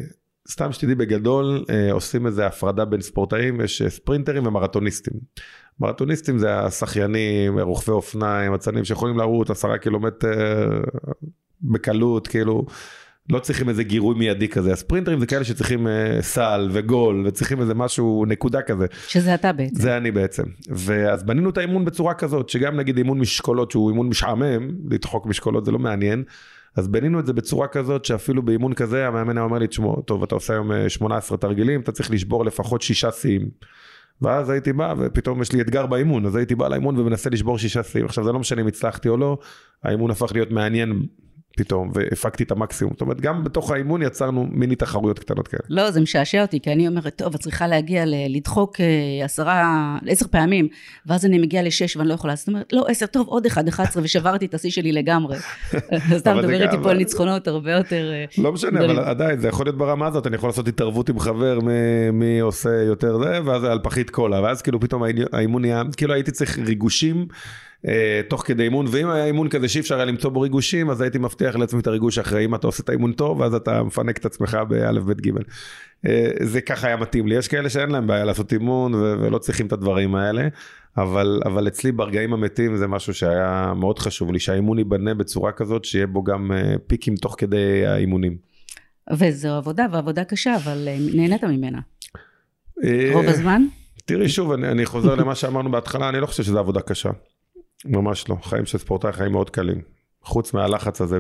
סתם 0.51 0.73
שתדעי 0.73 0.95
בגדול 0.95 1.65
אה, 1.71 1.93
עושים 1.93 2.27
איזה 2.27 2.47
הפרדה 2.47 2.85
בין 2.85 3.01
ספורטאים, 3.01 3.61
יש 3.61 3.83
ספרינטרים 3.83 4.47
ומרתוניסטים. 4.47 5.15
מרתוניסטים 5.81 6.39
זה 6.39 6.59
השחיינים, 6.59 7.59
רוכבי 7.59 7.93
אופניים, 7.93 8.55
אצנים 8.55 8.85
שיכולים 8.85 9.19
לרוץ 9.19 9.51
עשרה 9.51 9.79
קילומטר 9.79 10.83
בקלות, 11.63 12.29
כאילו. 12.29 12.67
לא 13.31 13.39
צריכים 13.39 13.69
איזה 13.69 13.83
גירוי 13.85 14.19
מיידי 14.19 14.49
כזה, 14.49 14.73
הספרינטרים 14.73 15.21
זה 15.21 15.27
כאלה 15.27 15.45
שצריכים 15.45 15.87
סל 16.21 16.69
וגול 16.73 17.23
וצריכים 17.27 17.61
איזה 17.61 17.75
משהו, 17.75 18.25
נקודה 18.29 18.63
כזה. 18.63 18.87
שזה 19.09 19.35
אתה 19.35 19.53
בעצם. 19.53 19.75
זה 19.75 19.97
אני 19.97 20.11
בעצם. 20.11 20.43
ואז 20.71 21.23
בנינו 21.23 21.51
את 21.51 21.59
האימון 21.59 21.85
בצורה 21.85 22.15
כזאת, 22.15 22.49
שגם 22.49 22.77
נגיד 22.77 22.97
אימון 22.97 23.19
משקולות 23.19 23.71
שהוא 23.71 23.91
אימון 23.91 24.09
משעמם, 24.09 24.69
לדחוק 24.91 25.27
משקולות 25.27 25.65
זה 25.65 25.71
לא 25.73 25.79
מעניין, 25.79 26.25
אז 26.77 26.89
בנינו 26.89 27.21
את 27.21 27.27
זה 27.27 27.33
בצורה 27.33 27.69
כזאת 27.69 28.05
שאפילו 28.05 28.43
באימון 28.43 28.75
כזה 28.75 29.07
המאמן 29.07 29.37
היה 29.37 29.45
אומר 29.45 29.59
לי, 29.59 29.67
תשמעו, 29.67 30.03
טוב 30.03 30.23
אתה 30.23 30.35
עושה 30.35 30.53
היום 30.53 30.89
18 30.89 31.37
אה, 31.37 31.41
תרגילים, 31.41 31.81
אתה 31.81 31.93
צריך 31.93 32.11
לשבור 32.11 32.45
לפחות 32.45 32.83
שישה 32.83 33.13
שיאים. 33.13 33.49
ואז 34.23 34.51
הייתי 34.51 34.73
בא 34.73 34.95
ופתאום 34.99 35.43
יש 35.43 35.53
לי 35.53 35.61
אתגר 35.61 35.87
באימון, 35.87 36.27
אז 36.27 36.37
הייתי 36.37 36.55
בא 36.55 36.69
לאימון 36.69 36.99
ומנסה 36.99 37.31
לשבור 37.31 37.59
שישה 37.59 37.83
שיאים. 37.83 38.07
עכשיו 38.07 38.25
זה 38.25 38.33
לא 38.33 38.39
משנה 38.39 38.63
אם 38.63 38.67
הצלחתי 38.67 39.09
או 39.09 39.17
לא, 39.17 39.39
האימון 39.83 40.11
הפך 40.11 40.33
להיות 40.35 40.51
מעניין 40.51 41.07
פתאום, 41.57 41.91
והפקתי 41.95 42.43
את 42.43 42.51
המקסימום. 42.51 42.93
זאת 42.93 43.01
אומרת, 43.01 43.21
גם 43.21 43.45
בתוך 43.45 43.71
האימון 43.71 44.03
יצרנו 44.03 44.47
מיני 44.51 44.77
תחרויות 44.77 45.19
קטנות 45.19 45.49
כאלה. 45.49 45.63
לא, 45.69 45.91
זה 45.91 46.01
משעשע 46.01 46.43
אותי, 46.43 46.61
כי 46.61 46.73
אני 46.73 46.89
אומרת, 46.89 47.17
טוב, 47.17 47.35
את 47.35 47.41
צריכה 47.41 47.67
להגיע 47.67 48.05
לדחוק 48.07 48.81
אה, 48.81 49.25
עשרה, 49.25 49.99
עשר 50.07 50.27
פעמים, 50.31 50.69
ואז 51.07 51.27
אני 51.27 51.39
מגיעה 51.39 51.63
לשש 51.63 51.97
ואני 51.97 52.09
לא 52.09 52.15
יכולה. 52.15 52.37
זאת 52.37 52.49
אומרת, 52.49 52.73
לא, 52.73 52.85
עשר, 52.89 53.07
טוב, 53.07 53.27
עוד 53.27 53.47
אחד, 53.47 53.69
אחד 53.69 53.85
עשרה, 53.85 54.03
ושברתי 54.03 54.47
את 54.47 54.55
השיא 54.55 54.71
שלי 54.71 54.93
לגמרי. 54.93 55.37
אז 56.15 56.21
אתה 56.21 56.35
מדבר 56.35 56.63
איתי 56.63 56.77
פה 56.83 56.91
על 56.91 56.97
ניצחונות 56.97 57.49
הרבה 57.49 57.73
יותר... 57.73 58.11
אה, 58.13 58.25
לא 58.39 58.53
משנה, 58.53 58.85
אבל 58.85 58.99
עדיין, 58.99 59.41
זה 59.41 59.49
יכול 59.49 59.67
להיות 59.67 59.79
ברמה 59.79 60.07
הזאת, 60.07 60.27
אני 60.27 60.37
יכול 60.37 60.49
לעשות 60.49 60.69
התערבות 60.69 61.09
עם 61.09 61.19
חבר 61.19 61.59
מי 62.13 62.41
עושה 62.41 62.83
יותר 62.83 63.19
זה, 63.19 63.39
ואז 63.45 63.65
על 63.65 63.79
פחית 63.83 64.11
קולה, 64.11 64.43
ואז 64.43 64.63
כאילו 64.63 64.81
פתאום 64.81 65.03
האימון 65.33 65.63
נהיה, 65.63 65.83
כאילו 65.97 66.15
הייתי 66.15 66.31
צריך 66.31 66.59
ריגושים. 66.59 67.27
אה, 67.89 68.21
תוך 68.29 68.43
כדי 68.47 68.63
אימון, 68.63 68.87
ואם 68.91 69.11
היה 69.11 69.25
אימון 69.25 69.49
כזה 69.49 69.69
שאי 69.69 69.81
אפשר 69.81 69.97
היה 69.97 70.05
למצוא 70.05 70.31
בו 70.31 70.41
ריגושים, 70.41 70.91
אז 70.91 71.01
הייתי 71.01 71.19
מבטיח 71.19 71.57
לעצמי 71.57 71.81
את 71.81 71.87
הריגוש 71.87 72.19
אחרי, 72.19 72.45
אם 72.45 72.55
אתה 72.55 72.67
עושה 72.67 72.83
את 72.83 72.89
האימון 72.89 73.13
טוב, 73.13 73.41
ואז 73.41 73.55
אתה 73.55 73.83
מפנק 73.83 74.19
את 74.19 74.25
עצמך 74.25 74.59
באלף 74.69 75.03
בית 75.03 75.21
גימל. 75.21 75.43
אה, 76.07 76.31
זה 76.41 76.61
ככה 76.61 76.87
היה 76.87 76.97
מתאים 76.97 77.27
לי, 77.27 77.35
יש 77.35 77.49
כאלה 77.49 77.71
שאין 77.71 77.91
להם 77.91 78.07
בעיה 78.07 78.25
לעשות 78.25 78.53
אימון 78.53 78.95
ולא 78.95 79.39
צריכים 79.39 79.67
את 79.67 79.73
הדברים 79.73 80.15
האלה, 80.15 80.49
אבל, 80.97 81.41
אבל 81.45 81.69
אצלי 81.69 81.93
ברגעים 81.93 82.33
המתים 82.33 82.77
זה 82.77 82.87
משהו 82.87 83.15
שהיה 83.15 83.73
מאוד 83.77 83.99
חשוב 83.99 84.33
לי, 84.33 84.39
שהאימון 84.39 84.79
ייבנה 84.79 85.15
בצורה 85.15 85.53
כזאת, 85.53 85.85
שיהיה 85.85 86.07
בו 86.07 86.23
גם 86.23 86.53
אה, 86.53 86.75
פיקים 86.87 87.15
תוך 87.17 87.35
כדי 87.39 87.87
האימונים. 87.87 88.37
וזו 89.13 89.49
עבודה, 89.49 89.87
ועבודה 89.93 90.25
קשה, 90.25 90.57
אבל 90.57 90.89
נהנית 91.15 91.45
ממנה. 91.45 91.79
רוב 93.13 93.25
הזמן? 93.27 93.63
תראי 94.05 94.29
שוב, 94.29 94.53
אני, 94.53 94.69
אני 94.69 94.87
חוזר 94.87 95.15
למה 95.15 95.35
שאמרנו 95.35 95.71
בהתחלה, 95.71 96.09
אני 96.09 96.21
לא 96.21 96.27
חושב 96.27 96.43
שזו 96.43 96.59
עבודה 96.59 96.81
קשה. 96.81 97.11
ממש 97.85 98.29
לא, 98.29 98.37
חיים 98.43 98.67
של 98.67 98.79
ספורטאי 98.79 99.13
חיים 99.13 99.33
מאוד 99.33 99.51
קלים. 99.51 99.83
חוץ 100.23 100.55
מהלחץ 100.55 101.01
הזה 101.01 101.19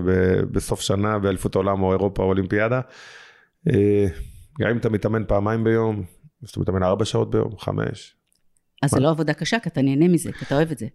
בסוף 0.50 0.81
שנה 0.81 1.19
באליפות 1.19 1.54
העולם 1.54 1.83
או 1.83 1.92
אירופה 1.92 2.23
או 2.23 2.28
אולימפיאדה. 2.28 2.81
אה, 3.69 4.07
גם 4.61 4.71
אם 4.71 4.76
אתה 4.76 4.88
מתאמן 4.88 5.25
פעמיים 5.25 5.64
ביום, 5.64 6.04
אז 6.42 6.50
אתה 6.50 6.61
מתאמן 6.61 6.83
ארבע 6.83 7.04
שעות 7.04 7.31
ביום, 7.31 7.59
חמש, 7.59 8.16
אז 8.83 8.90
זה 8.90 9.01
לא 9.01 9.11
עבודה 9.11 9.35
קשה, 9.35 9.59
כי 9.59 9.68
אתה 9.68 9.83
נהנה 9.83 10.09
מזה, 10.09 10.33
כי 10.33 10.44
אתה 10.44 10.55
אוהב 10.55 10.70
את 10.70 10.79
זה. 10.79 10.87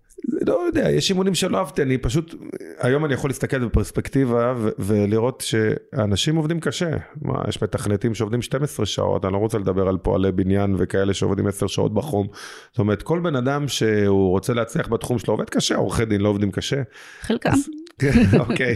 לא 0.45 0.63
יודע, 0.67 0.89
יש 0.89 1.09
אימונים 1.09 1.35
שלא 1.35 1.57
אהבתי, 1.57 1.81
אני 1.81 1.97
פשוט, 1.97 2.35
היום 2.79 3.05
אני 3.05 3.13
יכול 3.13 3.29
להסתכל 3.29 3.65
בפרספקטיבה 3.65 4.53
ו- 4.57 4.69
ולראות 4.79 5.41
שאנשים 5.41 6.35
עובדים 6.35 6.59
קשה. 6.59 6.89
מה, 7.21 7.41
יש 7.47 7.63
מתכנתים 7.63 8.15
שעובדים 8.15 8.41
12 8.41 8.85
שעות, 8.85 9.25
אני 9.25 9.33
לא 9.33 9.37
רוצה 9.37 9.57
לדבר 9.57 9.87
על 9.87 9.97
פועלי 9.97 10.31
בניין 10.31 10.75
וכאלה 10.77 11.13
שעובדים 11.13 11.47
10 11.47 11.67
שעות 11.67 11.93
בחום. 11.93 12.27
זאת 12.71 12.79
אומרת, 12.79 13.01
כל 13.01 13.19
בן 13.19 13.35
אדם 13.35 13.67
שהוא 13.67 14.29
רוצה 14.29 14.53
להצליח 14.53 14.87
בתחום 14.87 15.19
שלו 15.19 15.33
עובד 15.33 15.49
קשה, 15.49 15.75
עורכי 15.75 16.05
דין 16.05 16.21
לא 16.21 16.29
עובדים 16.29 16.51
קשה. 16.51 16.81
חלקם. 17.21 17.49
אז, 17.49 17.69
אוקיי. 18.39 18.75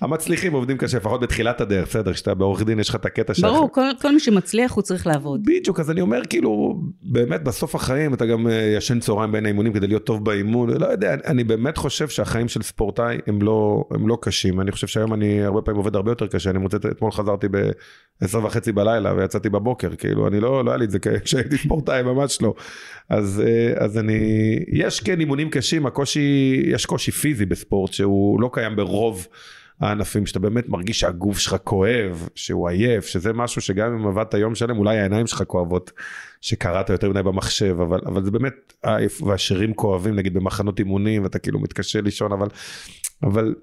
המצליחים 0.00 0.52
עובדים 0.52 0.76
קשה, 0.76 0.96
לפחות 0.96 1.20
בתחילת 1.20 1.60
הדרך, 1.60 1.88
בסדר, 1.88 2.12
כשאתה 2.12 2.34
בעורך 2.34 2.62
דין 2.62 2.80
יש 2.80 2.88
לך 2.88 2.94
את 2.94 3.04
הקטע 3.04 3.34
שלך. 3.34 3.50
ברור, 3.50 3.72
כל, 3.72 3.84
כל 4.02 4.12
מי 4.12 4.20
שמצליח 4.20 4.72
הוא 4.72 4.82
צריך 4.82 5.06
לעבוד. 5.06 5.42
בדיוק, 5.44 5.80
אז 5.80 5.90
אני 5.90 6.00
אומר, 6.00 6.20
כאילו, 6.30 6.80
באמת 7.02 7.44
בסוף 7.44 7.74
החיים 7.74 8.14
אתה 8.14 8.26
גם 8.26 8.46
אה, 8.46 8.74
ישן 8.76 9.00
צהריים 9.00 9.32
בין 9.32 9.44
האימונים 9.44 9.72
כדי 9.72 9.86
להיות 9.86 10.04
טוב 10.04 10.24
באימון, 10.24 10.70
לא 10.70 10.86
יודע, 10.86 11.14
אני 11.26 11.44
באמת 11.44 11.76
חושב 11.76 12.08
שהחיים 12.08 12.48
של 12.48 12.62
ספורטאי 12.62 13.18
הם 13.26 13.42
לא, 13.42 13.84
הם 13.90 14.08
לא 14.08 14.18
קשים. 14.22 14.60
אני 14.60 14.72
חושב 14.72 14.86
שהיום 14.86 15.14
אני 15.14 15.42
הרבה 15.42 15.62
פעמים 15.62 15.78
עובד 15.78 15.96
הרבה 15.96 16.10
יותר 16.10 16.26
קשה, 16.26 16.50
אני 16.50 16.58
מוצא, 16.58 16.76
אתמול 16.76 17.12
חזרתי 17.12 17.48
ב-10 17.48 18.36
וחצי 18.36 18.72
בלילה 18.72 19.14
ויצאתי 19.16 19.48
בבוקר, 19.48 19.90
כאילו, 19.98 20.28
אני 20.28 20.40
לא, 20.40 20.64
לא 20.64 20.70
היה 20.70 20.78
לי 20.78 20.84
את 20.84 20.90
זה 20.90 20.98
כשהייתי 21.24 21.58
ספורטאי, 21.58 22.02
ממש 22.02 22.42
לא. 22.42 22.54
אז, 23.10 23.42
אה, 23.46 23.84
אז 23.84 23.98
אני, 23.98 24.18
יש 24.68 25.00
כן 25.00 25.20
אימונים 25.20 25.50
קשים, 25.50 25.86
הקושי, 25.86 26.62
יש 26.66 26.86
קושי 26.86 27.10
פיזי 27.10 27.46
בספורט 27.46 27.92
שהוא 27.92 28.40
לא 28.40 28.50
קיים 28.52 28.76
ברוב 28.76 29.26
הענפים, 29.80 30.26
שאתה 30.26 30.38
באמת 30.38 30.68
מרגיש 30.68 31.00
שהגוף 31.00 31.38
שלך 31.38 31.56
כואב, 31.64 32.28
שהוא 32.34 32.68
עייף, 32.68 33.06
שזה 33.06 33.32
משהו 33.32 33.60
שגם 33.60 33.92
אם 33.92 34.06
עבדת 34.06 34.34
יום 34.34 34.54
שלם, 34.54 34.78
אולי 34.78 34.98
העיניים 34.98 35.26
שלך 35.26 35.42
כואבות, 35.46 35.92
שקראת 36.40 36.90
יותר 36.90 37.10
מדי 37.10 37.22
במחשב, 37.22 37.76
אבל, 37.80 38.00
אבל 38.06 38.24
זה 38.24 38.30
באמת 38.30 38.72
עייף, 38.82 39.22
והשרירים 39.22 39.74
כואבים, 39.74 40.16
נגיד 40.16 40.34
במחנות 40.34 40.78
אימונים, 40.78 41.22
ואתה 41.22 41.38
כאילו 41.38 41.60
מתקשה 41.60 42.00
לישון, 42.00 42.32
אבל, 42.32 42.48
אבל 43.22 43.54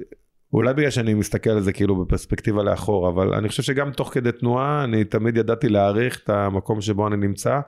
אולי 0.54 0.74
בגלל 0.74 0.90
שאני 0.90 1.14
מסתכל 1.14 1.50
על 1.50 1.62
זה 1.62 1.74
כאילו 1.74 2.06
בפרספקטיבה 2.06 2.64
לאחור, 2.64 3.10
אבל 3.10 3.34
אני 3.34 3.50
חושב 3.50 3.64
שגם 3.64 3.92
תוך 3.92 4.14
כדי 4.14 4.32
תנועה, 4.32 4.84
אני 4.84 5.04
תמיד 5.04 5.38
ידעתי 5.38 5.70
להעריך 5.70 6.20
את 6.24 6.30
המקום 6.30 6.82
שבו 6.82 7.08
אני 7.08 7.18
נמצא. 7.18 7.60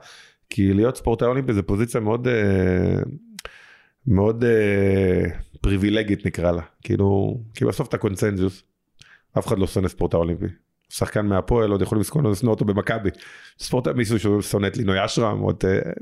כי 0.50 0.72
להיות 0.72 0.96
ספורטאי 0.96 1.28
אולימפי 1.28 1.52
זה 1.52 1.62
פוזיציה 1.62 2.00
מאוד, 2.00 2.28
אה, 2.28 3.02
מאוד 4.06 4.44
אה, 4.44 5.24
פריבילגית 5.60 6.26
נקרא 6.26 6.52
לה. 6.52 6.62
כאילו, 6.82 7.40
כי 7.54 7.64
בסוף 7.64 7.88
אתה 7.88 7.98
קונצנזוס, 7.98 8.62
אף 9.38 9.46
אחד 9.46 9.58
לא 9.58 9.66
שונא 9.66 9.88
ספורטאי 9.88 10.18
אולימפי. 10.18 10.46
שחקן 10.88 11.26
מהפועל 11.26 11.70
עוד 11.70 11.82
יכולים 11.82 12.04
לשנוא 12.30 12.50
אותו 12.50 12.64
במכבי. 12.64 13.10
ספורטאי 13.58 13.92
מישהו 13.92 14.18
ששונא 14.18 14.66
את 14.66 14.76
לינוי 14.76 15.04
אשרם, 15.04 15.38
עוד... 15.38 15.56
אה, 15.64 15.92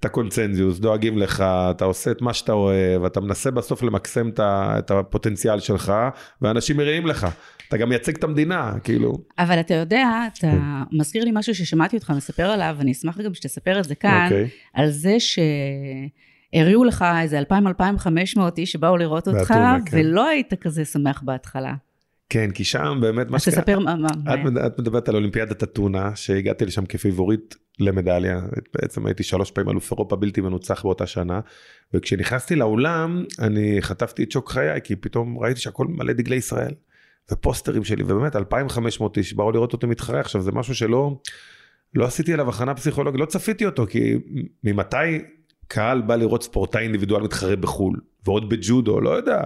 אתה 0.00 0.08
דואגים 0.80 1.18
לך, 1.18 1.44
אתה 1.70 1.84
עושה 1.84 2.10
את 2.10 2.22
מה 2.22 2.34
שאתה 2.34 2.52
אוהב, 2.52 3.04
אתה 3.04 3.20
מנסה 3.20 3.50
בסוף 3.50 3.82
למקסם 3.82 4.30
את 4.38 4.90
הפוטנציאל 4.90 5.60
שלך, 5.60 5.92
ואנשים 6.42 6.76
מריעים 6.76 7.06
לך. 7.06 7.26
אתה 7.74 7.80
גם 7.80 7.88
מייצג 7.88 8.14
את 8.14 8.24
המדינה, 8.24 8.74
כאילו. 8.84 9.12
אבל 9.38 9.60
אתה 9.60 9.74
יודע, 9.74 10.08
אתה 10.32 10.40
כן. 10.40 10.58
מזכיר 10.98 11.24
לי 11.24 11.30
משהו 11.34 11.54
ששמעתי 11.54 11.96
אותך 11.96 12.12
מספר 12.16 12.42
עליו, 12.42 12.74
ואני 12.78 12.92
אשמח 12.92 13.20
גם 13.20 13.34
שתספר 13.34 13.80
את 13.80 13.84
זה 13.84 13.94
כאן, 13.94 14.28
okay. 14.28 14.32
אוקיי. 14.32 14.48
על 14.74 14.90
זה 14.90 15.16
שהריעו 16.54 16.84
לך 16.84 17.04
איזה 17.22 17.40
2,000-2,500 17.50 18.40
איש 18.58 18.72
שבאו 18.72 18.96
לראות 18.96 19.28
אותך, 19.28 19.38
באתונה, 19.38 19.78
כן. 19.86 19.96
ולא 20.00 20.28
היית 20.28 20.54
כזה 20.54 20.84
שמח 20.84 21.22
בהתחלה. 21.22 21.74
כן, 22.28 22.50
כי 22.50 22.64
שם 22.64 22.98
באמת 23.00 23.30
מה 23.30 23.38
ש... 23.38 23.48
אז 23.48 23.54
תספר 23.54 23.78
מה... 23.78 23.94
את, 24.34 24.40
את 24.66 24.78
מדברת 24.78 25.08
על 25.08 25.14
אולימפיאדת 25.14 25.62
אתונה, 25.62 26.16
שהגעתי 26.16 26.64
לשם 26.64 26.86
כפיבוריט 26.86 27.54
למדליה, 27.80 28.40
בעצם 28.74 29.06
הייתי 29.06 29.22
שלוש 29.22 29.50
פעמים 29.50 29.70
אלוף 29.70 29.92
אירופה 29.92 30.16
בלתי 30.16 30.40
מנוצח 30.40 30.82
באותה 30.82 31.06
שנה, 31.06 31.40
וכשנכנסתי 31.94 32.56
לאולם, 32.56 33.24
אני 33.38 33.76
חטפתי 33.80 34.22
את 34.22 34.32
שוק 34.32 34.50
חיי, 34.50 34.80
כי 34.84 34.96
פתאום 34.96 35.38
ראיתי 35.38 35.60
שהכל 35.60 35.86
מלא 35.88 36.12
דגלי 36.12 36.36
ישראל. 36.36 36.72
ופוסטרים 37.30 37.84
שלי, 37.84 38.02
ובאמת 38.02 38.36
2,500 38.36 39.18
איש 39.18 39.34
באו 39.34 39.52
לראות 39.52 39.72
אותי 39.72 39.86
מתחרה, 39.86 40.20
עכשיו 40.20 40.40
זה 40.40 40.52
משהו 40.52 40.74
שלא, 40.74 41.16
לא 41.94 42.04
עשיתי 42.04 42.32
עליו 42.32 42.48
הכנה 42.48 42.74
פסיכולוגית, 42.74 43.20
לא 43.20 43.26
צפיתי 43.26 43.66
אותו, 43.66 43.86
כי 43.86 44.14
ממתי 44.64 44.96
קהל 45.68 46.00
בא 46.00 46.16
לראות 46.16 46.42
ספורטאי 46.42 46.82
אינדיבידואל 46.82 47.22
מתחרה 47.22 47.56
בחו"ל, 47.56 48.00
ועוד 48.24 48.48
בג'ודו, 48.48 49.00
לא 49.00 49.10
יודע. 49.10 49.40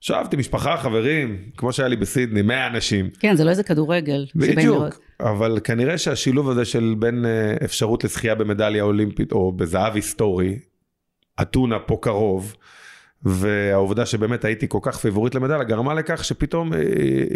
שאבתי 0.00 0.36
משפחה, 0.36 0.76
חברים, 0.76 1.38
כמו 1.56 1.72
שהיה 1.72 1.88
לי 1.88 1.96
בסידני, 1.96 2.42
100 2.42 2.66
אנשים. 2.66 3.10
כן, 3.20 3.36
זה 3.36 3.44
לא 3.44 3.50
איזה 3.50 3.62
כדורגל. 3.62 4.26
בדיוק, 4.34 5.00
אבל 5.20 5.58
כנראה 5.64 5.98
שהשילוב 5.98 6.50
הזה 6.50 6.64
של 6.64 6.94
בין 6.98 7.26
אה, 7.26 7.56
אפשרות 7.64 8.04
לזכייה 8.04 8.34
במדליה 8.34 8.82
אולימפית, 8.82 9.32
או 9.32 9.52
בזהב 9.52 9.94
היסטורי, 9.94 10.58
אתונה 11.42 11.78
פה 11.78 11.98
קרוב, 12.02 12.56
והעובדה 13.26 14.06
שבאמת 14.06 14.44
הייתי 14.44 14.66
כל 14.68 14.78
כך 14.82 14.98
פיבוריט 14.98 15.34
למדליה 15.34 15.64
גרמה 15.64 15.94
לכך 15.94 16.24
שפתאום 16.24 16.72
אה, 16.72 16.78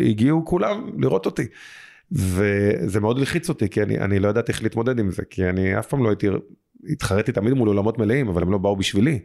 הגיעו 0.09 0.45
כולם 0.45 0.91
לראות 0.99 1.27
אותי. 1.27 1.47
וזה 2.13 3.01
מאוד 3.01 3.19
לחיץ 3.19 3.49
אותי, 3.49 3.69
כי 3.69 3.83
אני, 3.83 3.99
אני 3.99 4.19
לא 4.19 4.29
ידעתי 4.29 4.53
איך 4.53 4.63
להתמודד 4.63 4.99
עם 4.99 5.11
זה, 5.11 5.23
כי 5.31 5.49
אני 5.49 5.79
אף 5.79 5.87
פעם 5.87 6.05
לא 6.05 6.09
הייתי, 6.09 6.29
התחרתי 6.91 7.33
תמיד 7.33 7.53
מול 7.53 7.69
עולמות 7.69 7.99
מלאים, 7.99 8.29
אבל 8.29 8.43
הם 8.43 8.53
לא 8.53 8.59
באו 8.59 8.77
בשבילי. 8.77 9.19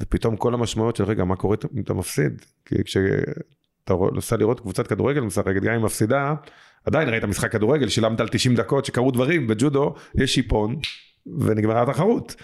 ופתאום 0.00 0.36
כל 0.36 0.54
המשמעויות 0.54 0.96
של 0.96 1.04
רגע, 1.04 1.24
מה 1.24 1.36
קורה 1.36 1.56
אם 1.76 1.80
אתה 1.80 1.94
מפסיד? 1.94 2.42
כי 2.64 2.84
כשאתה 2.84 3.94
נוסע 4.12 4.36
לראות 4.36 4.60
קבוצת 4.60 4.86
כדורגל 4.86 5.20
משחקת, 5.20 5.62
גם 5.62 5.74
אם 5.74 5.84
מפסידה, 5.84 6.34
עדיין 6.84 7.08
ראית 7.08 7.24
משחק 7.24 7.52
כדורגל, 7.52 7.88
שילמת 7.88 8.20
על 8.20 8.28
90 8.28 8.54
דקות 8.54 8.84
שקרו 8.84 9.10
דברים, 9.10 9.46
בג'ודו 9.46 9.94
יש 10.14 10.34
שיפון, 10.34 10.76
ונגמרה 11.26 11.82
התחרות. 11.82 12.34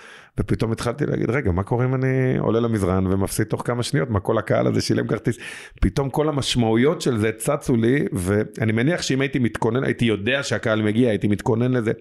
ופתאום 0.41 0.73
התחלתי 0.73 1.07
להגיד, 1.07 1.31
רגע, 1.31 1.53
מה 1.53 1.62
קורה 1.62 1.85
אם 1.85 1.95
אני 1.95 2.38
עולה 2.38 2.61
למזרן 2.61 3.07
ומפסיד 3.07 3.47
תוך 3.47 3.62
כמה 3.64 3.83
שניות? 3.83 4.11
מה 4.11 4.21
כל 4.21 4.38
הקהל 4.38 4.67
הזה 4.67 4.81
שילם 4.81 5.07
כרטיס? 5.07 5.37
פתאום 5.81 6.11
כל 6.11 6.29
המשמעויות 6.29 7.01
של 7.01 7.19
זה 7.19 7.33
צצו 7.33 7.77
לי, 7.77 8.05
ואני 8.12 8.73
מניח 8.73 9.03
שאם 9.03 9.21
הייתי 9.21 9.38
מתכונן, 9.38 9.85
הייתי 9.85 10.05
יודע 10.05 10.43
שהקהל 10.43 10.83
מגיע, 10.83 11.09
הייתי 11.09 11.29
מתכונן 11.29 11.73
לזה. 11.73 11.93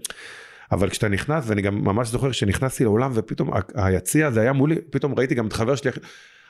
אבל 0.72 0.90
כשאתה 0.90 1.08
נכנס, 1.08 1.44
ואני 1.48 1.62
גם 1.62 1.84
ממש 1.84 2.08
זוכר 2.08 2.32
שנכנסתי 2.32 2.84
לאולם 2.84 3.12
ופתאום 3.14 3.50
היציע 3.76 4.28
הזה 4.28 4.42
היה 4.42 4.54
מולי, 4.54 4.76
פתאום 4.90 5.14
ראיתי 5.18 5.36
גם 5.36 5.48
את 5.48 5.54
חבר 5.54 5.76
שלי, 5.76 5.92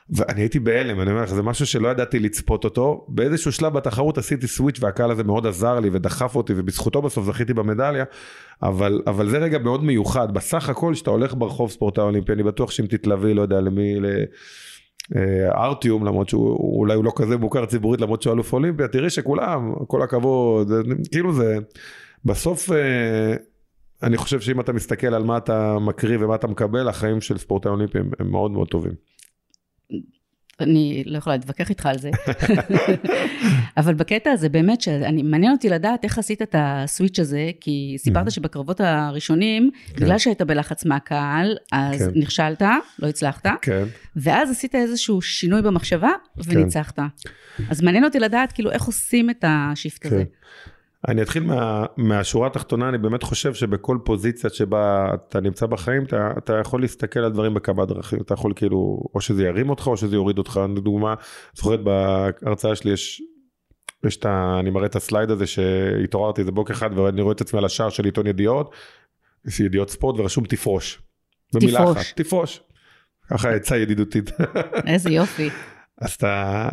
ואני 0.10 0.41
הייתי 0.41 0.60
בהלם, 0.60 1.02
אני 1.02 1.12
אומר 1.12 1.24
לך, 1.24 1.34
זה 1.34 1.43
משהו 1.43 1.65
שלא 1.65 1.88
ידעתי 1.88 2.20
לצפות 2.20 2.63
אותו. 2.63 3.06
באיזשהו 3.10 3.52
שלב 3.52 3.74
בתחרות 3.74 4.17
עשיתי 4.17 4.48
סוויץ' 4.48 4.78
והקהל 4.82 5.12
הזה 5.12 5.24
מאוד 5.24 5.48
עזר 5.48 5.80
לי 5.80 5.89
ודחף 5.93 6.36
אותי, 6.36 6.54
ובזכותו 6.56 7.02
בסוף 7.02 7.26
זכיתי 7.26 7.54
במדליה, 7.54 8.06
אבל, 8.63 9.02
אבל 9.08 9.30
זה 9.30 9.38
רגע 9.38 9.60
מאוד 9.60 9.84
מיוחד. 9.84 10.34
בסך 10.34 10.70
הכל, 10.70 10.93
כשאתה 10.93 11.10
הולך 11.10 11.34
ברחוב 11.38 11.72
ספורטאי 11.72 12.04
אולימפי, 12.04 12.32
אני 12.32 12.43
בטוח 12.43 12.72
שאם 12.72 12.86
תתלווי, 12.86 13.34
לא 13.34 13.41
יודע 13.41 13.62
למי, 13.62 14.00
ל... 14.00 14.06
אה, 15.15 15.70
למרות 15.86 16.30
שהוא 16.30 16.80
אולי 16.80 16.96
הוא 16.96 17.06
לא 17.06 17.12
כזה 17.15 17.38
מוכר 17.38 17.65
ציבורית 17.65 18.02
למרות 18.02 18.22
שהוא 18.22 18.34
אלוף 18.34 18.54
אולימפיה 18.54 18.88
תראי 18.88 19.10
שכולם 19.10 19.74
כל 19.88 20.02
הכבוד 20.02 20.72
כאילו 21.12 21.34
זה 21.34 21.58
בסוף 22.26 22.72
אה, 22.72 23.36
אני 24.04 24.17
חושב 24.17 24.39
שאם 24.39 24.60
אתה 24.60 24.74
מסתכל 24.74 25.13
על 25.13 25.24
מה 25.24 25.38
אתה 25.38 25.80
מקריא 25.80 26.17
ומה 26.22 26.36
אתה 26.36 26.48
מקבל 26.48 26.88
החיים 26.88 27.22
של 27.22 27.38
ספורטאי 27.38 27.72
אולימפי 27.72 27.98
הם 27.98 28.32
מאוד 28.32 28.52
מאוד 28.52 28.67
טובים. 28.67 28.93
אני 30.60 31.04
לא 31.06 31.17
יכולה 31.17 31.36
להתווכח 31.36 31.69
איתך 31.69 31.86
על 31.86 31.97
זה. 31.97 32.12
אבל 33.78 33.93
בקטע 33.93 34.32
הזה 34.32 34.50
באמת, 34.50 34.82
שאני, 34.82 35.23
מעניין 35.23 35.52
אותי 35.52 35.69
לדעת 35.69 36.04
איך 36.04 36.17
עשית 36.17 36.41
את 36.41 36.56
הסוויץ' 36.58 37.19
הזה, 37.19 37.52
כי 37.62 37.95
סיפרת 37.97 38.32
שבקרבות 38.32 38.82
הראשונים, 38.82 39.71
כן. 39.88 39.95
בגלל 39.95 40.17
שהיית 40.17 40.41
בלחץ 40.41 40.86
מהקהל, 40.86 41.58
אז 41.71 42.02
כן. 42.02 42.19
נכשלת, 42.19 42.62
לא 43.00 43.08
הצלחת, 43.08 43.45
כן. 43.62 43.84
ואז 44.15 44.52
עשית 44.52 44.76
איזשהו 44.76 45.21
שינוי 45.21 45.62
במחשבה 45.62 46.12
וניצחת. 46.38 47.00
כן. 47.00 47.63
אז 47.69 47.82
מעניין 47.82 48.04
אותי 48.04 48.19
לדעת 48.19 48.52
כאילו 48.52 48.71
איך 48.71 48.84
עושים 48.84 49.30
את 49.30 49.45
השיפט 49.47 50.04
כן. 50.04 50.15
הזה. 50.15 50.23
אני 51.08 51.22
אתחיל 51.22 51.44
מה, 51.44 51.86
מהשורה 51.98 52.48
התחתונה, 52.48 52.90
אני 52.90 52.98
באמת 52.98 53.24
חושב 53.24 53.54
שבכל 53.54 53.98
פוזיציה 54.04 54.50
שבה 54.50 55.14
אתה 55.14 55.40
נמצא 55.40 55.66
בחיים, 55.66 56.04
אתה, 56.04 56.32
אתה 56.38 56.54
יכול 56.62 56.82
להסתכל 56.82 57.20
על 57.20 57.32
דברים 57.32 57.54
בכמה 57.54 57.86
דרכים, 57.86 58.20
אתה 58.22 58.34
יכול 58.34 58.54
כאילו, 58.56 59.02
או 59.16 59.22
שזה 59.22 59.44
ירים 59.44 59.70
אותך 59.70 59.88
או 59.88 59.98
שזה 59.98 60.16
יוריד 60.16 60.38
אותך, 60.38 60.60
לדוגמה, 60.76 61.14
זוכרת 61.54 61.80
בהרצאה 61.84 62.76
שלי 62.76 62.92
יש, 62.92 63.22
יש 64.06 64.18
את 64.18 64.26
ה... 64.26 64.58
אני 64.60 64.70
מראה 64.70 64.86
את 64.86 64.96
ה 64.96 65.02
slide 65.02 65.32
הזה 65.32 65.48
שהתעוררתי 65.48 66.42
איזה 66.42 66.52
בוקר 66.52 66.74
אחד 66.74 66.98
ואני 66.98 67.22
רואה 67.22 67.34
את 67.34 67.42
עצמי 67.42 67.60
על 67.60 67.66
השער 67.66 67.90
של 67.90 68.06
עיתון 68.06 68.28
ידיעות, 68.28 68.72
יש 69.48 69.60
ידיעות 69.60 69.90
ספורט 69.90 70.20
ורשום 70.20 70.46
תפרוש. 70.46 71.02
במילה 71.54 71.80
תפרוש. 71.80 71.98
אחת, 71.98 72.06
תפרוש. 72.16 72.62
ככה 73.30 73.50
עצה 73.50 73.78
ידידותית. 73.78 74.32
איזה 74.88 75.10
יופי. 75.10 75.50
אז 76.02 76.12
אתה, 76.14 76.70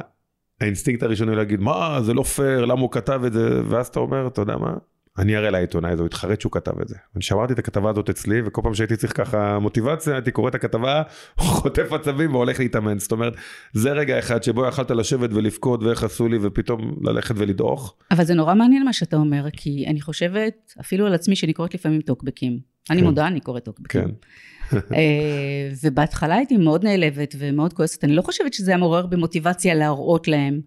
האינסטינקט 0.61 1.03
הראשוני 1.03 1.31
הוא 1.31 1.37
להגיד, 1.37 1.61
מה, 1.61 1.99
זה 2.03 2.14
לא 2.14 2.23
פייר, 2.23 2.64
למה 2.64 2.81
הוא 2.81 2.90
כתב 2.93 3.21
את 3.27 3.33
זה, 3.33 3.61
ואז 3.69 3.87
אתה 3.87 4.01
אומר, 4.01 4.27
אתה 4.27 4.43
יודע 4.43 4.57
מה, 4.57 4.75
אני 5.19 5.37
אראה 5.37 5.51
לעיתונאי 5.51 5.90
הזה, 5.90 6.03
הוא 6.03 6.07
יתחרט 6.07 6.40
שהוא 6.40 6.53
כתב 6.53 6.81
את 6.81 6.88
זה. 6.88 6.97
אני 7.14 7.23
שמרתי 7.23 7.53
את 7.53 7.59
הכתבה 7.59 7.90
הזאת 7.90 8.11
אצלי, 8.11 8.43
וכל 8.45 8.61
פעם 8.64 8.75
שהייתי 8.75 8.97
צריך 8.97 9.17
ככה 9.17 9.59
מוטיבציה, 9.59 10.14
הייתי 10.14 10.31
קורא 10.31 10.49
את 10.49 10.55
הכתבה, 10.55 11.03
חוטף 11.38 11.93
עצבים 11.93 12.35
והולך 12.35 12.61
להתאמן. 12.61 12.99
זאת 12.99 13.12
אומרת, 13.12 13.35
זה 13.73 13.93
רגע 13.93 14.19
אחד 14.19 14.43
שבו 14.43 14.67
יכלת 14.67 14.90
לשבת 14.90 15.31
ולבכות 15.33 15.83
ואיך 15.83 16.05
עשו 16.05 16.29
לי, 16.29 16.38
ופתאום 16.43 16.95
ללכת 17.03 17.35
ולדעוך. 17.38 17.97
אבל 18.11 18.25
זה 18.25 18.35
נורא 18.35 18.55
מעניין 18.55 18.85
מה 18.85 18.93
שאתה 18.93 19.17
אומר, 19.17 19.47
כי 19.53 19.85
אני 19.87 20.01
חושבת, 20.01 20.73
אפילו 20.81 21.07
על 21.07 21.14
עצמי, 21.14 21.37
שאני 21.37 21.53
קוראת 21.53 21.75
לפעמים 21.75 22.01
טוקבקים. 22.01 22.59
אני 22.90 23.01
כן. 23.01 23.07
מודה, 23.07 23.27
אני 23.27 23.40
קוראת 23.40 23.64
טוקבקים. 23.64 24.01
כן. 24.03 24.11
אה, 24.72 25.70
ובהתחלה 25.83 26.35
הייתי 26.35 26.57
מאוד 26.57 26.85
נעלבת 26.85 27.35
ומאוד 27.38 27.72
כועסת, 27.72 28.05
אני 28.05 28.16
לא 28.16 28.22
חושבת 28.22 28.55
שזה 28.55 28.70
היה 28.70 28.79
מעורר 28.79 29.07
במוטיבציה 29.07 29.74
להראות 29.74 30.29
להם. 30.29 30.61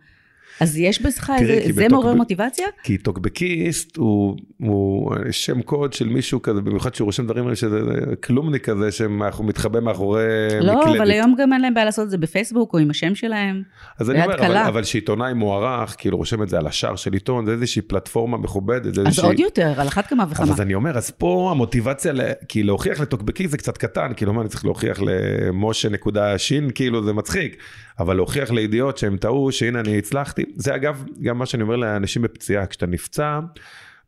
אז 0.60 0.78
יש 0.78 1.02
בך 1.02 1.32
איזה, 1.39 1.60
זה 1.72 1.88
מעורר 1.89 2.13
מוטיבציה? 2.13 2.65
כי 2.84 2.98
טוקבקיסט 2.98 3.98
הוא, 3.98 4.38
הוא 4.58 5.15
שם 5.32 5.62
קוד 5.62 5.93
של 5.93 6.10
מישהו 6.10 6.41
כזה, 6.41 6.62
במיוחד 6.62 6.96
שהוא 6.96 7.06
רושם 7.06 7.26
דברים 7.26 7.56
שזה 7.56 7.80
כלומניק 8.24 8.70
כזה, 8.70 8.91
שמתחבא 8.91 9.80
מאחורי 9.80 10.24
לא, 10.62 10.80
מקלדת. 10.80 10.96
אבל 10.96 11.12
היום 11.12 11.36
גם 11.38 11.54
אין 11.54 11.62
להם 11.62 11.74
בעיה 11.74 11.86
לעשות 11.86 12.06
את 12.06 12.10
זה 12.10 12.17
בפייסבוק 12.17 12.74
או 12.74 12.80
עם 12.80 12.89
השם 12.89 13.15
שלהם. 13.15 13.63
אז 14.00 14.10
אני 14.10 14.24
אומר, 14.24 14.36
אבל, 14.36 14.58
אבל 14.58 14.84
שעיתונאי 14.84 15.34
מוערך, 15.34 15.96
כאילו 15.98 16.17
רושם 16.17 16.43
את 16.43 16.50
זה 16.50 16.58
על 16.58 16.67
השער 16.67 16.96
של 16.96 17.13
עיתון, 17.13 17.46
זה 17.46 17.52
איזושהי 17.52 17.82
פלטפורמה 17.82 18.38
מכובדת. 18.38 18.98
אז 18.98 19.06
איזושהי... 19.06 19.26
עוד 19.26 19.39
יותר, 19.39 19.74
על 19.78 19.88
אחת 19.88 20.08
כמה 20.08 20.26
וכמה. 20.30 20.54
אז 20.54 20.62
אני 20.62 20.74
אומר, 20.74 20.98
אז 20.98 21.12
פה 21.12 21.50
המוטיבציה, 21.52 22.13
ל... 22.13 22.22
כי 22.50 22.63
להוכיח 22.63 23.00
לטוקבקיסט 23.00 23.52
זה 23.52 23.58
קצת 23.58 23.78
קטן, 23.78 24.12
כאילו 24.15 24.34
מה 24.34 24.41
אני 24.41 24.50
צריך 24.50 24.65
להוכיח 24.65 25.00
למשה 25.02 25.89
נקודה 25.89 26.38
שין, 26.38 26.70
כאילו 26.76 27.04
זה 27.04 27.13
מצחיק. 27.13 27.58
אבל 27.99 28.15
להוכיח 28.15 28.51
לידיעות 28.51 28.97
שהם 28.97 29.17
טעו, 29.17 29.51
שהנה 29.51 29.79
אני 29.79 29.97
הצלחתי. 29.97 30.45
זה 30.55 30.75
אגב, 30.75 31.05
גם 31.21 31.38
מה 31.38 31.45
שאני 31.45 31.63
אומר 31.63 31.75
לאנשים 31.75 32.21
בפציעה, 32.21 32.65
כשאתה 32.65 32.86
נפצע, 32.86 33.39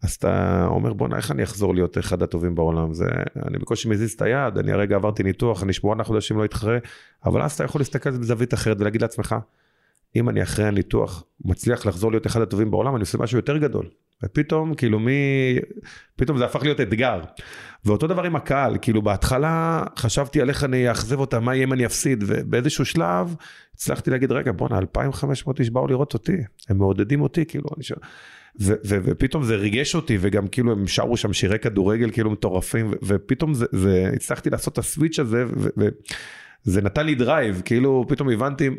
אז 0.04 0.14
אתה 0.14 0.66
אומר 0.70 0.94
בואנה 0.94 1.18
איך 1.18 1.32
אני 1.32 1.44
אחזור 1.44 1.76
להיות 1.76 1.98
אחד 1.98 2.24
הטובים 2.24 2.56
בעולם 2.56 2.94
זה 2.94 3.06
אני 3.48 3.58
בקושי 3.58 3.90
מזיז 3.90 4.12
את 4.14 4.22
היד 4.22 4.58
אני 4.58 4.72
הרגע 4.72 4.96
עברתי 4.96 5.24
ניתוח 5.24 5.64
אני 5.64 5.74
שמונה 5.74 6.04
חודשים 6.04 6.38
לא 6.38 6.46
אתחרה 6.46 6.78
אבל 7.26 7.42
אז 7.42 7.52
אתה 7.52 7.64
יכול 7.64 7.82
להסתכל 7.82 8.10
על 8.10 8.16
זה 8.16 8.22
בזווית 8.22 8.54
אחרת 8.54 8.82
ולהגיד 8.82 9.02
לעצמך 9.02 9.36
אם 10.16 10.30
אני 10.30 10.44
אחרי 10.44 10.66
הניתוח 10.66 11.24
מצליח 11.46 11.86
לחזור 11.86 12.12
להיות 12.12 12.28
אחד 12.28 12.42
הטובים 12.42 12.72
בעולם 12.72 12.96
אני 12.96 13.02
עושה 13.02 13.18
משהו 13.18 13.38
יותר 13.38 13.58
גדול 13.58 13.90
ופתאום 14.24 14.74
כאילו 14.74 15.00
מי 15.00 15.12
פתאום 16.16 16.38
זה 16.38 16.46
הפך 16.46 16.64
להיות 16.64 16.82
אתגר. 16.82 17.22
ואותו 17.86 18.08
דבר 18.08 18.24
עם 18.24 18.36
הקהל 18.36 18.78
כאילו 18.82 19.02
בהתחלה 19.02 19.84
חשבתי 19.98 20.42
על 20.42 20.50
איך 20.50 20.64
אני 20.64 20.90
אאכזב 20.90 21.20
אותם 21.20 21.44
מה 21.44 21.56
יהיה 21.56 21.64
אם 21.64 21.74
אני 21.74 21.86
אפסיד 21.86 22.24
ובאיזשהו 22.28 22.86
שלב 22.86 23.36
הצלחתי 23.74 24.12
להגיד 24.12 24.32
רגע 24.32 24.52
בואנה 24.52 24.78
2500 24.78 25.60
איש 25.60 25.70
באו 25.70 25.88
לראות 25.88 26.14
אותי 26.14 26.38
הם 26.70 26.78
מעודדים 26.78 27.22
אותי 27.22 27.46
כאילו 27.46 27.66
אני 27.76 27.84
שואל 27.84 28.00
ו- 28.62 28.74
ו- 28.86 29.00
ופתאום 29.04 29.44
זה 29.44 29.56
ריגש 29.56 29.96
אותי 29.96 30.18
וגם 30.22 30.48
כאילו 30.48 30.72
הם 30.72 30.88
שרו 30.88 31.18
שם 31.18 31.34
שירי 31.34 31.60
כדורגל 31.60 32.12
כאילו 32.12 32.30
מטורפים 32.30 32.88
ו- 32.88 32.96
ופתאום 33.04 33.54
זה, 33.54 33.66
זה 33.72 34.12
הצלחתי 34.16 34.50
לעשות 34.50 34.74
את 34.74 34.78
ה 34.78 34.84
switch 34.84 35.20
הזה 35.20 35.46
וזה 36.66 36.82
נתן 36.82 37.06
לי 37.06 37.16
drive 37.16 37.62
כאילו 37.66 38.06
פתאום 38.08 38.30
הבנתי 38.30 38.70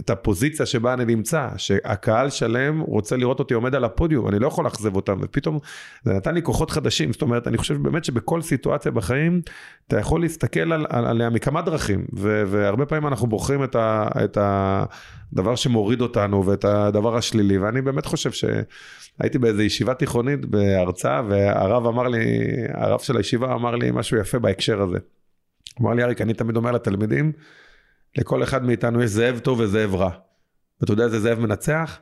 את 0.00 0.10
הפוזיציה 0.10 0.66
שבה 0.66 0.94
אני 0.94 1.04
נמצא, 1.04 1.48
שהקהל 1.56 2.30
שלם 2.30 2.80
רוצה 2.80 3.16
לראות 3.16 3.38
אותי 3.38 3.54
עומד 3.54 3.74
על 3.74 3.84
הפודיום, 3.84 4.28
אני 4.28 4.38
לא 4.38 4.46
יכול 4.46 4.64
לאכזב 4.64 4.96
אותם, 4.96 5.18
ופתאום 5.22 5.58
זה 6.04 6.12
נתן 6.12 6.34
לי 6.34 6.42
כוחות 6.42 6.70
חדשים, 6.70 7.12
זאת 7.12 7.22
אומרת, 7.22 7.48
אני 7.48 7.58
חושב 7.58 7.82
באמת 7.82 8.04
שבכל 8.04 8.42
סיטואציה 8.42 8.92
בחיים, 8.92 9.40
אתה 9.88 9.98
יכול 9.98 10.20
להסתכל 10.20 10.72
על, 10.72 10.86
על, 10.88 11.06
עליה 11.06 11.30
מכמה 11.30 11.62
דרכים, 11.62 12.04
ו, 12.16 12.42
והרבה 12.46 12.86
פעמים 12.86 13.06
אנחנו 13.06 13.26
בוחרים 13.26 13.64
את, 13.64 13.76
ה, 13.76 14.08
את 14.24 14.38
הדבר 14.40 15.54
שמוריד 15.54 16.00
אותנו 16.00 16.46
ואת 16.46 16.64
הדבר 16.64 17.16
השלילי, 17.16 17.58
ואני 17.58 17.82
באמת 17.82 18.06
חושב 18.06 18.30
שהייתי 18.30 19.38
באיזו 19.38 19.62
ישיבה 19.62 19.94
תיכונית 19.94 20.46
בהרצאה, 20.46 21.22
והרב 21.28 21.86
אמר 21.86 22.08
לי, 22.08 22.46
הרב 22.74 23.00
של 23.00 23.16
הישיבה 23.16 23.54
אמר 23.54 23.76
לי 23.76 23.90
משהו 23.90 24.16
יפה 24.16 24.38
בהקשר 24.38 24.82
הזה. 24.82 24.98
אמר 25.80 25.94
לי, 25.94 26.02
אריק, 26.02 26.20
אני 26.20 26.34
תמיד 26.34 26.56
אומר 26.56 26.70
לתלמידים, 26.70 27.32
לכל 28.16 28.42
אחד 28.42 28.64
מאיתנו 28.64 29.02
יש 29.02 29.10
זאב 29.10 29.38
טוב 29.38 29.60
וזאב 29.60 29.94
רע. 29.94 30.10
ואתה 30.80 30.92
יודע 30.92 31.04
איזה 31.04 31.20
זאב 31.20 31.38
מנצח? 31.38 31.98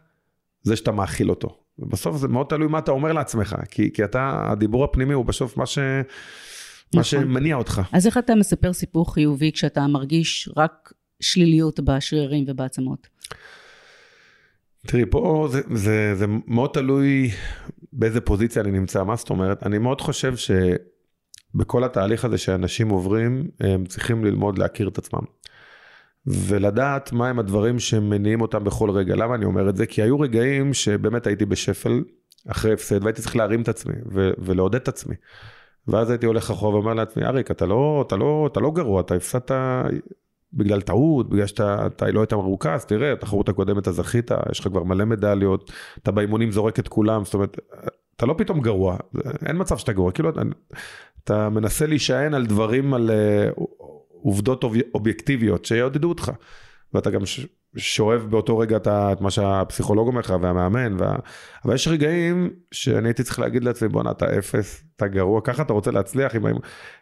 זה 0.63 0.77
שאתה 0.77 0.93
מאכיל 0.93 1.31
אותו. 1.31 1.59
ובסוף 1.79 2.17
זה 2.17 2.29
מאוד 2.29 2.47
תלוי 2.49 2.69
מה 2.69 2.79
אתה 2.79 2.91
אומר 2.91 3.13
לעצמך, 3.13 3.57
כי, 3.71 3.93
כי 3.93 4.05
אתה, 4.05 4.43
הדיבור 4.51 4.85
הפנימי 4.85 5.15
הוא 5.15 5.25
בסוף 5.25 5.57
מה, 5.57 5.67
ש, 5.67 5.79
נכון. 5.79 6.07
מה 6.95 7.05
שמניע 7.05 7.57
אותך. 7.57 7.83
אז 7.93 8.07
איך 8.07 8.19
אתה 8.19 8.35
מספר 8.35 8.73
סיפור 8.73 9.15
חיובי 9.15 9.53
כשאתה 9.53 9.87
מרגיש 9.87 10.49
רק 10.57 10.93
שליליות 11.21 11.81
בשרירים 11.81 12.45
ובעצמות? 12.49 13.09
תראי, 14.87 15.05
פה 15.11 15.49
זה, 15.51 15.61
זה, 15.75 16.15
זה 16.15 16.27
מאוד 16.47 16.71
תלוי 16.73 17.31
באיזה 17.93 18.21
פוזיציה 18.21 18.63
אני 18.63 18.71
נמצא, 18.71 19.05
מה 19.05 19.17
זאת 19.17 19.31
אומרת? 19.31 19.67
אני 19.67 19.79
מאוד 19.79 20.01
חושב 20.01 20.35
שבכל 20.37 21.85
התהליך 21.85 22.25
הזה 22.25 22.39
שאנשים 22.39 22.89
עוברים, 22.89 23.49
הם 23.61 23.87
צריכים 23.87 24.25
ללמוד 24.25 24.59
להכיר 24.59 24.89
את 24.89 24.99
עצמם. 24.99 25.23
ולדעת 26.31 27.13
מהם 27.13 27.39
הדברים 27.39 27.79
שמניעים 27.79 28.41
אותם 28.41 28.65
בכל 28.65 28.91
רגע. 28.91 29.17
למה 29.17 29.35
אני 29.35 29.45
אומר 29.45 29.69
את 29.69 29.77
זה? 29.77 29.87
כי 29.87 30.03
היו 30.03 30.21
רגעים 30.21 30.75
שבאמת 30.75 31.27
הייתי 31.27 31.47
בשפל 31.47 32.03
אחרי 32.49 32.73
הפסד 32.73 33.03
והייתי 33.03 33.23
צריך 33.23 33.37
להרים 33.37 33.63
את 33.63 33.69
עצמי 33.69 33.95
ו- 34.13 34.31
ולעודד 34.39 34.81
את 34.81 34.89
עצמי. 34.89 35.15
ואז 35.89 36.11
הייתי 36.11 36.27
הולך 36.27 36.51
אחורה 36.51 36.75
ואומר 36.75 36.95
לעצמי, 36.95 37.25
אריק, 37.25 37.51
אתה 37.51 37.67
לא, 37.67 38.05
אתה 38.07 38.17
לא, 38.17 38.49
אתה 38.53 38.61
לא 38.61 38.71
גרוע, 38.71 39.01
אתה 39.01 39.15
הפסדת 39.15 39.51
בגלל 40.53 40.81
טעות, 40.81 41.31
בגלל 41.31 41.47
שאתה 41.47 41.87
אתה 41.87 42.11
לא 42.11 42.21
היית 42.21 42.33
מרוכז, 42.33 42.85
תראה, 42.85 43.13
התחרות 43.13 43.49
הקודמת 43.49 43.83
אתה 43.83 43.93
זכית, 43.93 44.31
יש 44.51 44.61
לך 44.61 44.69
כבר 44.69 44.83
מלא 44.83 45.05
מדליות, 45.05 45.73
אתה 46.03 46.11
באימונים 46.11 46.51
זורק 46.51 46.79
את 46.79 46.89
כולם, 46.89 47.25
זאת 47.25 47.35
אומרת, 47.35 47.57
אתה 48.17 48.27
לא 48.27 48.35
פתאום 48.39 48.61
גרוע, 48.61 48.97
אין 49.47 49.61
מצב 49.61 49.77
שאתה 49.77 49.93
גרוע, 49.93 50.13
כאילו 50.13 50.31
אתה, 51.25 51.49
מנסה 51.49 51.87
להישען 51.87 52.35
על 52.35 52.47
דברים, 52.47 52.95
על 52.95 53.11
uh, 53.11 53.63
עובדות 54.23 54.65
אוב, 54.65 54.75
אובייקטיביות 54.95 55.65
שיעודדו 55.65 56.09
אותך. 56.09 56.33
ואתה 56.95 57.11
גם 57.11 57.21
שואב 57.77 58.27
באותו 58.31 58.59
רגע 58.59 58.77
את 58.87 59.21
מה 59.21 59.31
שהפסיכולוג 59.31 60.09
אומר 60.09 60.21
לך 60.21 60.35
והמאמן, 60.43 60.97
וה... 60.99 61.17
אבל 61.65 61.75
יש 61.75 61.89
רגעים 61.89 62.51
שאני 62.73 63.09
הייתי 63.09 63.23
צריך 63.23 63.39
להגיד 63.39 63.65
לעצמי 63.65 63.89
בואנה 63.89 64.11
אתה 64.11 64.39
אפס, 64.39 64.85
אתה 64.97 65.07
גרוע, 65.07 65.41
ככה 65.45 65.63
אתה 65.63 65.73
רוצה 65.73 65.91
להצליח, 65.91 66.35
עם... 66.35 66.45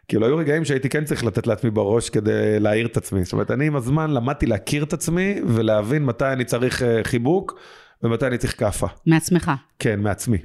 כאילו 0.07 0.25
היו 0.25 0.37
רגעים 0.37 0.65
שהייתי 0.65 0.89
כן 0.89 1.05
צריך 1.05 1.25
לתת 1.25 1.47
לעצמי 1.47 1.69
בראש 1.69 2.09
כדי 2.09 2.59
להעיר 2.59 2.87
את 2.87 2.97
עצמי, 2.97 3.23
זאת 3.23 3.33
אומרת 3.33 3.51
אני 3.51 3.67
עם 3.67 3.75
הזמן 3.75 4.11
למדתי 4.11 4.45
להכיר 4.45 4.83
את 4.83 4.93
עצמי 4.93 5.41
ולהבין 5.47 6.05
מתי 6.05 6.25
אני 6.25 6.45
צריך 6.45 6.83
אה, 6.83 7.03
חיבוק 7.03 7.59
ומתי 8.03 8.27
אני 8.27 8.37
צריך 8.37 8.59
כאפה. 8.59 8.87
מעצמך. 9.05 9.51
כן, 9.79 9.99
מעצמי. 9.99 10.37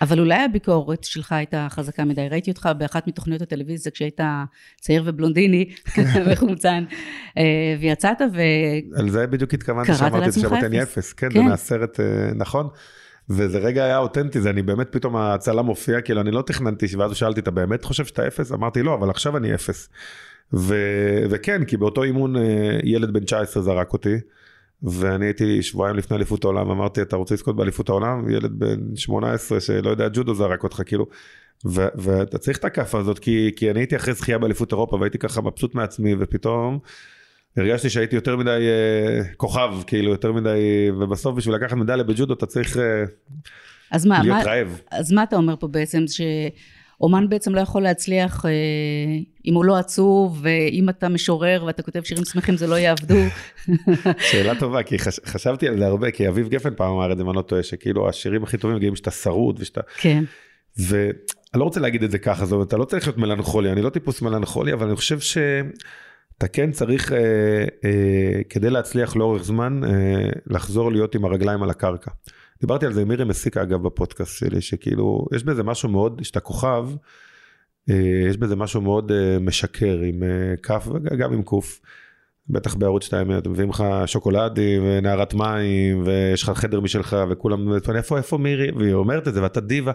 אבל 0.00 0.20
אולי 0.20 0.44
הביקורת 0.44 1.04
שלך 1.04 1.32
הייתה 1.32 1.66
חזקה 1.70 2.04
מדי. 2.04 2.28
ראיתי 2.28 2.50
אותך 2.50 2.68
באחת 2.78 3.06
מתוכניות 3.06 3.42
הטלוויזיה 3.42 3.92
כשהיית 3.92 4.20
צעיר 4.80 5.02
ובלונדיני 5.06 5.70
וחומצן, 6.26 6.84
אה, 7.38 7.42
ויצאת 7.80 8.16
ו... 8.34 8.40
על 8.98 9.10
זה 9.10 9.26
בדיוק 9.26 9.54
התכוונתי 9.54 9.94
שאמרתי 9.94 10.26
את 10.26 10.32
זה, 10.32 10.40
שאמרתי 10.40 10.82
אפס. 10.82 11.12
כן, 11.12 11.28
כן, 11.30 11.34
זה 11.34 11.42
מהסרט, 11.42 12.00
אה, 12.00 12.30
נכון. 12.34 12.68
וזה 13.30 13.58
רגע 13.58 13.84
היה 13.84 13.98
אותנטי, 13.98 14.40
זה 14.40 14.50
אני 14.50 14.62
באמת 14.62 14.86
פתאום 14.90 15.16
הצלם 15.16 15.66
מופיע, 15.66 16.00
כאילו 16.00 16.20
אני 16.20 16.30
לא 16.30 16.42
תכננתי, 16.42 16.86
ואז 16.96 17.16
שאלתי, 17.16 17.40
אתה 17.40 17.50
באמת 17.50 17.84
חושב 17.84 18.04
שאתה 18.04 18.26
אפס? 18.26 18.52
אמרתי 18.52 18.82
לא, 18.82 18.94
אבל 18.94 19.10
עכשיו 19.10 19.36
אני 19.36 19.54
אפס. 19.54 19.88
ו... 20.54 20.74
וכן, 21.30 21.64
כי 21.64 21.76
באותו 21.76 22.02
אימון 22.02 22.36
אה, 22.36 22.78
ילד 22.84 23.12
בן 23.12 23.24
19 23.24 23.62
זרק 23.62 23.92
אותי. 23.92 24.16
ואני 24.82 25.26
הייתי 25.26 25.62
שבועיים 25.62 25.96
לפני 25.96 26.16
אליפות 26.16 26.44
העולם, 26.44 26.70
אמרתי, 26.70 27.02
אתה 27.02 27.16
רוצה 27.16 27.34
לזכות 27.34 27.56
באליפות 27.56 27.88
העולם? 27.88 28.30
ילד 28.30 28.52
בן 28.58 28.96
18 28.96 29.60
שלא 29.60 29.90
יודע 29.90 30.08
ג'ודו 30.12 30.34
זרק 30.34 30.62
אותך, 30.62 30.82
כאילו. 30.86 31.06
ו- 31.66 31.88
ואתה 31.94 32.38
צריך 32.38 32.58
את 32.58 32.64
הכאפה 32.64 32.98
הזאת, 32.98 33.18
כי, 33.18 33.50
כי 33.56 33.70
אני 33.70 33.80
הייתי 33.80 33.96
אחרי 33.96 34.14
זכייה 34.14 34.38
באליפות 34.38 34.72
אירופה, 34.72 34.96
והייתי 34.96 35.18
ככה 35.18 35.40
מבסוט 35.40 35.74
מעצמי, 35.74 36.14
ופתאום 36.18 36.78
הרגשתי 37.56 37.90
שהייתי 37.90 38.16
יותר 38.16 38.36
מדי 38.36 38.50
אה, 38.68 39.24
כוכב, 39.36 39.74
כאילו, 39.86 40.10
יותר 40.10 40.32
מדי, 40.32 40.90
ובסוף 41.00 41.36
בשביל 41.36 41.54
לקחת 41.54 41.76
מדליה 41.76 42.04
בג'ודו 42.04 42.34
אתה 42.34 42.46
צריך 42.46 42.76
אה, 42.76 43.04
אז 43.90 44.06
מה, 44.06 44.22
להיות 44.22 44.36
מה, 44.36 44.42
רעב. 44.42 44.80
אז 44.90 45.12
מה 45.12 45.22
אתה 45.22 45.36
אומר 45.36 45.54
פה 45.56 45.68
בעצם? 45.68 46.04
ש... 46.06 46.20
אומן 47.00 47.28
בעצם 47.28 47.54
לא 47.54 47.60
יכול 47.60 47.82
להצליח 47.82 48.46
אה, 48.46 48.50
אם 49.46 49.54
הוא 49.54 49.64
לא 49.64 49.76
עצוב, 49.76 50.40
ואם 50.42 50.88
אתה 50.88 51.08
משורר 51.08 51.64
ואתה 51.66 51.82
כותב 51.82 52.02
שירים 52.02 52.24
שמחים 52.24 52.56
זה 52.56 52.66
לא 52.66 52.74
יעבדו. 52.74 53.14
שאלה 54.30 54.54
טובה, 54.58 54.82
כי 54.82 54.98
חש, 54.98 55.20
חשבתי 55.26 55.68
על 55.68 55.78
זה 55.78 55.86
הרבה, 55.86 56.10
כי 56.10 56.28
אביב 56.28 56.48
גפן 56.48 56.74
פעם 56.74 56.92
אמר 56.92 57.12
את 57.12 57.16
זה, 57.16 57.22
אם 57.22 57.28
אני 57.28 57.36
לא 57.36 57.42
טועה, 57.42 57.62
שכאילו 57.62 58.08
השירים 58.08 58.42
הכי 58.42 58.58
טובים 58.58 58.76
מגיעים 58.76 58.96
שאתה 58.96 59.10
שרוד 59.10 59.56
ושאתה... 59.60 59.80
כן. 59.96 60.24
ואני 60.78 61.12
לא 61.54 61.64
רוצה 61.64 61.80
להגיד 61.80 62.02
את 62.02 62.10
זה 62.10 62.18
ככה, 62.18 62.44
זאת 62.44 62.52
אומרת, 62.52 62.68
אתה 62.68 62.76
לא 62.76 62.84
צריך 62.84 63.06
להיות 63.06 63.18
מלנכולי, 63.18 63.72
אני 63.72 63.82
לא 63.82 63.90
טיפוס 63.90 64.22
מלנכולי, 64.22 64.72
אבל 64.72 64.86
אני 64.86 64.96
חושב 64.96 65.20
שאתה 65.20 66.48
כן 66.52 66.70
צריך, 66.72 67.12
אה, 67.12 67.18
אה, 67.84 68.40
כדי 68.48 68.70
להצליח 68.70 69.16
לאורך 69.16 69.44
זמן, 69.44 69.80
אה, 69.84 69.90
לחזור 70.46 70.92
להיות 70.92 71.14
עם 71.14 71.24
הרגליים 71.24 71.62
על 71.62 71.70
הקרקע. 71.70 72.10
דיברתי 72.60 72.86
על 72.86 72.92
זה 72.92 73.02
עם 73.02 73.08
מירי 73.08 73.24
מסיקה 73.24 73.62
אגב 73.62 73.82
בפודקאסט 73.82 74.38
שלי, 74.38 74.60
שכאילו, 74.60 75.26
יש 75.34 75.44
בזה 75.44 75.62
משהו 75.62 75.88
מאוד, 75.88 76.20
שאתה 76.22 76.40
כוכב, 76.40 76.88
אה, 77.90 78.28
יש 78.30 78.36
בזה 78.36 78.56
משהו 78.56 78.80
מאוד 78.80 79.12
אה, 79.12 79.38
משקר 79.40 79.98
עם 80.00 80.22
אה, 80.22 80.56
כף 80.62 80.88
וגם 80.92 81.32
עם 81.32 81.42
קוף. 81.42 81.80
בטח 82.50 82.74
בערוץ 82.74 83.04
2 83.04 83.38
אתם 83.38 83.52
מביאים 83.52 83.70
לך 83.70 83.84
שוקולדים 84.06 84.82
ונערת 84.84 85.34
מים 85.34 86.02
ויש 86.06 86.42
לך 86.42 86.50
חדר 86.50 86.80
משלך 86.80 87.16
וכולם 87.30 87.72
איפה 87.94 88.16
איפה 88.16 88.38
מירי 88.38 88.70
והיא 88.70 88.94
אומרת 88.94 89.28
את 89.28 89.34
זה 89.34 89.42
ואתה 89.42 89.60
דיבה 89.60 89.92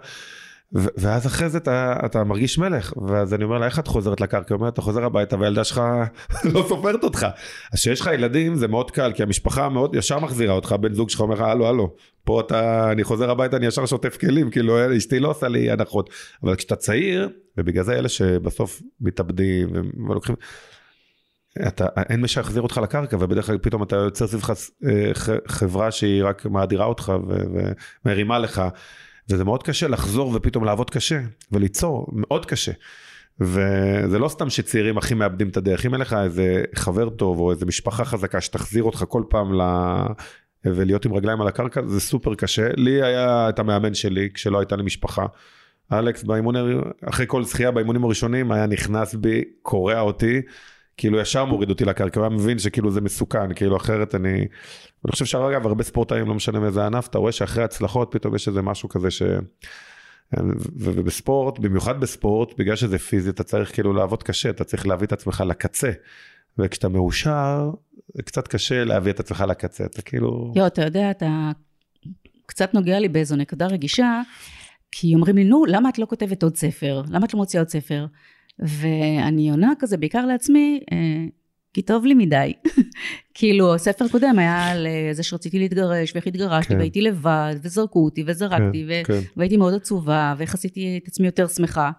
ואז 0.73 1.27
אחרי 1.27 1.49
זה 1.49 1.57
אתה, 1.57 1.95
אתה 2.05 2.23
מרגיש 2.23 2.57
מלך, 2.57 2.93
ואז 3.07 3.33
אני 3.33 3.43
אומר 3.43 3.57
לה, 3.57 3.65
איך 3.65 3.79
את 3.79 3.88
חוזרת 3.88 4.21
לקרקע? 4.21 4.53
היא 4.53 4.59
אומרת, 4.59 4.73
אתה 4.73 4.81
חוזר 4.81 5.03
הביתה 5.03 5.39
והילדה 5.39 5.63
שלך 5.63 5.81
לא 6.53 6.65
סופרת 6.67 7.03
אותך. 7.03 7.27
אז 7.73 7.79
כשיש 7.79 8.01
לך 8.01 8.09
ילדים 8.13 8.55
זה 8.55 8.67
מאוד 8.67 8.91
קל, 8.91 9.12
כי 9.15 9.23
המשפחה 9.23 9.69
מאוד 9.69 9.95
ישר 9.95 10.19
מחזירה 10.19 10.53
אותך, 10.53 10.75
בן 10.81 10.93
זוג 10.93 11.09
שלך 11.09 11.21
אומר 11.21 11.36
לך, 11.36 11.41
הלו, 11.41 11.67
הלו, 11.67 11.95
פה 12.23 12.39
אתה, 12.39 12.91
אני 12.91 13.03
חוזר 13.03 13.31
הביתה, 13.31 13.57
אני 13.57 13.65
ישר 13.65 13.86
שוטף 13.86 14.17
כלים, 14.17 14.49
כאילו, 14.49 14.97
אשתי 14.97 15.19
לא 15.19 15.29
עושה 15.29 15.47
לי 15.47 15.71
הנחות. 15.71 16.09
אבל 16.43 16.55
כשאתה 16.55 16.75
צעיר, 16.75 17.29
ובגלל 17.57 17.83
זה 17.83 17.93
אלה 17.93 18.09
שבסוף 18.09 18.81
מתאבדים 19.01 19.69
ולוקחים, 20.09 20.36
אתה, 21.67 21.88
אין 22.09 22.21
מי 22.21 22.27
שיחזיר 22.27 22.62
אותך 22.62 22.79
לקרקע, 22.83 23.17
ובדרך 23.19 23.45
כלל 23.45 23.57
פתאום 23.57 23.83
אתה 23.83 23.95
יוצר 23.95 24.27
סביבך 24.27 24.53
אה, 24.86 25.12
חברה 25.47 25.91
שהיא 25.91 26.23
רק 26.23 26.45
מאדירה 26.45 26.86
אותך 26.86 27.13
ומרימה 28.05 28.39
לך. 28.39 28.62
וזה 29.29 29.43
מאוד 29.43 29.63
קשה 29.63 29.88
לחזור 29.88 30.31
ופתאום 30.36 30.63
לעבוד 30.63 30.89
קשה 30.89 31.21
וליצור, 31.51 32.07
מאוד 32.13 32.45
קשה. 32.45 32.71
וזה 33.39 34.19
לא 34.19 34.27
סתם 34.27 34.49
שצעירים 34.49 34.97
הכי 34.97 35.13
מאבדים 35.13 35.49
את 35.49 35.57
הדרך, 35.57 35.86
אם 35.86 35.93
אין 35.93 36.01
לך 36.01 36.15
איזה 36.23 36.63
חבר 36.75 37.09
טוב 37.09 37.39
או 37.39 37.51
איזה 37.51 37.65
משפחה 37.65 38.05
חזקה 38.05 38.41
שתחזיר 38.41 38.83
אותך 38.83 39.03
כל 39.07 39.23
פעם 39.29 39.62
ל... 39.62 39.63
ולהיות 40.65 41.05
עם 41.05 41.13
רגליים 41.13 41.41
על 41.41 41.47
הקרקע, 41.47 41.81
זה 41.88 41.99
סופר 41.99 42.36
קשה. 42.36 42.69
לי 42.77 43.03
היה 43.03 43.49
את 43.49 43.59
המאמן 43.59 43.93
שלי 43.93 44.29
כשלא 44.33 44.59
הייתה 44.59 44.75
לי 44.75 44.83
משפחה. 44.83 45.25
אלכס 45.93 46.23
באימון, 46.23 46.55
אחרי 47.05 47.25
כל 47.29 47.43
זכייה 47.43 47.71
באימונים 47.71 48.03
הראשונים 48.03 48.51
היה 48.51 48.65
נכנס 48.65 49.15
בי, 49.15 49.43
קורע 49.62 49.99
אותי, 49.99 50.41
כאילו 50.97 51.19
ישר 51.19 51.45
מוריד 51.45 51.69
אותי 51.69 51.86
לקרקע, 51.86 52.19
הוא 52.19 52.27
היה 52.27 52.36
מבין 52.36 52.60
שכאילו 52.60 52.91
זה 52.91 53.01
מסוכן, 53.01 53.53
כאילו 53.53 53.77
אחרת 53.77 54.15
אני... 54.15 54.47
אני 55.06 55.12
חושב 55.12 55.25
שאגב 55.25 55.65
הרבה 55.65 55.84
ספורטאים, 55.84 56.27
לא 56.27 56.34
משנה 56.34 56.60
מאיזה 56.60 56.86
ענף, 56.86 57.08
אתה 57.08 57.17
רואה 57.17 57.32
שאחרי 57.32 57.63
הצלחות 57.63 58.08
פתאום 58.12 58.36
יש 58.36 58.47
איזה 58.47 58.62
משהו 58.62 58.89
כזה 58.89 59.12
ש... 59.12 59.21
ובספורט, 60.75 61.60
במיוחד 61.60 61.99
בספורט, 61.99 62.53
בגלל 62.58 62.75
שזה 62.75 62.99
פיזי, 62.99 63.29
אתה 63.29 63.43
צריך 63.43 63.73
כאילו 63.73 63.93
לעבוד 63.93 64.23
קשה, 64.23 64.49
אתה 64.49 64.63
צריך 64.63 64.88
להביא 64.88 65.08
את 65.08 65.12
עצמך 65.12 65.43
לקצה. 65.47 65.91
וכשאתה 66.58 66.89
מאושר, 66.89 67.71
זה 68.13 68.23
קצת 68.23 68.47
קשה 68.47 68.84
להביא 68.84 69.12
את 69.12 69.19
עצמך 69.19 69.43
לקצה, 69.47 69.86
אתה 69.86 70.01
כאילו... 70.01 70.53
יו, 70.56 70.67
אתה 70.67 70.82
יודע, 70.82 71.12
אתה 71.12 71.51
קצת 72.45 72.73
נוגע 72.73 72.99
לי 72.99 73.10
באיזו 73.10 73.36
נקודה 73.36 73.67
רגישה, 73.67 74.21
כי 74.91 75.15
אומרים 75.15 75.36
לי, 75.36 75.43
נו, 75.43 75.65
למה 75.65 75.89
את 75.89 75.99
לא 75.99 76.06
כותבת 76.06 76.43
עוד 76.43 76.56
ספר? 76.56 77.01
למה 77.10 77.25
את 77.25 77.34
לא 77.34 77.39
מוציאה 77.39 77.62
עוד 77.62 77.69
ספר? 77.69 78.06
ואני 78.59 79.51
עונה 79.51 79.73
כזה, 79.79 79.97
בעיקר 79.97 80.25
לעצמי, 80.25 80.79
אה, 80.91 80.97
כי 81.73 81.81
טוב 81.81 82.05
לי 82.05 82.13
מדי. 82.13 82.53
כאילו, 83.33 83.75
הספר 83.75 84.05
הקודם 84.05 84.39
היה 84.39 84.67
על 84.67 84.87
זה 85.11 85.23
שרציתי 85.23 85.59
להתגרש, 85.59 86.11
ואיך 86.13 86.27
התגרשתי, 86.27 86.73
כן. 86.73 86.79
והייתי 86.79 87.01
לבד, 87.01 87.55
וזרקו 87.61 88.05
אותי, 88.05 88.23
וזרקתי, 88.27 88.85
כן, 88.87 89.01
ו- 89.01 89.05
כן. 89.05 89.19
והייתי 89.37 89.57
מאוד 89.57 89.73
עצובה, 89.73 90.35
ואיך 90.37 90.53
עשיתי 90.53 90.99
את 91.03 91.07
עצמי 91.07 91.25
יותר 91.25 91.47
שמחה. 91.47 91.91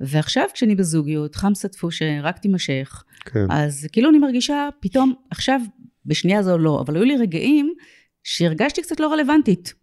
ועכשיו 0.00 0.44
כשאני 0.54 0.74
בזוגיות, 0.74 1.34
חם 1.34 1.54
סטפו 1.54 1.90
שרק 1.90 2.38
תימשך, 2.38 3.04
כן. 3.24 3.46
אז 3.50 3.88
כאילו 3.92 4.10
אני 4.10 4.18
מרגישה 4.18 4.68
פתאום, 4.80 5.14
עכשיו, 5.30 5.60
בשנייה 6.06 6.42
זו 6.42 6.58
לא, 6.58 6.80
אבל 6.80 6.96
היו 6.96 7.04
לי 7.04 7.16
רגעים 7.16 7.72
שהרגשתי 8.22 8.82
קצת 8.82 9.00
לא 9.00 9.12
רלוונטית. 9.12 9.74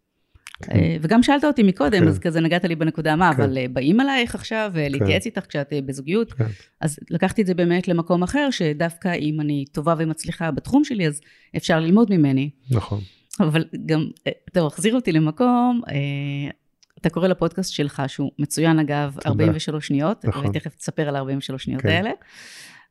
אה, 0.71 0.97
וגם 1.01 1.23
שאלת 1.23 1.43
אותי 1.43 1.63
מקודם, 1.63 1.99
כן. 1.99 2.07
אז 2.07 2.19
כזה 2.19 2.41
נגעת 2.41 2.65
לי 2.65 2.75
בנקודה 2.75 3.15
מה, 3.15 3.35
כן. 3.35 3.41
אבל 3.41 3.57
אה, 3.57 3.65
באים 3.73 3.99
עלייך 3.99 4.35
עכשיו 4.35 4.71
אה, 4.75 4.85
כן. 4.85 4.91
להתייעץ 4.91 5.25
איתך 5.25 5.45
כשאת 5.49 5.73
בזוגיות, 5.85 6.33
כן. 6.33 6.45
אז 6.81 6.99
לקחתי 7.09 7.41
את 7.41 7.47
זה 7.47 7.53
באמת 7.53 7.87
למקום 7.87 8.23
אחר, 8.23 8.47
שדווקא 8.51 9.13
אם 9.13 9.41
אני 9.41 9.65
טובה 9.71 9.95
ומצליחה 9.97 10.51
בתחום 10.51 10.83
שלי, 10.83 11.07
אז 11.07 11.21
אפשר 11.57 11.79
ללמוד 11.79 12.11
ממני. 12.11 12.49
נכון. 12.71 12.99
אבל 13.39 13.65
גם, 13.85 14.07
אתה 14.51 14.63
מחזיר 14.63 14.95
אותי 14.95 15.11
למקום, 15.11 15.81
אתה 17.01 17.09
קורא 17.09 17.27
לפודקאסט 17.27 17.73
שלך, 17.73 18.03
שהוא 18.07 18.31
מצוין 18.39 18.79
אגב, 18.79 19.13
תודה. 19.13 19.29
43 19.29 19.87
שניות, 19.87 20.25
נכון. 20.25 20.45
ותכף 20.45 20.75
תספר 20.75 21.07
על 21.07 21.15
43 21.15 21.63
שניות 21.63 21.81
כן. 21.81 21.89
האלה. 21.89 22.11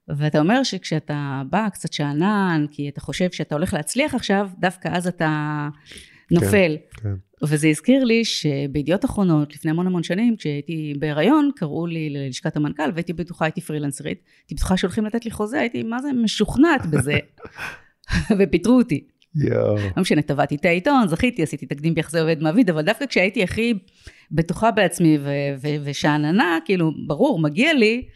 ואתה 0.08 0.40
אומר 0.40 0.62
שכשאתה 0.62 1.42
בא 1.50 1.68
קצת 1.68 1.92
שאנן, 1.92 2.66
כי 2.70 2.88
אתה 2.88 3.00
חושב 3.00 3.30
שאתה 3.30 3.54
הולך 3.54 3.74
להצליח 3.74 4.14
עכשיו, 4.14 4.50
דווקא 4.58 4.88
אז 4.92 5.06
אתה 5.06 5.68
נופל. 6.30 6.76
כן, 6.90 7.02
כן. 7.02 7.14
וזה 7.46 7.68
הזכיר 7.68 8.04
לי 8.04 8.24
שבידיעות 8.24 9.04
אחרונות, 9.04 9.54
לפני 9.54 9.70
המון 9.70 9.86
המון 9.86 10.02
שנים, 10.02 10.36
כשהייתי 10.36 10.94
בהיריון, 10.98 11.50
קראו 11.56 11.86
לי 11.86 12.10
ללשכת 12.10 12.56
המנכ"ל, 12.56 12.90
והייתי 12.94 13.12
בטוחה, 13.12 13.44
הייתי 13.44 13.60
פרילנסרית, 13.60 14.22
הייתי 14.40 14.54
בטוחה 14.54 14.76
שהולכים 14.76 15.04
לתת 15.04 15.24
לי 15.24 15.30
חוזה, 15.30 15.60
הייתי, 15.60 15.82
מה 15.82 16.02
זה, 16.02 16.08
משוכנעת 16.12 16.86
בזה, 16.86 17.18
ופיטרו 18.38 18.78
אותי. 18.78 19.06
יואו. 19.34 19.76
לא 19.76 20.02
משנה, 20.02 20.22
טבעתי 20.22 20.54
את 20.54 20.64
העיתון, 20.64 21.08
זכיתי, 21.08 21.42
עשיתי 21.42 21.66
תקדים 21.66 21.94
ביחסי 21.94 22.18
עובד 22.18 22.42
מעביד, 22.42 22.70
אבל 22.70 22.82
דווקא 22.82 23.06
כשהייתי 23.06 23.42
הכי 23.42 23.74
בטוחה 24.30 24.70
בעצמי 24.70 25.18
ושאננה, 25.84 26.58
כאילו, 26.64 26.92
ברור, 27.06 27.40
מגיע 27.40 27.74
לי, 27.74 28.08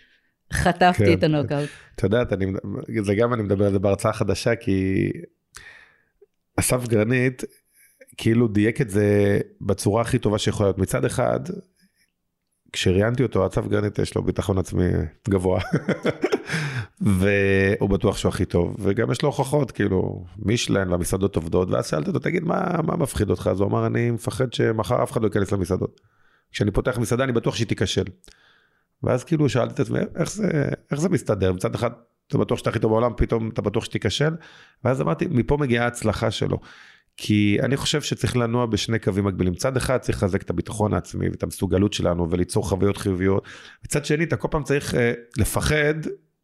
חטפתי 0.53 1.07
כן. 1.07 1.13
את 1.13 1.23
הנוקאוט. 1.23 1.69
את 1.95 2.03
יודעת, 2.03 2.33
זה 3.03 3.15
גם 3.15 3.35
אני 3.35 3.43
מדבר 3.43 3.67
על 3.67 3.73
זה 3.73 3.79
בהרצאה 3.79 4.13
חדשה, 4.13 4.57
כי 4.57 5.11
אסף 6.57 6.89
גרנית, 6.89 7.43
כאילו 8.17 8.49
דייק 8.49 8.81
את 8.81 8.91
זה 8.91 9.41
בצורה 9.61 10.03
הכי 10.03 10.19
טובה 10.19 10.39
שיכולה 10.39 10.67
להיות. 10.69 10.79
מצד 10.79 11.05
אחד, 11.05 11.41
כשראיינתי 12.73 13.23
אותו, 13.23 13.47
אסף 13.47 13.67
גרנית 13.67 13.99
יש 13.99 14.15
לו 14.15 14.23
ביטחון 14.23 14.59
עצמי 14.59 14.89
גבוה. 15.29 15.61
והוא 17.01 17.91
בטוח 17.91 18.17
שהוא 18.17 18.29
הכי 18.29 18.45
טוב, 18.45 18.77
וגם 18.79 19.13
יש 19.13 19.23
לו 19.23 19.29
הוכחות, 19.29 19.71
כאילו, 19.71 20.25
מישלן 20.39 20.91
והמסעדות 20.91 21.37
עובדות, 21.37 21.71
ואז 21.71 21.87
שאלתי 21.87 22.09
אותו, 22.09 22.19
תגיד, 22.19 22.45
מה, 22.45 22.65
מה 22.85 22.97
מפחיד 22.97 23.31
אותך? 23.31 23.47
אז 23.47 23.61
הוא 23.61 23.69
אמר, 23.69 23.87
אני 23.87 24.11
מפחד 24.11 24.53
שמחר 24.53 25.03
אף 25.03 25.13
אחד 25.13 25.23
לא 25.23 25.27
ייכנס 25.27 25.53
למסעדות. 25.53 26.01
כשאני 26.53 26.71
פותח 26.71 26.99
מסעדה 26.99 27.25
אני 27.25 27.33
בטוח 27.33 27.55
שהיא 27.55 27.67
תיכשל. 27.67 28.05
ואז 29.03 29.25
כאילו 29.25 29.49
שאלתי 29.49 29.75
את 29.75 29.81
עצמי, 29.81 29.99
איך 30.17 30.31
זה, 30.31 30.69
איך 30.91 31.01
זה 31.01 31.09
מסתדר? 31.09 31.53
מצד 31.53 31.75
אחד 31.75 31.91
אתה 32.29 32.39
בטוח 32.39 32.59
שאתה 32.59 32.71
הכי 32.71 32.79
טוב 32.79 32.91
בעולם, 32.91 33.13
פתאום 33.17 33.49
אתה 33.49 33.63
בטוח 33.63 33.85
שתיכשל? 33.85 34.35
ואז 34.85 35.01
אמרתי, 35.01 35.27
מפה 35.31 35.57
מגיעה 35.57 35.85
ההצלחה 35.85 36.31
שלו. 36.31 36.59
כי 37.17 37.59
אני 37.63 37.77
חושב 37.77 38.03
שצריך 38.03 38.37
לנוע 38.37 38.67
בשני 38.67 38.99
קווים 38.99 39.25
מקבילים. 39.25 39.53
מצד 39.53 39.77
אחד 39.77 39.99
צריך 39.99 40.19
לחזק 40.19 40.43
את 40.43 40.51
הביטחון 40.51 40.95
העצמי 40.95 41.29
ואת 41.29 41.43
המסוגלות 41.43 41.93
שלנו 41.93 42.31
וליצור 42.31 42.69
חוויות 42.69 42.97
חיוביות. 42.97 43.45
מצד 43.85 44.05
שני, 44.05 44.25
אתה 44.25 44.37
כל 44.37 44.49
פעם 44.51 44.63
צריך 44.63 44.95
uh, 44.95 44.97
לפחד 45.37 45.95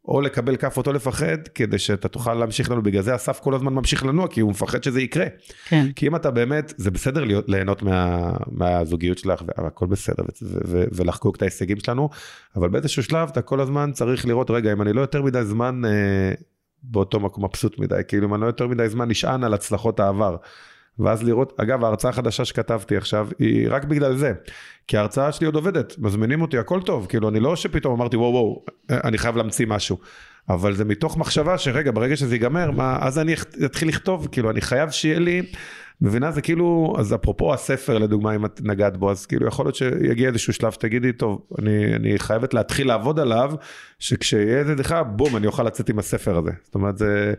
או 0.09 0.21
לקבל 0.21 0.57
כאפות 0.57 0.87
או 0.87 0.93
לפחד, 0.93 1.49
כדי 1.55 1.79
שאתה 1.79 2.09
תוכל 2.09 2.35
להמשיך 2.35 2.71
לנו. 2.71 2.83
בגלל 2.83 3.03
זה 3.03 3.15
אסף 3.15 3.41
כל 3.41 3.55
הזמן 3.55 3.75
ממשיך 3.75 4.05
לנוע, 4.05 4.29
כי 4.29 4.41
הוא 4.41 4.51
מפחד 4.51 4.83
שזה 4.83 5.01
יקרה. 5.01 5.27
כן. 5.69 5.87
כי 5.97 6.07
אם 6.07 6.17
אתה 6.17 6.31
באמת, 6.31 6.75
זה 6.77 6.91
בסדר 6.91 7.25
להיות, 7.25 7.49
ליהנות 7.49 7.83
מה, 7.83 8.33
מהזוגיות 8.51 9.19
שלך, 9.19 9.43
והכל 9.59 9.87
בסדר, 9.87 10.23
ו- 10.43 10.59
ו- 10.67 10.85
ולחקוק 10.93 11.37
את 11.37 11.43
ההישגים 11.43 11.81
שלנו, 11.81 12.09
אבל 12.57 12.69
באיזשהו 12.69 13.03
שלב 13.03 13.29
אתה 13.33 13.43
כל 13.43 13.61
הזמן 13.61 13.91
צריך 13.93 14.27
לראות, 14.27 14.51
רגע, 14.51 14.73
אם 14.73 14.83
אני 14.83 14.93
לא 14.93 15.01
יותר 15.01 15.23
מדי 15.23 15.45
זמן 15.45 15.83
אה, 15.85 16.33
באותו 16.83 17.21
מקום 17.21 17.45
מבסוט 17.45 17.79
מדי, 17.79 18.01
כאילו 18.09 18.29
אם 18.29 18.35
אני 18.35 18.43
לא 18.43 18.47
יותר 18.47 18.67
מדי 18.67 18.89
זמן 18.89 19.09
נשען 19.09 19.45
על 19.45 19.55
הצלחות 19.55 20.01
העבר. 20.01 20.37
ואז 20.99 21.23
לראות, 21.23 21.61
אגב 21.61 21.85
ההרצאה 21.85 22.11
החדשה 22.11 22.45
שכתבתי 22.45 22.97
עכשיו 22.97 23.29
היא 23.39 23.67
רק 23.71 23.85
בגלל 23.85 24.17
זה, 24.17 24.33
כי 24.87 24.97
ההרצאה 24.97 25.33
שלי 25.33 25.47
עוד 25.47 25.55
עובדת, 25.55 25.95
מזמינים 25.99 26.43
אותי 26.43 26.59
הכל 26.59 26.83
טוב, 26.83 27.07
כאילו 27.07 27.29
אני 27.29 27.41
לא 27.41 27.57
שפתאום 27.57 27.95
אמרתי 27.95 28.17
וואו 28.17 28.31
וואו, 28.31 28.65
אני 28.91 29.19
חייב 29.19 29.37
להמציא 29.37 29.67
משהו, 29.67 29.99
אבל 30.49 30.75
זה 30.75 30.85
מתוך 30.85 31.17
מחשבה 31.17 31.59
שרגע 31.59 31.91
ברגע 31.91 32.17
שזה 32.17 32.35
ייגמר, 32.35 32.71
מה, 32.71 32.99
אז 33.01 33.19
אני 33.19 33.35
אתחיל 33.65 33.89
לכתוב, 33.89 34.29
כאילו 34.33 34.51
אני 34.51 34.61
חייב 34.61 34.91
שיהיה 34.91 35.19
לי, 35.19 35.43
מבינה 36.01 36.31
זה 36.31 36.43
כאילו, 36.43 36.95
אז 36.99 37.15
אפרופו 37.15 37.55
הספר 37.55 37.99
לדוגמה 37.99 38.35
אם 38.35 38.45
את 38.45 38.61
נגעת 38.65 38.97
בו, 38.97 39.11
אז 39.11 39.27
כאילו 39.27 39.47
יכול 39.47 39.67
להיות 39.67 39.75
שיגיע 39.75 40.29
איזשהו 40.29 40.53
שלב 40.53 40.73
תגידי 40.73 41.13
טוב, 41.13 41.43
אני, 41.59 41.95
אני 41.97 42.19
חייבת 42.19 42.55
להתחיל 42.55 42.87
לעבוד 42.89 43.21
עליו, 43.21 43.53
שכשיהיה 43.99 44.59
איזה 44.59 44.75
דחה 44.75 45.03
בום 45.03 45.37
אני 45.37 45.47
אוכל 45.47 45.63
לצאת 45.63 45.89
עם 45.89 45.99
הספר 45.99 46.37
הזה, 46.37 46.51
זאת 46.65 46.75
אומרת 46.75 46.99
זה... 46.99 47.35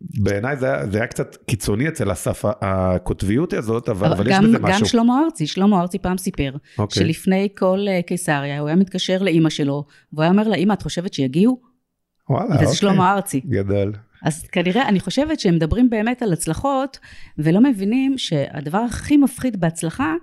בעיניי 0.00 0.56
זה, 0.56 0.66
זה 0.90 0.98
היה 0.98 1.06
קצת 1.06 1.36
קיצוני 1.46 1.88
אצל 1.88 2.12
אסף, 2.12 2.44
הקוטביות 2.60 3.52
הזאת, 3.52 3.88
אבל, 3.88 4.12
אבל 4.12 4.30
גם, 4.30 4.42
יש 4.42 4.48
בזה 4.48 4.58
משהו. 4.58 4.80
גם 4.80 4.84
שלמה 4.84 5.22
ארצי, 5.24 5.46
שלמה 5.46 5.80
ארצי 5.80 5.98
פעם 5.98 6.18
סיפר, 6.18 6.52
okay. 6.54 6.78
אוקיי. 6.78 7.02
שלפני 7.02 7.48
כל 7.58 7.78
אה, 7.88 8.02
קיסריה, 8.02 8.60
הוא 8.60 8.68
היה 8.68 8.76
מתקשר 8.76 9.22
לאימא 9.22 9.50
שלו, 9.50 9.84
והוא 10.12 10.22
היה 10.22 10.30
אומר 10.30 10.48
לה, 10.48 10.56
אימא, 10.56 10.72
את 10.72 10.82
חושבת 10.82 11.14
שיגיעו? 11.14 11.69
וואלה, 12.30 12.54
וזה 12.54 12.64
אוקיי. 12.64 12.74
שלמה 12.74 13.12
ארצי. 13.12 13.40
גדל. 13.40 13.92
אז 14.22 14.42
כנראה, 14.42 14.88
אני 14.88 15.00
חושבת 15.00 15.40
שהם 15.40 15.54
מדברים 15.54 15.90
באמת 15.90 16.22
על 16.22 16.32
הצלחות, 16.32 16.98
ולא 17.38 17.60
מבינים 17.60 18.18
שהדבר 18.18 18.78
הכי 18.78 19.16
מפחיד 19.16 19.60
בהצלחה, 19.60 20.14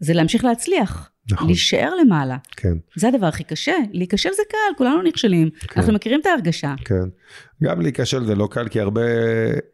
זה 0.00 0.14
להמשיך 0.14 0.44
להצליח. 0.44 1.10
נכון. 1.30 1.46
להישאר 1.46 1.94
למעלה. 1.94 2.36
כן. 2.56 2.72
זה 2.96 3.08
הדבר 3.08 3.26
הכי 3.26 3.44
קשה. 3.44 3.74
להיכשל 3.92 4.32
זה 4.36 4.42
קל, 4.50 4.78
כולנו 4.78 5.02
נכשלים. 5.02 5.50
כן. 5.60 5.80
אנחנו 5.80 5.94
מכירים 5.94 6.20
את 6.20 6.26
ההרגשה. 6.26 6.74
כן. 6.84 7.04
גם 7.62 7.80
להיכשל 7.80 8.24
זה 8.24 8.34
לא 8.34 8.48
קל, 8.50 8.68
כי 8.68 8.80
הרבה 8.80 9.02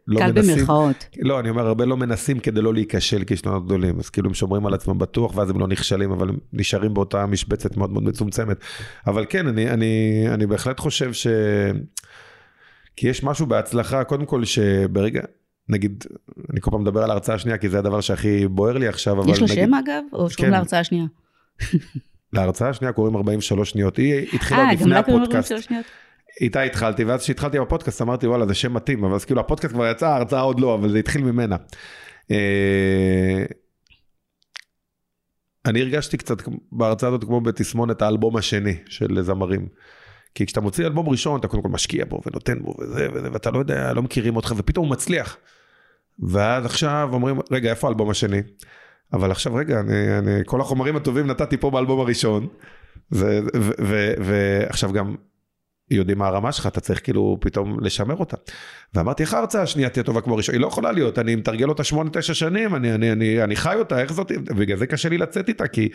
לא 0.06 0.20
קל 0.20 0.32
מנסים. 0.32 0.56
במרכאות. 0.56 1.04
לא, 1.22 1.40
אני 1.40 1.50
אומר, 1.50 1.66
הרבה 1.66 1.84
לא 1.84 1.96
מנסים 1.96 2.38
כדי 2.38 2.62
לא 2.62 2.74
להיכשל 2.74 3.24
כישלונות 3.24 3.66
גדולים. 3.66 3.98
אז 3.98 4.10
כאילו 4.10 4.28
הם 4.28 4.34
שומרים 4.34 4.66
על 4.66 4.74
עצמם 4.74 4.98
בטוח, 4.98 5.36
ואז 5.36 5.50
הם 5.50 5.60
לא 5.60 5.68
נכשלים, 5.68 6.10
אבל 6.10 6.28
הם 6.28 6.36
נשארים 6.52 6.94
באותה 6.94 7.26
משבצת 7.26 7.76
מאוד 7.76 7.90
מאוד 7.90 8.02
מצומצמת. 8.02 8.56
אבל 9.06 9.24
כן, 9.28 9.46
אני, 9.46 9.70
אני, 9.70 10.24
אני 10.28 10.46
בהחלט 10.46 10.80
חושב 10.80 11.12
ש... 11.12 11.26
כי 12.96 13.08
יש 13.08 13.24
משהו 13.24 13.46
בהצלחה, 13.46 14.04
קודם 14.04 14.26
כל 14.26 14.44
שברגע, 14.44 15.22
נגיד, 15.68 16.04
אני 16.52 16.60
כל 16.60 16.70
פעם 16.70 16.82
מדבר 16.82 17.02
על 17.02 17.10
ההרצאה 17.10 17.34
השנייה, 17.34 17.58
כי 17.58 17.68
זה 17.68 17.78
הדבר 17.78 18.00
שהכי 18.00 18.48
בוער 18.48 18.78
לי 18.78 18.88
עכשיו, 18.88 19.20
אבל 19.20 19.30
יש 19.32 19.40
לו 19.40 19.46
נגיד... 19.46 19.64
שם 19.64 19.74
אגב? 19.74 20.02
או 20.12 20.30
שקוראים 20.30 20.52
כן. 20.52 20.58
להרצאה 20.58 20.80
השנייה? 20.80 21.04
להרצאה 22.32 22.68
השנייה 22.68 22.92
קוראים 22.92 23.16
43 23.16 23.70
שניות, 23.70 23.96
היא 23.96 24.26
התחילה 24.32 24.60
אה, 24.60 24.72
לפני 24.72 25.02
קוראים 25.04 25.22
הפודקאסט. 25.22 25.52
43 25.52 25.64
שניות? 25.64 25.84
איתה 26.40 26.62
התחלתי, 26.62 27.04
ואז 27.04 27.22
כשהתחלתי 27.22 27.60
בפודקאסט 27.60 28.02
אמרתי 28.02 28.26
וואלה 28.26 28.46
זה 28.46 28.54
שם 28.54 28.74
מתאים, 28.74 29.04
אבל 29.04 29.14
אז 29.14 29.24
כאילו 29.24 29.40
הפודקאסט 29.40 29.74
כבר 29.74 29.90
יצא, 29.90 30.06
ההרצאה 30.06 30.40
עוד 30.40 30.60
לא, 30.60 30.74
אבל 30.74 30.88
זה 30.88 30.98
התחיל 30.98 31.22
ממנה. 31.22 31.56
אה, 32.30 33.44
אני 35.66 35.80
הרגשתי 35.80 36.16
קצת 36.16 36.36
בהרצאה 36.72 37.08
הזאת 37.08 37.24
כמו 37.24 37.40
בתסמונת 37.40 38.02
האלבום 38.02 38.36
השני 38.36 38.76
של 38.86 39.22
זמרים. 39.22 39.68
כי 40.34 40.46
כשאתה 40.46 40.60
מוציא 40.60 40.86
אלבום 40.86 41.08
ראשון 41.08 41.40
אתה 41.40 41.48
קודם 41.48 41.62
כל 41.62 41.68
משקיע 41.68 42.04
בו 42.04 42.20
ונותן 42.26 42.62
בו 42.62 42.74
וזה 42.80 43.08
וזה 43.12 43.28
ואתה 43.32 43.50
לא 43.50 43.58
יודע, 43.58 43.92
לא 43.92 44.02
מכירים 44.02 44.36
אותך 44.36 44.54
ופתאום 44.56 44.86
הוא 44.86 44.92
מצליח. 44.92 45.36
ואז 46.18 46.64
עכשיו 46.64 47.08
אומרים 47.12 47.38
רגע 47.50 47.70
איפה 47.70 47.86
האלבום 47.86 48.10
השני? 48.10 48.40
אבל 49.14 49.30
עכשיו 49.30 49.54
רגע 49.54 49.80
אני, 49.80 50.18
אני 50.18 50.40
כל 50.46 50.60
החומרים 50.60 50.96
הטובים 50.96 51.26
נתתי 51.26 51.56
פה 51.56 51.70
באלבום 51.70 52.00
הראשון. 52.00 52.46
ועכשיו 54.20 54.92
גם 54.92 55.14
יודעים 55.90 56.18
מה 56.18 56.26
הרמה 56.26 56.52
שלך, 56.52 56.66
אתה 56.66 56.80
צריך 56.80 57.04
כאילו 57.04 57.36
פתאום 57.40 57.80
לשמר 57.80 58.16
אותה. 58.16 58.36
ואמרתי, 58.94 59.22
איך 59.22 59.34
ההרצאה 59.34 59.62
השנייה 59.62 59.88
תהיה 59.88 60.04
טובה 60.04 60.20
כמו 60.20 60.34
הראשונה? 60.34 60.56
היא 60.56 60.62
לא 60.62 60.66
יכולה 60.66 60.92
להיות, 60.92 61.18
אני 61.18 61.36
מתרגל 61.36 61.68
אותה 61.68 61.84
שמונה, 61.84 62.10
תשע 62.12 62.34
שנים, 62.34 62.74
אני, 62.74 62.94
אני, 62.94 63.12
אני, 63.12 63.44
אני 63.44 63.56
חי 63.56 63.74
אותה, 63.78 64.00
איך 64.00 64.12
זאת, 64.12 64.32
בגלל 64.32 64.76
זה 64.76 64.86
קשה 64.86 65.08
לי 65.08 65.18
לצאת 65.18 65.48
איתה, 65.48 65.68
כי, 65.68 65.88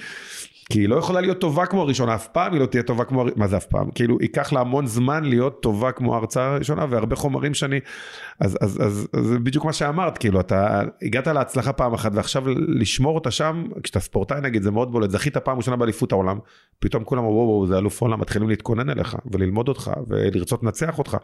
כי 0.69 0.79
היא 0.79 0.89
לא 0.89 0.95
יכולה 0.95 1.21
להיות 1.21 1.39
טובה 1.39 1.65
כמו 1.65 1.81
הראשונה, 1.81 2.15
אף 2.15 2.27
פעם 2.27 2.53
היא 2.53 2.61
לא 2.61 2.65
תהיה 2.65 2.83
טובה 2.83 3.03
כמו, 3.05 3.25
מה 3.35 3.47
זה 3.47 3.57
אף 3.57 3.65
פעם? 3.65 3.91
כאילו, 3.91 4.17
ייקח 4.21 4.53
לה 4.53 4.59
המון 4.59 4.87
זמן 4.87 5.23
להיות 5.23 5.61
טובה 5.61 5.91
כמו 5.91 6.15
ההרצאה 6.15 6.53
הראשונה, 6.53 6.85
והרבה 6.89 7.15
חומרים 7.15 7.53
שאני, 7.53 7.79
אז, 8.39 8.57
אז, 8.61 8.81
אז, 8.81 9.07
אז 9.13 9.25
זה 9.25 9.39
בדיוק 9.39 9.65
מה 9.65 9.73
שאמרת, 9.73 10.17
כאילו, 10.17 10.39
אתה 10.39 10.81
הגעת 11.01 11.27
להצלחה 11.27 11.73
פעם 11.73 11.93
אחת, 11.93 12.11
ועכשיו 12.15 12.43
לשמור 12.67 13.15
אותה 13.15 13.31
שם, 13.31 13.63
כשאתה 13.83 13.99
ספורטאי 13.99 14.41
נגיד, 14.41 14.63
זה 14.63 14.71
מאוד 14.71 14.91
בולט, 14.91 15.09
זכית 15.09 15.37
פעם 15.37 15.57
ראשונה 15.57 15.77
באליפות 15.77 16.11
העולם, 16.11 16.39
פתאום 16.79 17.03
כולם 17.03 17.23
וואו 17.23 17.47
וואו 17.47 17.67
זה 17.67 17.77
אלוף 17.77 18.01
עולם 18.01 18.19
מתחילים 18.19 18.49
להתכונן 18.49 18.89
אליך 18.89 19.17
וללמוד 19.31 19.67
אותך 19.67 19.88
ולרצות 20.07 20.63
לנצח 20.63 20.97
אותך 20.97 21.17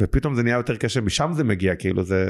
ופתאום 0.00 0.34
זה 0.34 0.42
נהיה 0.42 0.56
יותר 0.56 0.76
קשה 0.76 1.00
משם 1.00 1.30
זה 1.34 1.44
מגיע 1.44 1.74
כאילו 1.74 2.02
זה, 2.02 2.26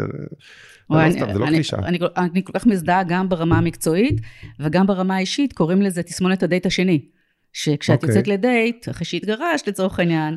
זה 0.91 0.97
לא 0.97 1.11
סתם 1.11 1.33
זה 1.33 1.39
לא 1.39 1.47
קלישה. 1.47 1.77
אני, 1.77 1.99
אני, 1.99 2.31
אני 2.33 2.45
כל 2.45 2.53
כך 2.53 2.67
מזדהה 2.67 3.03
גם 3.05 3.29
ברמה 3.29 3.59
המקצועית 3.59 4.21
וגם 4.61 4.87
ברמה 4.87 5.17
האישית, 5.17 5.53
קוראים 5.53 5.83
לזה 5.83 6.03
תסמונת 6.03 6.43
הדייט 6.43 6.67
השני. 6.67 7.09
שכשאת 7.55 7.97
אוקיי. 7.97 8.09
יוצאת 8.09 8.29
לדייט, 8.29 8.89
אחרי 8.89 9.05
שהתגרשת 9.05 9.69
לצורך 9.69 9.99
העניין, 9.99 10.37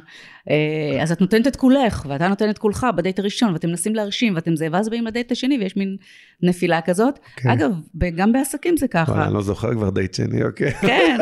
אה, 0.49 1.03
אז 1.03 1.11
את 1.11 1.21
נותנת 1.21 1.47
את 1.47 1.55
כולך, 1.55 2.05
ואתה 2.09 2.27
נותן 2.27 2.49
את 2.49 2.57
כולך 2.57 2.87
בדייט 2.95 3.19
הראשון, 3.19 3.53
ואתם 3.53 3.69
מנסים 3.69 3.95
להרשים, 3.95 4.35
ואתם 4.35 4.55
זה, 4.55 4.67
ואז 4.71 4.89
באים 4.89 5.05
לדייט 5.05 5.31
השני, 5.31 5.57
ויש 5.57 5.77
מין 5.77 5.97
נפילה 6.41 6.81
כזאת. 6.81 7.19
כן. 7.35 7.49
אגב, 7.49 7.71
גם 8.15 8.31
בעסקים 8.31 8.77
זה 8.77 8.87
ככה. 8.87 9.25
אני 9.25 9.33
לא 9.33 9.41
זוכר 9.41 9.73
כבר 9.73 9.89
דייט 9.89 10.13
שני 10.13 10.43
אוקיי. 10.43 10.71
כן, 10.87 11.17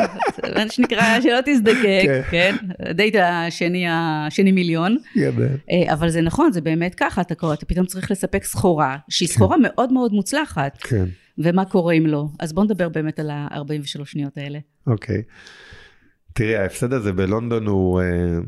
זה 0.46 0.54
מה 0.54 0.70
שנקרא, 0.70 1.20
שלא 1.20 1.38
תזדקק, 1.44 2.04
כן. 2.04 2.22
כן? 2.30 2.56
הדייט 2.80 3.14
השני, 3.22 3.84
השני 3.88 4.52
מיליון. 4.52 4.96
גדל. 5.16 5.48
אה, 5.70 5.92
אבל 5.92 6.08
זה 6.08 6.20
נכון, 6.20 6.52
זה 6.52 6.60
באמת 6.60 6.94
ככה, 6.94 7.20
אתה, 7.20 7.34
קורא, 7.34 7.54
אתה 7.54 7.66
פתאום 7.66 7.86
צריך 7.86 8.10
לספק 8.10 8.44
סחורה, 8.44 8.96
שהיא 9.08 9.28
סחורה 9.28 9.56
מאוד 9.56 9.92
מאוד 9.92 10.12
מוצלחת, 10.12 10.78
כן 10.82 11.04
ומה 11.38 11.64
קורה 11.64 11.94
אם 11.94 12.06
לא. 12.06 12.26
אז 12.38 12.52
בואו 12.52 12.64
נדבר 12.64 12.88
באמת 12.88 13.18
על 13.18 13.30
ה-43 13.30 14.04
שניות 14.04 14.38
האלה. 14.38 14.58
אוקיי. 14.86 15.22
תראי 16.36 16.56
ההפסד 16.56 16.92
הזה 16.92 17.12
בלונדון 17.12 17.66
הוא 17.66 18.00
אה, 18.00 18.38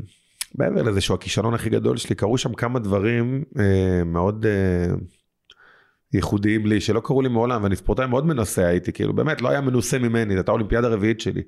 מעבר 0.55 0.81
לזה 0.83 1.01
שהוא 1.01 1.15
הכישלון 1.15 1.53
הכי 1.53 1.69
גדול 1.69 1.97
שלי 1.97 2.15
קרו 2.15 2.37
שם 2.37 2.53
כמה 2.53 2.79
דברים 2.79 3.43
אה, 3.59 4.03
מאוד 4.05 4.45
אה, 4.45 4.93
ייחודיים 6.13 6.65
לי 6.65 6.81
שלא 6.81 6.99
קרו 6.99 7.21
לי 7.21 7.29
מעולם 7.29 7.63
ואני 7.63 7.75
ספורטאי 7.75 8.07
מאוד 8.07 8.25
מנוסה 8.25 8.67
הייתי 8.67 8.91
כאילו 8.91 9.13
באמת 9.13 9.41
לא 9.41 9.49
היה 9.49 9.61
מנוסה 9.61 9.99
ממני 9.99 10.29
זאת 10.29 10.37
הייתה 10.37 10.51
האולימפיאדה 10.51 10.87
הרביעית 10.87 11.21
שלי. 11.21 11.41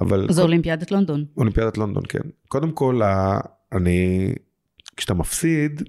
אבל 0.00 0.26
זו 0.30 0.42
אולימפיאדת 0.42 0.90
לונדון. 0.90 1.24
אולימפיאדת 1.36 1.78
לונדון 1.78 2.02
כן 2.08 2.28
קודם 2.48 2.72
כל 2.72 3.00
אני 3.72 4.32
כשאתה 4.96 5.14
מפסיד 5.14 5.82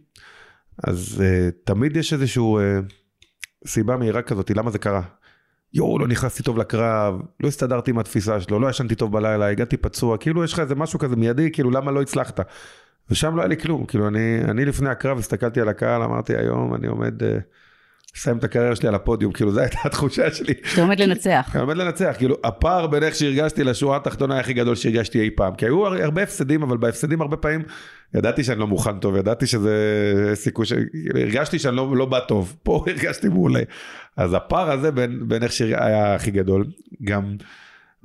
אז 0.87 1.23
uh, 1.23 1.51
תמיד 1.63 1.97
יש 1.97 2.13
איזשהו 2.13 2.59
uh, 2.59 2.93
סיבה 3.67 3.97
מהירה 3.97 4.21
כזאת 4.21 4.51
למה 4.51 4.71
זה 4.71 4.79
קרה. 4.79 5.01
יואו 5.73 5.99
לא 5.99 6.07
נכנסתי 6.07 6.43
טוב 6.43 6.57
לקרב 6.57 7.21
לא 7.39 7.47
הסתדרתי 7.47 7.91
עם 7.91 7.99
התפיסה 7.99 8.41
שלו 8.41 8.59
לא 8.59 8.69
ישנתי 8.69 8.95
טוב 8.95 9.11
בלילה 9.11 9.49
הגעתי 9.49 9.77
פצוע 9.77 10.17
כאילו 10.17 10.43
יש 10.43 10.53
לך 10.53 10.59
איזה 10.59 10.75
משהו 10.75 10.99
כזה 10.99 11.15
מיידי 11.15 11.51
כאילו 11.51 11.71
למה 11.71 11.91
לא 11.91 12.01
הצלחת. 12.01 12.39
ושם 13.09 13.35
לא 13.35 13.41
היה 13.41 13.47
לי 13.47 13.57
כלום 13.57 13.85
כאילו 13.85 14.07
אני 14.07 14.41
אני 14.49 14.65
לפני 14.65 14.89
הקרב 14.89 15.17
הסתכלתי 15.17 15.61
על 15.61 15.69
הקהל 15.69 16.01
אמרתי 16.03 16.37
היום 16.37 16.75
אני 16.75 16.87
עומד. 16.87 17.21
Uh, 17.21 17.25
לסיים 18.15 18.37
את 18.37 18.43
הקריירה 18.43 18.75
שלי 18.75 18.87
על 18.87 18.95
הפודיום, 18.95 19.31
כאילו 19.31 19.51
זו 19.51 19.59
הייתה 19.59 19.77
התחושה 19.85 20.31
שלי. 20.31 20.53
שאתה 20.63 20.81
עומד 20.81 20.99
לנצח. 20.99 21.49
אני 21.53 21.61
עומד 21.61 21.77
לנצח, 21.77 22.15
כאילו 22.17 22.35
הפער 22.43 22.87
בין 22.87 23.03
איך 23.03 23.15
שהרגשתי 23.15 23.63
לשורה 23.63 23.97
התחתונה 23.97 24.39
הכי 24.39 24.53
גדול 24.53 24.75
שהרגשתי 24.75 25.21
אי 25.21 25.29
פעם. 25.35 25.55
כי 25.55 25.65
היו 25.65 25.85
הר- 25.87 26.03
הרבה 26.03 26.23
הפסדים, 26.23 26.63
אבל 26.63 26.77
בהפסדים 26.77 27.21
הרבה 27.21 27.37
פעמים 27.37 27.61
ידעתי 28.15 28.43
שאני 28.43 28.59
לא 28.59 28.67
מוכן 28.67 28.99
טוב, 28.99 29.15
ידעתי 29.15 29.47
שזה 29.47 29.75
סיכוי, 30.33 30.65
ש... 30.65 30.73
כאילו, 30.73 31.19
הרגשתי 31.19 31.59
שאני 31.59 31.75
לא, 31.75 31.95
לא 31.97 32.05
בא 32.05 32.19
טוב, 32.19 32.55
פה 32.63 32.83
הרגשתי 32.87 33.27
מעולה. 33.27 33.61
אז 34.17 34.33
הפער 34.33 34.71
הזה 34.71 34.91
בין, 34.91 35.27
בין 35.27 35.43
איך 35.43 35.51
שהיה 35.51 36.15
הכי 36.15 36.31
גדול, 36.31 36.65
גם 37.03 37.35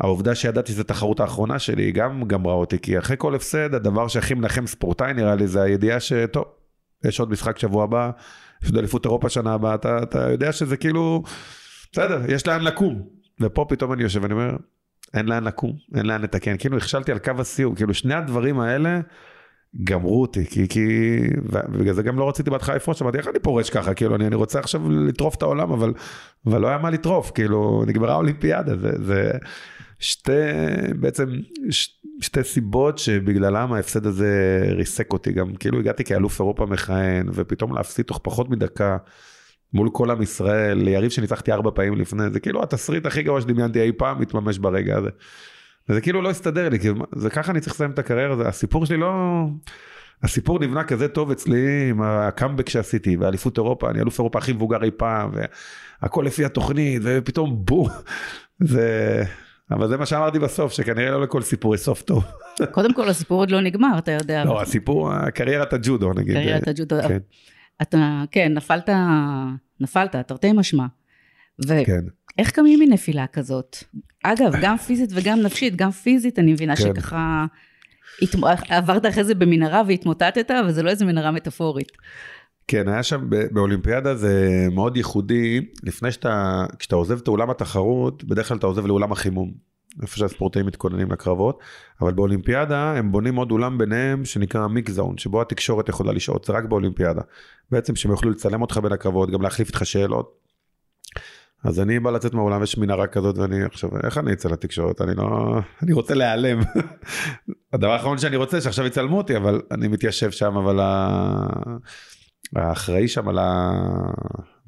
העובדה 0.01 0.35
שידעתי 0.35 0.73
שזו 0.73 0.81
התחרות 0.81 1.21
האחרונה 1.21 1.59
שלי, 1.59 1.93
גם 1.93 2.23
גמרה 2.27 2.55
אותי, 2.55 2.79
כי 2.79 2.99
אחרי 2.99 3.17
כל 3.19 3.35
הפסד, 3.35 3.75
הדבר 3.75 4.09
שהכי 4.09 4.35
מנחם 4.35 4.67
ספורטאי 4.67 5.13
נראה 5.13 5.35
לי, 5.35 5.47
זה 5.47 5.63
הידיעה 5.63 6.01
שטוב, 6.01 6.45
יש 7.05 7.21
עוד 7.21 7.31
משחק 7.31 7.59
שבוע 7.59 7.85
הבא, 7.85 8.11
יש 8.63 8.69
עוד 8.69 8.79
אליפות 8.79 9.05
אירופה 9.05 9.29
שנה 9.29 9.55
הבאה, 9.55 9.75
אתה, 9.75 10.03
אתה 10.03 10.31
יודע 10.31 10.53
שזה 10.53 10.77
כאילו, 10.77 11.23
בסדר, 11.93 12.21
יש 12.29 12.47
לאן 12.47 12.63
לקום. 12.63 13.03
ופה 13.41 13.67
פתאום 13.69 13.93
אני 13.93 14.03
יושב 14.03 14.23
ואני 14.23 14.33
אומר, 14.33 14.57
אין 15.15 15.27
לאן 15.27 15.45
לקום, 15.45 15.73
אין 15.95 16.07
לאן 16.07 16.23
לתקן, 16.23 16.57
כאילו 16.59 16.77
נכשלתי 16.77 17.13
על 17.13 17.19
קו 17.19 17.33
הסיום, 17.39 17.75
כאילו 17.75 17.95
שני 17.95 18.15
הדברים 18.15 18.61
האלה 18.61 19.01
גמרו 19.85 20.23
אותי, 20.23 20.47
כי, 20.47 20.69
כי, 20.69 21.19
ובגלל 21.43 21.95
זה 21.95 22.03
גם 22.03 22.19
לא 22.19 22.29
רציתי 22.29 22.51
בהתחלה 22.51 22.77
לפרוש, 22.77 23.03
אמרתי, 23.03 23.19
איך 23.19 23.29
אני 23.29 23.39
פורש 23.39 23.71
ככה, 23.71 23.95
כאילו, 23.95 24.17
אני, 24.17 24.27
אני 24.27 24.35
רוצה 24.35 24.59
עכשיו 24.59 24.91
לטרוף 24.91 25.35
את 25.35 25.43
העולם, 25.43 25.73
אבל, 25.73 25.93
אבל 26.47 26.61
לא 26.61 26.69
היה 26.69 26.79
מה 26.79 26.91
לטרוף, 26.91 27.31
כאילו, 27.31 27.85
נגמרה 27.87 28.13
האולימפיאדה, 28.13 28.77
זה, 28.77 28.91
זה 29.05 29.31
שתי, 29.99 30.33
בעצם, 31.01 31.27
ש, 31.71 31.89
שתי 32.21 32.45
סיבות 32.45 32.99
שבגללם 32.99 33.73
ההפסד 33.73 34.07
הזה 34.07 34.63
ריסק 34.71 35.13
אותי, 35.13 35.33
גם 35.33 35.55
כאילו 35.55 35.79
הגעתי 35.79 36.05
כאלוף 36.05 36.41
אירופה 36.41 36.67
מכהן, 36.67 37.29
ופתאום 37.35 37.75
להפסיד 37.75 38.05
תוך 38.05 38.21
פחות 38.23 38.51
מדקה. 38.51 38.97
מול 39.73 39.91
כל 39.93 40.11
עם 40.11 40.23
ישראל, 40.23 40.79
ליריב 40.79 41.11
שניצחתי 41.11 41.53
ארבע 41.53 41.71
פעמים 41.75 41.95
לפני, 41.95 42.31
זה 42.31 42.41
כאילו 42.41 42.63
התסריט 42.63 43.07
הכי 43.07 43.23
גרוע 43.23 43.41
שדמיינתי 43.41 43.81
אי 43.81 43.93
פעם 43.93 44.21
מתממש 44.21 44.59
ברגע 44.59 44.97
הזה. 44.97 45.11
וזה 45.89 46.01
כאילו 46.01 46.23
לא 46.23 46.31
הסתדר 46.31 46.69
לי, 46.69 46.81
כי 46.81 46.89
זה 47.17 47.31
ככה 47.31 47.53
אני 47.53 47.61
צריך 47.61 47.73
לסיים 47.75 47.91
את 47.91 47.99
הקריירה, 47.99 48.49
הסיפור 48.49 48.87
שלי 48.87 48.97
לא... 48.97 49.45
הסיפור 50.23 50.59
נבנה 50.59 50.85
כזה 50.85 51.09
טוב 51.09 51.31
אצלי 51.31 51.91
עם 51.91 52.03
הקאמבק 52.03 52.69
שעשיתי, 52.69 53.17
ואליפות 53.17 53.59
אירופה, 53.59 53.91
אני 53.91 54.01
אלוף 54.01 54.19
אירופה 54.19 54.39
הכי 54.39 54.53
מבוגר 54.53 54.85
אי 54.85 54.91
פעם, 54.91 55.31
והכל 56.03 56.25
לפי 56.27 56.45
התוכנית, 56.45 57.03
ופתאום 57.05 57.65
בום. 57.65 57.89
זה... 58.61 59.25
אבל 59.71 59.89
זה 59.89 59.97
מה 59.97 60.07
שאמרתי 60.07 60.39
בסוף, 60.39 60.73
שכנראה 60.73 61.11
לא 61.11 61.23
לכל 61.23 61.43
סיפור 61.43 61.75
יש 61.75 61.81
סוף 61.81 62.03
טוב. 62.03 62.25
קודם 62.73 62.95
כל 62.95 63.09
הסיפור 63.09 63.43
עוד 63.43 63.51
לא 63.51 63.61
נגמר, 63.61 63.99
אתה 63.99 64.13
יודע. 64.13 64.45
לא, 64.45 64.63
הסיפור, 64.63 65.29
קריירת 65.31 65.73
הג'ודו 65.73 66.13
נגיד. 66.13 66.35
קריירת 66.35 66.69
הג'ודו. 66.69 66.97
כן. 67.09 67.19
אתה, 67.83 68.23
כן, 68.31 68.53
נפלת, 68.55 68.89
נפלת, 69.81 70.17
תרתי 70.17 70.53
משמע. 70.53 70.87
ואיך 71.67 71.87
כן. 72.39 72.53
קמים 72.53 72.79
מנפילה 72.79 73.27
כזאת? 73.27 73.77
אגב, 74.23 74.53
גם 74.63 74.77
פיזית 74.77 75.11
וגם 75.15 75.41
נפשית, 75.41 75.77
גם 75.77 75.91
פיזית 75.91 76.39
אני 76.39 76.53
מבינה 76.53 76.77
כן. 76.77 76.83
שככה 76.83 77.47
עברת 78.69 79.07
אחרי 79.07 79.25
זה 79.25 79.35
במנהרה 79.35 79.83
והתמוטטת, 79.87 80.51
אבל 80.51 80.73
זה 80.73 80.83
לא 80.83 80.91
איזה 80.91 81.05
מנהרה 81.05 81.31
מטאפורית. 81.31 81.93
כן, 82.69 82.89
היה 82.89 83.03
שם 83.03 83.31
באולימפיאדה 83.53 84.15
זה 84.15 84.67
מאוד 84.73 84.97
ייחודי, 84.97 85.61
לפני 85.83 86.13
שאתה, 86.13 86.65
כשאתה 86.79 86.97
עוזב 86.97 87.19
את 87.19 87.29
אולם 87.29 87.51
התחרות, 87.51 88.25
בדרך 88.25 88.49
כלל 88.49 88.57
אתה 88.57 88.67
עוזב 88.67 88.87
לאולם 88.87 89.13
החימום. 89.13 89.67
איפה 90.03 90.17
שהספורטאים 90.17 90.67
מתכוננים 90.67 91.13
לקרבות, 91.13 91.61
אבל 92.01 92.13
באולימפיאדה 92.13 92.93
הם 92.93 93.13
בונים 93.13 93.37
עוד 93.37 93.51
אולם 93.51 93.79
ביניהם 93.79 94.25
שנקרא 94.25 94.67
מיק 94.67 94.91
זון, 94.91 95.19
שבו 95.19 95.43
התקשורת 95.43 95.89
יכולה 95.89 96.13
לשהות, 96.13 96.45
זה 96.45 96.53
רק 96.53 96.65
באולימפיאדה. 96.65 97.21
בעצם 97.71 97.97
שהם 97.97 98.11
יוכלו 98.11 98.31
לצלם 98.31 98.63
אותך 98.63 98.77
בין 98.83 98.93
הקרבות, 98.93 99.31
גם 99.31 99.43
להחליף 99.43 99.69
איתך 99.69 99.87
שאלות. 99.87 100.47
אז 101.65 101.81
אני 101.81 102.01
בא 102.01 102.11
לצאת 102.11 102.35
מהאולם, 102.35 102.63
יש 102.63 102.79
מנהרה 102.79 103.07
כזאת 103.07 103.39
ואני 103.39 103.65
עכשיו, 103.65 103.91
איך 104.05 104.19
אני 104.19 104.33
אצא 104.33 104.49
לתקשורת? 104.49 105.01
אני 105.01 105.15
לא... 105.15 105.59
אני 105.83 105.93
רוצה 105.93 106.15
להיעלם. 106.15 106.61
הדבר 107.73 107.93
האחרון 107.93 108.19
שאני 108.19 108.37
רוצה 108.37 108.61
שעכשיו 108.61 108.87
יצלמו 108.87 109.19
אותי, 109.19 109.37
אבל 109.37 109.63
אני 109.71 109.89
מתיישב 109.89 110.31
שם, 110.31 110.57
אבל 110.57 110.81
האחראי 112.57 113.09
שם 113.09 113.29
על 113.29 113.39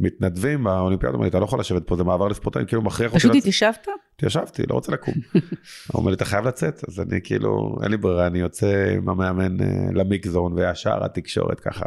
המתנדבים 0.01 0.65
באולימפיאדה, 0.65 1.15
אומר 1.15 1.25
לי, 1.25 1.31
אתה 1.31 1.39
לא 1.39 1.45
יכול 1.45 1.61
לשבת 1.61 1.87
פה, 1.87 1.97
זה 1.97 2.05
מעבר 2.05 2.29
לספורטאים, 2.29 2.67
כאילו 2.67 2.83
מכריח 2.83 3.11
אותי... 3.11 3.19
פשוט 3.19 3.35
התיישבת? 3.35 3.87
התיישבתי, 4.15 4.63
לא 4.69 4.75
רוצה 4.75 4.93
לקום. 4.93 5.15
הוא 5.35 5.41
אומר 5.95 6.11
לי, 6.11 6.17
אתה 6.17 6.25
חייב 6.25 6.47
לצאת, 6.47 6.85
אז 6.89 7.01
אני 7.01 7.21
כאילו, 7.25 7.79
אין 7.83 7.91
לי 7.91 7.97
ברירה, 7.97 8.27
אני 8.27 8.39
יוצא 8.39 8.95
עם 8.97 9.09
המאמן 9.09 9.61
אה, 9.61 9.67
למיקזון, 9.93 10.53
וישר 10.53 11.05
התקשורת 11.05 11.61
ככה, 11.61 11.87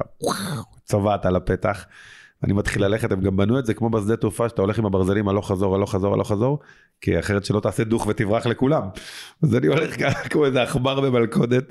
צובעת 0.86 1.26
על 1.26 1.36
הפתח. 1.36 1.86
אני 2.44 2.54
מתחיל 2.54 2.86
ללכת, 2.86 3.12
הם 3.12 3.22
גם 3.22 3.38
בנו 3.38 3.60
את 3.60 3.66
זה 3.66 3.74
כמו 3.74 3.90
בשדה 3.90 4.18
תעופה, 4.18 4.50
שאתה 4.50 4.62
הולך 4.62 4.80
עם 4.80 4.86
הברזלים 4.86 5.28
הלוך 5.28 5.52
חזור, 5.52 5.76
הלוך 5.76 5.92
חזור, 5.92 6.14
הלוך 6.14 6.32
חזור, 6.32 6.60
כי 7.02 7.20
אחרת 7.20 7.46
שלא 7.46 7.60
תעשה 7.60 7.84
דוך 7.84 8.08
ותברח 8.08 8.46
לכולם. 8.46 8.84
אז 9.44 9.56
אני 9.56 9.68
הולך 9.68 10.00
ככה 10.00 10.24
כמו 10.30 10.46
איזה 10.46 10.62
עכבר 10.62 11.02
במלכודת, 11.02 11.64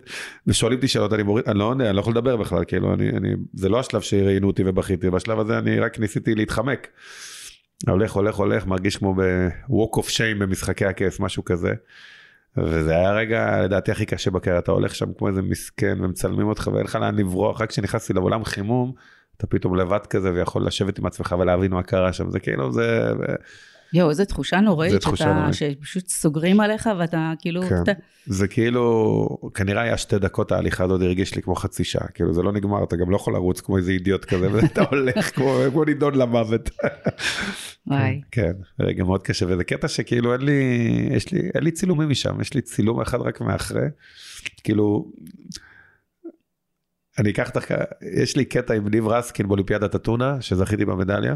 ושואלים 0.46 0.76
אותי 0.76 0.88
שאלות, 0.88 1.12
אני 1.12 1.22
מוריד, 1.22 1.48
אני 1.48 1.58
לא 1.58 1.64
עונה, 1.64 1.86
אני 1.88 1.96
לא 1.96 2.00
יכול 2.00 2.12
לדבר 2.12 2.36
בכלל, 2.36 2.64
כאילו, 2.64 2.94
אני, 2.94 3.10
אני, 3.10 3.28
זה 3.54 3.68
לא 3.68 3.80
השלב 3.80 4.00
שראיינו 4.00 4.46
אותי 4.46 4.62
ובכיתי, 4.66 5.10
בשלב 5.10 5.40
הזה 5.40 5.58
אני 5.58 5.80
רק 5.80 5.98
ניסיתי 5.98 6.34
להתחמק. 6.34 6.88
הולך, 7.88 8.12
הולך, 8.12 8.34
הולך, 8.34 8.66
מרגיש 8.66 8.96
כמו 8.96 9.14
ב-walk 9.14 9.98
of 10.00 10.06
shame 10.06 10.38
במשחקי 10.40 10.84
הכס, 10.84 11.20
משהו 11.20 11.44
כזה. 11.44 11.74
וזה 12.56 12.96
היה 12.96 13.12
רגע 13.12 13.62
לדעתי 13.62 13.92
הכי 13.92 14.06
קשה 14.06 14.30
בקריירה, 14.30 14.58
אתה 14.58 14.72
הולך 14.72 14.94
שם 14.94 15.12
כמו 15.18 15.28
איזה 15.28 15.42
מסכן 15.42 15.98
ומצלמים 16.00 16.46
אותך 16.46 16.70
ואין 16.72 16.84
לך 16.84 16.94
לאן 16.94 17.14
לברוח, 17.14 17.60
רק 17.60 17.68
כשנכנסתי 17.68 18.12
לעולם 18.12 18.44
חימום. 18.44 18.92
אתה 19.40 19.46
פתאום 19.46 19.76
לבד 19.76 20.06
כזה 20.10 20.32
ויכול 20.32 20.66
לשבת 20.66 20.98
עם 20.98 21.06
עצמך 21.06 21.34
ולהבין 21.38 21.72
מה 21.72 21.82
קרה 21.82 22.12
שם, 22.12 22.30
זה 22.30 22.40
כאילו, 22.40 22.72
זה... 22.72 23.10
יואו, 23.92 24.10
איזו 24.10 24.24
תחושה 24.24 24.60
נוראית, 24.60 25.02
שאתה, 25.02 25.52
שפשוט 25.52 26.08
סוגרים 26.08 26.60
עליך 26.60 26.88
ואתה 26.98 27.32
כאילו... 27.38 27.62
כן. 27.62 27.82
אתה... 27.82 27.92
זה 28.26 28.48
כאילו, 28.48 29.28
כנראה 29.54 29.82
היה 29.82 29.96
שתי 29.96 30.18
דקות 30.18 30.52
ההליכה 30.52 30.84
הזאת 30.84 31.00
הרגיש 31.02 31.34
לי 31.34 31.42
כמו 31.42 31.54
חצי 31.54 31.84
שעה, 31.84 32.08
כאילו 32.14 32.34
זה 32.34 32.42
לא 32.42 32.52
נגמר, 32.52 32.84
אתה 32.84 32.96
גם 32.96 33.10
לא 33.10 33.16
יכול 33.16 33.34
לרוץ 33.34 33.60
כמו 33.60 33.76
איזה 33.76 33.90
אידיוט 33.90 34.24
כזה, 34.24 34.48
ואתה 34.54 34.82
הולך 34.90 35.34
כמו, 35.34 35.58
כמו 35.70 35.84
נידון 35.84 36.14
למוות. 36.14 36.70
וואי. 37.86 38.20
כן, 38.32 38.52
רגע 38.80 39.04
מאוד 39.04 39.22
קשה, 39.22 39.46
וזה 39.48 39.64
קטע 39.64 39.88
שכאילו 39.88 40.32
אין 40.32 40.40
לי, 40.40 40.60
יש 41.10 41.32
לי, 41.32 41.40
אין 41.54 41.64
לי 41.64 41.70
צילומים 41.70 42.08
משם, 42.08 42.40
יש 42.40 42.54
לי 42.54 42.60
צילום 42.60 43.00
אחד 43.00 43.20
רק 43.20 43.40
מאחרי, 43.40 43.86
כאילו... 44.64 45.12
אני 47.20 47.30
אקח 47.30 47.48
אותך, 47.48 47.74
יש 48.22 48.36
לי 48.36 48.44
קטע 48.44 48.74
עם 48.74 48.88
ניב 48.88 49.08
רסקין 49.08 49.48
באולימפיאדת 49.48 49.94
אתונה, 49.94 50.40
שזכיתי 50.40 50.84
במדליה. 50.84 51.34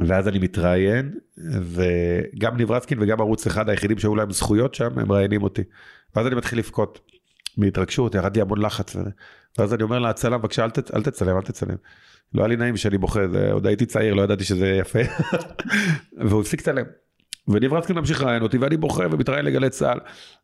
ואז 0.00 0.28
אני 0.28 0.38
מתראיין, 0.38 1.18
וגם 1.62 2.56
ניב 2.56 2.70
רסקין 2.70 2.98
וגם 3.02 3.20
ערוץ 3.20 3.46
אחד 3.46 3.68
היחידים 3.68 3.98
שהיו 3.98 4.16
להם 4.16 4.30
זכויות 4.30 4.74
שם, 4.74 4.98
הם 4.98 5.08
מראיינים 5.08 5.42
אותי. 5.42 5.62
ואז 6.16 6.26
אני 6.26 6.34
מתחיל 6.34 6.58
לבכות 6.58 7.00
מהתרגשות, 7.56 8.14
ירדתי 8.14 8.40
המון 8.40 8.62
לחץ. 8.62 8.96
ואז 9.58 9.74
אני 9.74 9.82
אומר 9.82 9.98
להצלם, 9.98 10.40
בבקשה 10.40 10.64
אל, 10.64 10.70
ת... 10.70 10.94
אל 10.94 11.02
תצלם, 11.02 11.36
אל 11.36 11.42
תצלם. 11.42 11.76
לא 12.34 12.42
היה 12.42 12.48
לי 12.48 12.56
נעים 12.56 12.76
שאני 12.76 12.98
בוכה. 12.98 13.20
עוד 13.52 13.66
הייתי 13.66 13.86
צעיר, 13.86 14.14
לא 14.14 14.22
ידעתי 14.22 14.44
שזה 14.44 14.68
יפה. 14.68 14.98
והוא 16.28 16.40
הפסיק 16.40 16.60
לצלם. 16.60 16.84
וניב 17.48 17.74
רצקין 17.74 17.96
ממשיך 17.96 18.22
לראיין 18.22 18.42
אותי 18.42 18.58
ואני 18.58 18.76
בוחר 18.76 19.06
ומתראיין 19.10 19.44
לגלי 19.44 19.70
צה"ל 19.70 19.98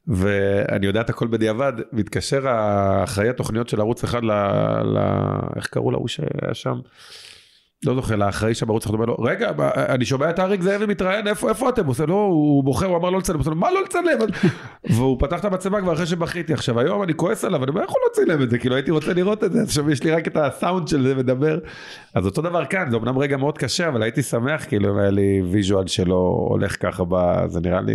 ואני 0.07 0.87
יודע 0.87 1.01
את 1.01 1.11
הכל 1.11 1.27
בדיעבד 1.27 1.73
מתקשר 1.93 2.49
האחראי 2.49 3.29
התוכניות 3.29 3.69
של 3.69 3.81
ערוץ 3.81 4.05
אחד 4.05 4.25
ל... 4.25 4.33
ל... 4.83 4.99
איך 5.57 5.67
קראו 5.67 5.91
להוא 5.91 6.09
שהיה 6.09 6.55
שם. 6.55 6.81
לא 7.87 7.95
זוכר, 7.95 8.17
לאחראי 8.17 8.55
שם 8.55 8.67
בערוץ 8.67 8.85
אחד 8.85 8.95
אומר 8.95 9.05
לו, 9.05 9.15
רגע, 9.15 9.53
אני 9.75 10.05
שומע 10.05 10.31
את 10.31 10.39
אריק 10.39 10.63
זאבי 10.63 10.87
מתראיין, 10.87 11.27
איפה, 11.27 11.49
איפה 11.49 11.69
אתם? 11.69 11.87
הוא 11.87 11.95
לא, 12.09 12.15
הוא 12.15 12.65
בוחר, 12.65 12.87
הוא 12.87 12.97
אמר 12.97 13.11
לא 13.11 13.19
לצלם, 13.19 13.35
הוא 13.35 13.41
עושה, 13.41 13.51
מה 13.51 13.71
לא 13.71 13.83
לצלם? 13.85 14.19
והוא 14.95 15.17
פתח 15.21 15.41
את 15.41 15.45
המצלמה 15.45 15.81
כבר 15.81 15.93
אחרי 15.93 16.07
שבכיתי. 16.07 16.53
עכשיו, 16.53 16.81
היום 16.81 17.03
אני 17.03 17.15
כועס 17.15 17.45
עליו, 17.45 17.65
אני 17.65 17.71
אומר, 17.71 17.83
איך 17.83 17.91
הוא 17.91 17.99
לא 18.09 18.15
צילם 18.15 18.43
את 18.43 18.51
זה? 18.51 18.59
כאילו, 18.59 18.75
הייתי 18.75 18.91
רוצה 18.91 19.13
לראות 19.13 19.45
את 19.45 19.53
זה, 19.53 19.63
עכשיו 19.63 19.91
יש 19.91 20.03
לי 20.03 20.11
רק 20.11 20.29
את 20.29 20.37
הסאונד 20.37 20.89
של 20.89 21.03
זה 21.03 21.15
מדבר. 21.15 21.59
אז 22.15 22.27
אותו 22.27 22.43
דבר 22.43 22.65
כאן, 22.65 22.91
זה 22.91 22.97
אמנם 22.97 23.19
רגע 23.19 23.37
מאוד 23.37 23.59
קשה, 23.59 23.89
אבל 23.89 24.03
הייתי 24.03 24.23
שמח, 24.23 24.65
כאילו, 24.65 24.93
אם 24.95 24.99
היה 24.99 25.11
לי 25.11 25.43
visual 25.51 25.87
שלו 25.87 26.47
הולך 26.49 26.83
ככה, 26.83 27.05
זה 27.47 27.61
נראה 27.61 27.81
לי... 27.81 27.95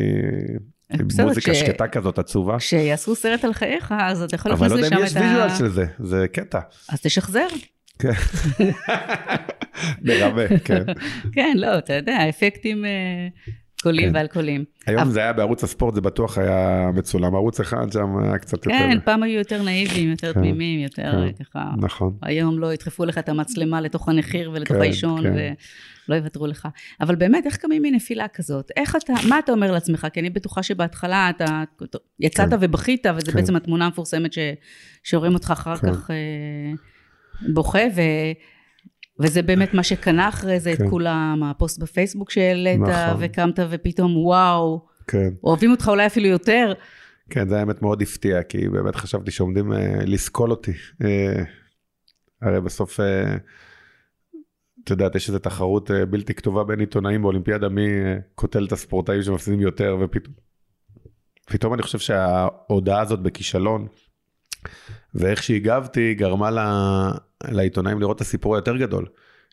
עם 0.94 1.08
מוזיקה 1.24 1.54
שקטה 1.54 1.88
כזאת 1.88 2.20
עצובה. 2.20 2.58
כשיעשו 2.58 3.16
סרט 3.16 3.44
על 3.46 3.54
חייך, 3.54 3.94
אז 4.00 4.22
אתה 4.22 4.36
יכול 4.36 4.52
להכניס 4.52 4.72
לשם 4.72 4.86
את 4.86 4.92
ה... 4.92 4.96
אבל 4.96 5.04
לא 5.04 5.08
יודע 5.08 5.22
אם 5.22 5.28
יש 5.28 5.34
visual 5.34 5.58
של 5.58 5.68
זה, 5.68 5.86
זה 6.00 6.26
קטע. 6.32 6.60
אז 6.90 7.02
תשחזר. 7.02 7.48
כן. 8.00 8.12
מרמה, 10.02 10.42
כן. 10.64 10.84
כן, 11.32 11.58
לא, 11.58 11.78
אתה 11.78 11.94
יודע, 11.94 12.30
אפקטים 12.30 12.86
אה, 12.86 13.28
קולים 13.84 14.10
כן. 14.10 14.16
ועל 14.16 14.28
קולים. 14.28 14.64
היום 14.88 15.10
זה 15.10 15.20
היה 15.20 15.34
בערוץ 15.34 15.64
הספורט, 15.64 15.96
זה 15.96 16.02
בטוח 16.02 16.38
היה 16.38 16.90
מצולם. 16.94 17.36
ערוץ 17.36 17.60
אחד 17.60 17.92
שם 17.92 18.18
היה 18.24 18.38
קצת 18.38 18.66
יותר... 18.66 18.78
כן, 18.78 18.98
פעם 19.06 19.24
היו 19.24 19.38
יותר 19.38 19.62
נאיביים, 19.62 20.10
יותר 20.10 20.34
כן, 20.34 20.40
תמימים, 20.40 20.80
יותר 20.80 21.12
כן, 21.12 21.44
ככה... 21.44 21.66
נכון. 21.78 22.18
היום 22.22 22.60
לא 22.60 22.74
ידחפו 22.74 23.06
לך 23.06 23.18
את 23.18 23.30
המצלמה 23.30 23.82
לתוך 23.82 24.10
הנחיר 24.10 24.52
ולתוך 24.54 24.78
האישון, 24.78 25.26
ולא 25.26 26.16
יוותרו 26.16 26.48
לך. 26.48 26.68
אבל 27.02 27.16
באמת, 27.16 27.46
איך 27.46 27.58
קמים 27.58 27.82
מנפילה 27.82 28.28
כזאת? 28.28 28.72
איך 28.78 28.96
אתה, 28.96 29.14
מה 29.30 29.40
אתה 29.40 29.52
אומר 29.52 29.72
לעצמך? 29.72 30.08
כי 30.14 30.20
אני 30.20 30.30
בטוחה 30.30 30.64
שבהתחלה 30.64 31.30
אתה 31.30 31.64
יצאת 32.20 32.50
ובכית, 32.62 33.06
וזו 33.16 33.32
בעצם 33.32 33.56
התמונה 33.56 33.86
המפורסמת 33.86 34.32
שרואים 35.04 35.34
אותך 35.34 35.52
אחר 35.52 35.76
כך... 35.76 36.10
אה, 37.44 37.54
בוכה, 37.54 37.84
ו... 37.96 38.02
וזה 39.22 39.42
באמת 39.42 39.74
מה 39.74 39.84
שקנה 39.84 40.30
אחרי 40.30 40.60
זה 40.60 40.74
כן. 40.78 40.86
את 40.86 40.90
כולם, 40.90 41.44
הפוסט 41.44 41.80
בפייסבוק 41.80 42.32
שהעלית, 42.32 42.80
נכון. 42.80 43.18
וקמת 43.20 43.60
ופתאום 43.70 44.18
וואו, 44.18 44.86
כן. 45.08 45.30
אוהבים 45.44 45.72
אותך 45.72 45.88
אולי 45.88 46.06
אפילו 46.06 46.28
יותר. 46.28 46.74
כן, 47.30 47.50
זה 47.50 47.60
האמת 47.60 47.82
מאוד 47.82 48.02
הפתיע, 48.02 48.44
כי 48.44 48.70
באמת 48.70 48.96
חשבתי 48.96 49.32
שעומדים 49.32 49.72
uh, 49.72 49.76
לסקול 50.06 50.52
אותי. 50.52 50.72
Uh, 50.72 51.06
הרי 52.42 52.62
בסוף, 52.62 53.00
uh, 53.00 53.04
את 54.84 54.90
יודעת, 54.90 55.16
יש 55.16 55.28
איזו 55.28 55.40
תחרות 55.40 55.90
uh, 55.90 56.06
בלתי 56.06 56.34
כתובה 56.34 56.64
בין 56.64 56.80
עיתונאים 56.80 57.22
באולימפיאדה, 57.22 57.70
מי 57.70 57.88
uh, 57.88 58.22
קוטל 58.36 58.66
את 58.66 58.72
הספורטאים 58.72 59.22
שמפסידים 59.24 59.62
יותר, 59.62 59.98
ופתאום 60.02 60.34
פתאום 61.50 61.74
אני 61.74 61.82
חושב 61.82 62.00
שההודעה 62.00 63.02
הזאת 63.02 63.20
בכישלון, 63.20 63.88
ואיך 65.16 65.44
שהגבתי 65.44 66.14
גרמה 66.14 66.52
לה, 66.52 67.12
לעיתונאים 67.48 68.00
לראות 68.00 68.16
את 68.16 68.22
הסיפור 68.22 68.56
היותר 68.56 68.78
גדול. 68.78 69.06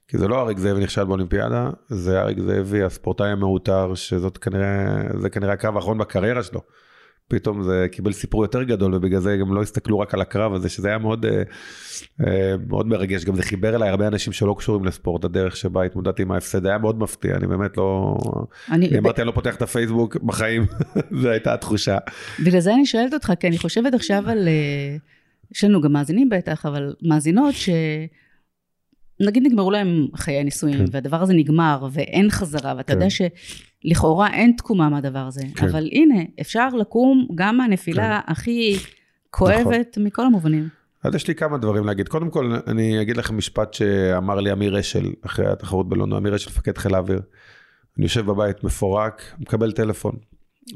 כי 0.08 0.18
זה 0.18 0.28
לא 0.28 0.40
אריק 0.40 0.58
זאבי 0.58 0.80
נכשל 0.80 1.04
באולימפיאדה, 1.04 1.70
זה 1.88 2.20
אריק 2.20 2.38
זאבי 2.40 2.82
הספורטאי 2.82 3.30
המעוטר, 3.30 3.94
שזאת 3.94 4.38
כנראה, 4.38 5.02
זה 5.20 5.30
כנראה 5.30 5.52
הקרב 5.52 5.76
האחרון 5.76 5.98
בקריירה 5.98 6.42
שלו. 6.42 6.60
פתאום 7.28 7.62
זה 7.62 7.86
קיבל 7.92 8.12
סיפור 8.12 8.44
יותר 8.44 8.62
גדול 8.62 8.94
ובגלל 8.94 9.20
זה 9.20 9.36
גם 9.36 9.54
לא 9.54 9.62
הסתכלו 9.62 9.98
רק 9.98 10.14
על 10.14 10.20
הקרב 10.20 10.54
הזה 10.54 10.68
שזה 10.68 10.88
היה 10.88 10.98
מאוד 10.98 11.26
אה, 11.26 11.42
אה, 12.26 12.54
מאוד 12.68 12.86
מרגש 12.86 13.24
גם 13.24 13.34
זה 13.34 13.42
חיבר 13.42 13.76
אליי 13.76 13.88
הרבה 13.88 14.06
אנשים 14.06 14.32
שלא 14.32 14.54
קשורים 14.58 14.84
לספורט 14.84 15.24
הדרך 15.24 15.56
שבה 15.56 15.82
התמודדתי 15.82 16.22
עם 16.22 16.32
ההפסד 16.32 16.66
היה 16.66 16.78
מאוד 16.78 16.98
מפתיע 16.98 17.36
אני 17.36 17.46
באמת 17.46 17.76
לא 17.76 18.16
אני, 18.70 18.88
אני 18.88 18.98
אמרתי 18.98 19.20
אני 19.20 19.26
לא 19.26 19.32
פותח 19.32 19.56
את 19.56 19.62
הפייסבוק 19.62 20.16
בחיים 20.16 20.66
זו 21.20 21.28
הייתה 21.28 21.54
התחושה. 21.54 21.98
בגלל 22.44 22.60
זה 22.60 22.74
אני 22.74 22.86
שואלת 22.86 23.14
אותך 23.14 23.32
כי 23.40 23.48
אני 23.48 23.58
חושבת 23.58 23.94
עכשיו 23.94 24.22
על 24.28 24.48
אה, 24.48 24.96
יש 25.54 25.64
לנו 25.64 25.80
גם 25.80 25.92
מאזינים 25.92 26.28
בטח 26.28 26.66
אבל 26.66 26.94
מאזינות 27.02 27.54
ש... 27.54 27.68
נגיד 29.20 29.42
נגמרו 29.46 29.70
להם 29.70 30.06
חיי 30.16 30.44
נישואים, 30.44 30.78
כן. 30.78 30.84
והדבר 30.90 31.22
הזה 31.22 31.34
נגמר, 31.34 31.88
ואין 31.92 32.30
חזרה, 32.30 32.74
ואתה 32.76 32.92
כן. 32.92 32.98
יודע 33.00 33.06
שלכאורה 33.10 34.34
אין 34.34 34.52
תקומה 34.56 34.88
מהדבר 34.88 35.18
הזה, 35.18 35.42
כן. 35.54 35.68
אבל 35.68 35.88
הנה, 35.92 36.22
אפשר 36.40 36.68
לקום 36.68 37.28
גם 37.34 37.56
מהנפילה 37.56 38.20
כן. 38.26 38.32
הכי 38.32 38.76
כואבת 39.30 39.88
נכון. 39.92 40.04
מכל 40.04 40.26
המובנים. 40.26 40.68
אז 41.02 41.14
יש 41.14 41.28
לי 41.28 41.34
כמה 41.34 41.58
דברים 41.58 41.84
להגיד. 41.84 42.08
קודם 42.08 42.30
כל, 42.30 42.56
אני 42.66 43.02
אגיד 43.02 43.16
לכם 43.16 43.36
משפט 43.36 43.74
שאמר 43.74 44.40
לי 44.40 44.52
אמיר 44.52 44.80
אשל, 44.80 45.12
אחרי 45.26 45.46
התחרות 45.46 45.88
בלונדון, 45.88 46.18
אמיר 46.18 46.36
אשל, 46.36 46.50
מפקד 46.50 46.78
חיל 46.78 46.94
האוויר. 46.94 47.20
אני 47.96 48.04
יושב 48.04 48.26
בבית 48.26 48.64
מפורק, 48.64 49.22
מקבל 49.38 49.72
טלפון, 49.72 50.16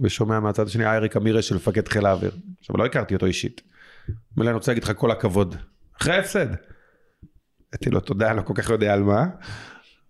ושומע 0.02 0.40
מהצד 0.40 0.66
השני, 0.66 0.84
אייריק 0.84 1.16
אמיר 1.16 1.38
אשל, 1.38 1.54
מפקד 1.54 1.88
חיל 1.88 2.06
האוויר. 2.06 2.30
עכשיו, 2.60 2.76
לא 2.76 2.84
הכרתי 2.84 3.14
אותו 3.14 3.26
אישית. 3.26 3.62
אומר 4.36 4.44
לי, 4.44 4.48
אני 4.48 4.54
רוצה 4.54 4.72
להגיד 4.72 4.84
לך 4.84 4.92
כל 4.96 5.10
הכבוד. 5.10 5.56
אחרי 6.00 6.14
ההפסד. 6.14 6.46
אמרתי 6.46 7.90
לו 7.90 8.00
תודה, 8.00 8.28
אני 8.30 8.36
לא 8.36 8.42
כל 8.42 8.54
כך 8.56 8.70
יודע 8.70 8.92
על 8.92 9.02
מה. 9.02 9.26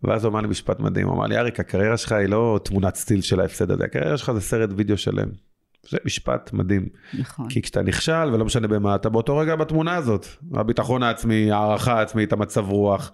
ואז 0.02 0.24
הוא 0.24 0.30
אמר 0.30 0.40
לי 0.40 0.48
משפט 0.48 0.80
מדהים, 0.80 1.06
הוא 1.06 1.16
אמר 1.16 1.26
לי, 1.26 1.38
אריק, 1.38 1.60
הקריירה 1.60 1.96
שלך 1.96 2.12
היא 2.12 2.28
לא 2.28 2.60
תמונת 2.64 2.94
סטיל 2.94 3.20
של 3.20 3.40
ההפסד 3.40 3.70
הזה, 3.70 3.84
הקריירה 3.84 4.16
שלך 4.16 4.32
זה 4.32 4.40
סרט 4.40 4.70
וידאו 4.76 4.96
שלם. 4.96 5.28
זה 5.88 5.98
משפט 6.04 6.52
מדהים. 6.52 6.88
נכון. 7.18 7.48
כי 7.48 7.62
כשאתה 7.62 7.82
נכשל, 7.82 8.30
ולא 8.32 8.44
משנה 8.44 8.68
במה, 8.68 8.94
אתה 8.94 9.08
באותו 9.08 9.36
רגע 9.36 9.56
בתמונה 9.56 9.94
הזאת. 9.94 10.26
הביטחון 10.54 11.02
העצמי, 11.02 11.52
הערכה 11.52 11.98
העצמית, 11.98 12.32
המצב 12.32 12.68
רוח. 12.68 13.12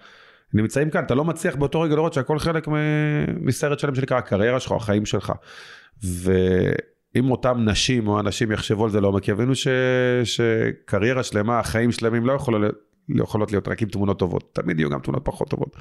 נמצאים 0.55 0.91
כאן, 0.91 1.05
אתה 1.05 1.15
לא 1.15 1.25
מצליח 1.25 1.57
באותו 1.57 1.81
רגע 1.81 1.95
לראות 1.95 2.13
שהכל 2.13 2.39
חלק 2.39 2.69
מסרט 3.41 3.79
שלם 3.79 3.95
שנקרא 3.95 4.19
הקריירה 4.19 4.61
שלך, 4.61 4.73
החיים 4.73 5.07
שלך. 5.07 5.33
ואם 7.17 7.31
אותם 7.31 7.59
נשים 7.65 8.09
או 8.09 8.21
אנשים 8.21 8.53
יחשבו 8.53 8.85
על 8.85 8.91
זה 8.91 9.01
לעומק, 9.01 9.29
יבינו 9.29 9.55
ש... 9.55 9.69
שקריירה 10.25 11.23
שלמה, 11.23 11.63
חיים 11.63 11.93
שלמים 11.93 12.27
לא 12.27 12.33
יכולו 12.33 12.59
לא 13.09 13.25
יכולות 13.25 13.53
להיות 13.53 13.69
רק 13.69 13.83
עם 13.83 13.89
תמונות 13.89 14.19
טובות, 14.19 14.51
תמיד 14.53 14.79
יהיו 14.79 14.91
גם 14.91 15.01
תמונות 15.01 15.25
פחות 15.25 15.49
טובות. 15.49 15.77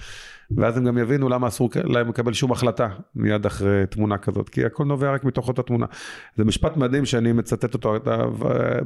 ואז 0.57 0.77
הם 0.77 0.85
גם 0.85 0.97
יבינו 0.97 1.29
למה 1.29 1.47
אסור 1.47 1.69
להם 1.83 2.09
לקבל 2.09 2.33
שום 2.33 2.51
החלטה 2.51 2.87
מיד 3.15 3.45
אחרי 3.45 3.83
תמונה 3.89 4.17
כזאת, 4.17 4.49
כי 4.49 4.65
הכל 4.65 4.85
נובע 4.85 5.13
רק 5.13 5.23
מתוך 5.23 5.47
אותה 5.47 5.63
תמונה. 5.63 5.85
זה 6.35 6.43
משפט 6.43 6.77
מדהים 6.77 7.05
שאני 7.05 7.31
מצטט 7.31 7.73
אותו 7.73 7.95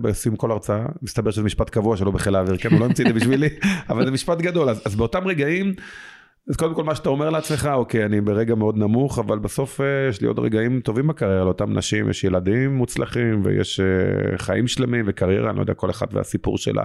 בסיום 0.02 0.36
כל 0.36 0.52
הרצאה, 0.52 0.86
מסתבר 1.02 1.32
שזה 1.32 1.44
משפט 1.44 1.70
קבוע 1.70 1.98
שלא 1.98 2.12
בחיל 2.12 2.36
האוויר, 2.36 2.58
כן, 2.58 2.72
הוא 2.72 2.80
לא 2.80 2.86
המציא 2.86 3.06
את 3.06 3.14
זה 3.14 3.20
בשבילי, 3.20 3.50
אבל 3.90 4.06
זה 4.06 4.12
משפט 4.12 4.38
גדול, 4.38 4.70
אז, 4.70 4.82
אז 4.86 4.96
באותם 4.96 5.28
רגעים, 5.28 5.74
אז 6.50 6.56
קודם 6.56 6.76
כל 6.76 6.84
מה 6.84 6.96
שאתה 6.96 7.10
אומר 7.10 7.30
לעצמך, 7.30 7.70
אוקיי, 7.74 8.06
אני 8.06 8.22
ברגע 8.22 8.56
מאוד 8.56 8.78
נמוך, 8.78 9.20
אבל 9.20 9.40
בסוף 9.40 9.82
אה, 9.82 9.86
יש 10.10 10.22
לי 10.22 10.28
עוד 10.28 10.40
רגעים 10.40 10.80
טובים 10.80 11.08
בקריירה, 11.08 11.44
לאותם 11.44 11.74
נשים 11.78 12.10
יש 12.10 12.24
ילדים 12.24 12.76
מוצלחים, 12.76 13.42
ויש 13.46 13.80
אה, 13.80 14.38
חיים 14.38 14.68
שלמים 14.68 15.06
וקריירה, 15.08 15.50
אני 15.50 15.58
לא 15.58 15.62
יודע, 15.62 15.74
כל 15.74 15.90
אחת 15.90 16.14
והסיפור 16.14 16.58
שלה. 16.58 16.84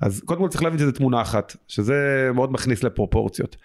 אז 0.00 0.22
קודם 0.24 0.40
כל 0.40 0.48
צריך 0.48 0.62
להבין 0.62 0.78
שזה 0.78 0.92
תמונה 0.92 1.22
אחת, 1.22 1.56
שזה 1.68 2.30
מאוד 2.34 2.52
מכניס 2.52 2.84
לפרופורציות. 2.84 3.56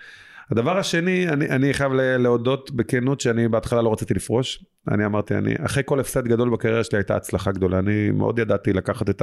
הדבר 0.51 0.77
השני, 0.77 1.29
אני, 1.29 1.49
אני 1.49 1.73
חייב 1.73 1.91
להודות 1.93 2.71
בכנות 2.71 3.21
שאני 3.21 3.47
בהתחלה 3.47 3.81
לא 3.81 3.93
רציתי 3.93 4.13
לפרוש. 4.13 4.65
אני 4.91 5.05
אמרתי, 5.05 5.35
אני, 5.35 5.53
אחרי 5.65 5.83
כל 5.85 5.99
הפסד 5.99 6.27
גדול 6.27 6.49
בקריירה 6.49 6.83
שלי 6.83 6.97
הייתה 6.97 7.15
הצלחה 7.15 7.51
גדולה. 7.51 7.79
אני 7.79 8.11
מאוד 8.11 8.39
ידעתי 8.39 8.73
לקחת 8.73 9.09
את 9.09 9.21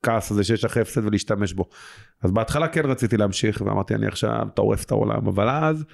הכעס 0.00 0.30
הזה 0.30 0.44
שיש 0.44 0.64
אחרי 0.64 0.82
הפסד 0.82 1.04
ולהשתמש 1.04 1.52
בו. 1.52 1.68
אז 2.22 2.30
בהתחלה 2.30 2.68
כן 2.68 2.86
רציתי 2.86 3.16
להמשיך, 3.16 3.62
ואמרתי, 3.66 3.94
אני 3.94 4.06
עכשיו 4.06 4.46
טורף 4.54 4.84
את 4.84 4.90
העולם, 4.90 5.26
אבל 5.26 5.48
אז 5.48 5.84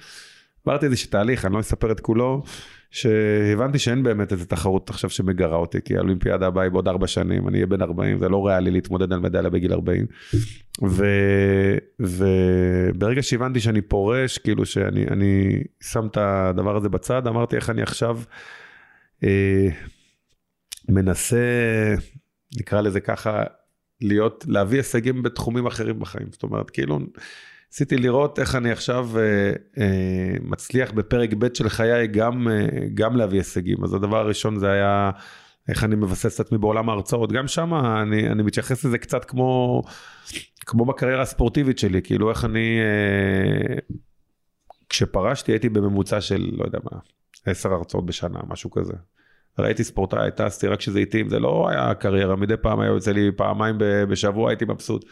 עברתי 0.65 0.85
איזה 0.85 0.95
תהליך, 1.09 1.45
אני 1.45 1.53
לא 1.53 1.59
אספר 1.59 1.91
את 1.91 1.99
כולו, 1.99 2.43
שהבנתי 2.91 3.79
שאין 3.79 4.03
באמת 4.03 4.31
איזה 4.31 4.45
תחרות 4.45 4.89
עכשיו 4.89 5.09
שמגרה 5.09 5.57
אותי, 5.57 5.77
כי 5.85 5.97
האולימפיאדה 5.97 6.47
הבאה 6.47 6.63
היא 6.63 6.71
בעוד 6.71 6.87
ארבע 6.87 7.07
שנים, 7.07 7.47
אני 7.47 7.57
אהיה 7.57 7.65
בן 7.65 7.81
40, 7.81 8.19
זה 8.19 8.29
לא 8.29 8.47
ריאלי 8.47 8.71
להתמודד 8.71 9.13
על 9.13 9.19
מדליה 9.19 9.49
בגיל 9.49 9.73
40. 9.73 10.05
ו, 10.89 11.05
וברגע 11.99 13.23
שהבנתי 13.23 13.59
שאני 13.59 13.81
פורש, 13.81 14.37
כאילו 14.37 14.65
שאני 14.65 15.05
אני 15.07 15.63
שם 15.83 16.07
את 16.07 16.17
הדבר 16.17 16.75
הזה 16.75 16.89
בצד, 16.89 17.27
אמרתי 17.27 17.55
איך 17.55 17.69
אני 17.69 17.81
עכשיו 17.81 18.19
אה, 19.23 19.67
מנסה, 20.89 21.37
נקרא 22.59 22.81
לזה 22.81 22.99
ככה, 22.99 23.43
להיות, 24.03 24.45
להביא 24.47 24.77
הישגים 24.77 25.23
בתחומים 25.23 25.65
אחרים 25.65 25.99
בחיים. 25.99 26.27
זאת 26.31 26.43
אומרת, 26.43 26.69
כאילו, 26.69 26.99
ניסיתי 27.71 27.97
לראות 27.97 28.39
איך 28.39 28.55
אני 28.55 28.71
עכשיו 28.71 29.09
אה, 29.17 29.23
אה, 29.77 30.33
מצליח 30.41 30.91
בפרק 30.91 31.33
ב' 31.33 31.53
של 31.53 31.69
חיי 31.69 32.07
גם, 32.07 32.47
אה, 32.47 32.67
גם 32.93 33.15
להביא 33.15 33.39
הישגים. 33.39 33.83
אז 33.83 33.93
הדבר 33.93 34.17
הראשון 34.17 34.59
זה 34.59 34.71
היה 34.71 35.11
איך 35.67 35.83
אני 35.83 35.95
מבסס 35.95 36.35
את 36.35 36.45
עצמי 36.45 36.57
בעולם 36.57 36.89
ההרצאות. 36.89 37.31
גם 37.31 37.47
שם 37.47 37.73
אני, 37.73 38.29
אני 38.29 38.43
מתייחס 38.43 38.85
לזה 38.85 38.97
קצת 38.97 39.25
כמו, 39.25 39.81
כמו 40.65 40.85
בקריירה 40.85 41.21
הספורטיבית 41.21 41.79
שלי, 41.79 42.01
כאילו 42.01 42.29
איך 42.29 42.45
אני, 42.45 42.79
אה, 42.79 43.75
כשפרשתי 44.89 45.51
הייתי 45.51 45.69
בממוצע 45.69 46.21
של, 46.21 46.49
לא 46.57 46.65
יודע 46.65 46.79
מה, 46.91 46.99
עשר 47.45 47.73
הרצאות 47.73 48.05
בשנה, 48.05 48.39
משהו 48.47 48.71
כזה. 48.71 48.93
ראיתי 49.59 49.83
ספורטאי, 49.83 50.29
טסתי 50.35 50.67
רק 50.67 50.79
כשזה 50.79 50.99
התאים, 50.99 51.29
זה 51.29 51.39
לא 51.39 51.69
היה 51.69 51.93
קריירה, 51.93 52.35
מדי 52.35 52.57
פעם 52.57 52.79
היה 52.79 52.89
יוצא 52.89 53.11
לי 53.11 53.31
פעמיים 53.35 53.75
בשבוע, 53.79 54.49
הייתי 54.49 54.65
מבסוט. 54.65 55.05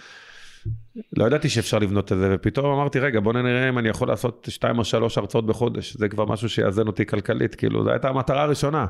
לא 1.17 1.25
ידעתי 1.25 1.49
שאפשר 1.49 1.79
לבנות 1.79 2.11
את 2.11 2.17
זה, 2.17 2.29
ופתאום 2.35 2.73
אמרתי, 2.79 2.99
רגע, 2.99 3.19
בוא 3.19 3.33
נראה 3.33 3.69
אם 3.69 3.77
אני 3.77 3.89
יכול 3.89 4.07
לעשות 4.07 4.47
שתיים 4.49 4.79
או 4.79 4.83
שלוש 4.83 5.17
הרצאות 5.17 5.45
בחודש, 5.45 5.97
זה 5.97 6.09
כבר 6.09 6.25
משהו 6.25 6.49
שיאזן 6.49 6.87
אותי 6.87 7.05
כלכלית, 7.05 7.55
כאילו, 7.55 7.83
זו 7.83 7.89
הייתה 7.89 8.09
המטרה 8.09 8.43
הראשונה. 8.43 8.85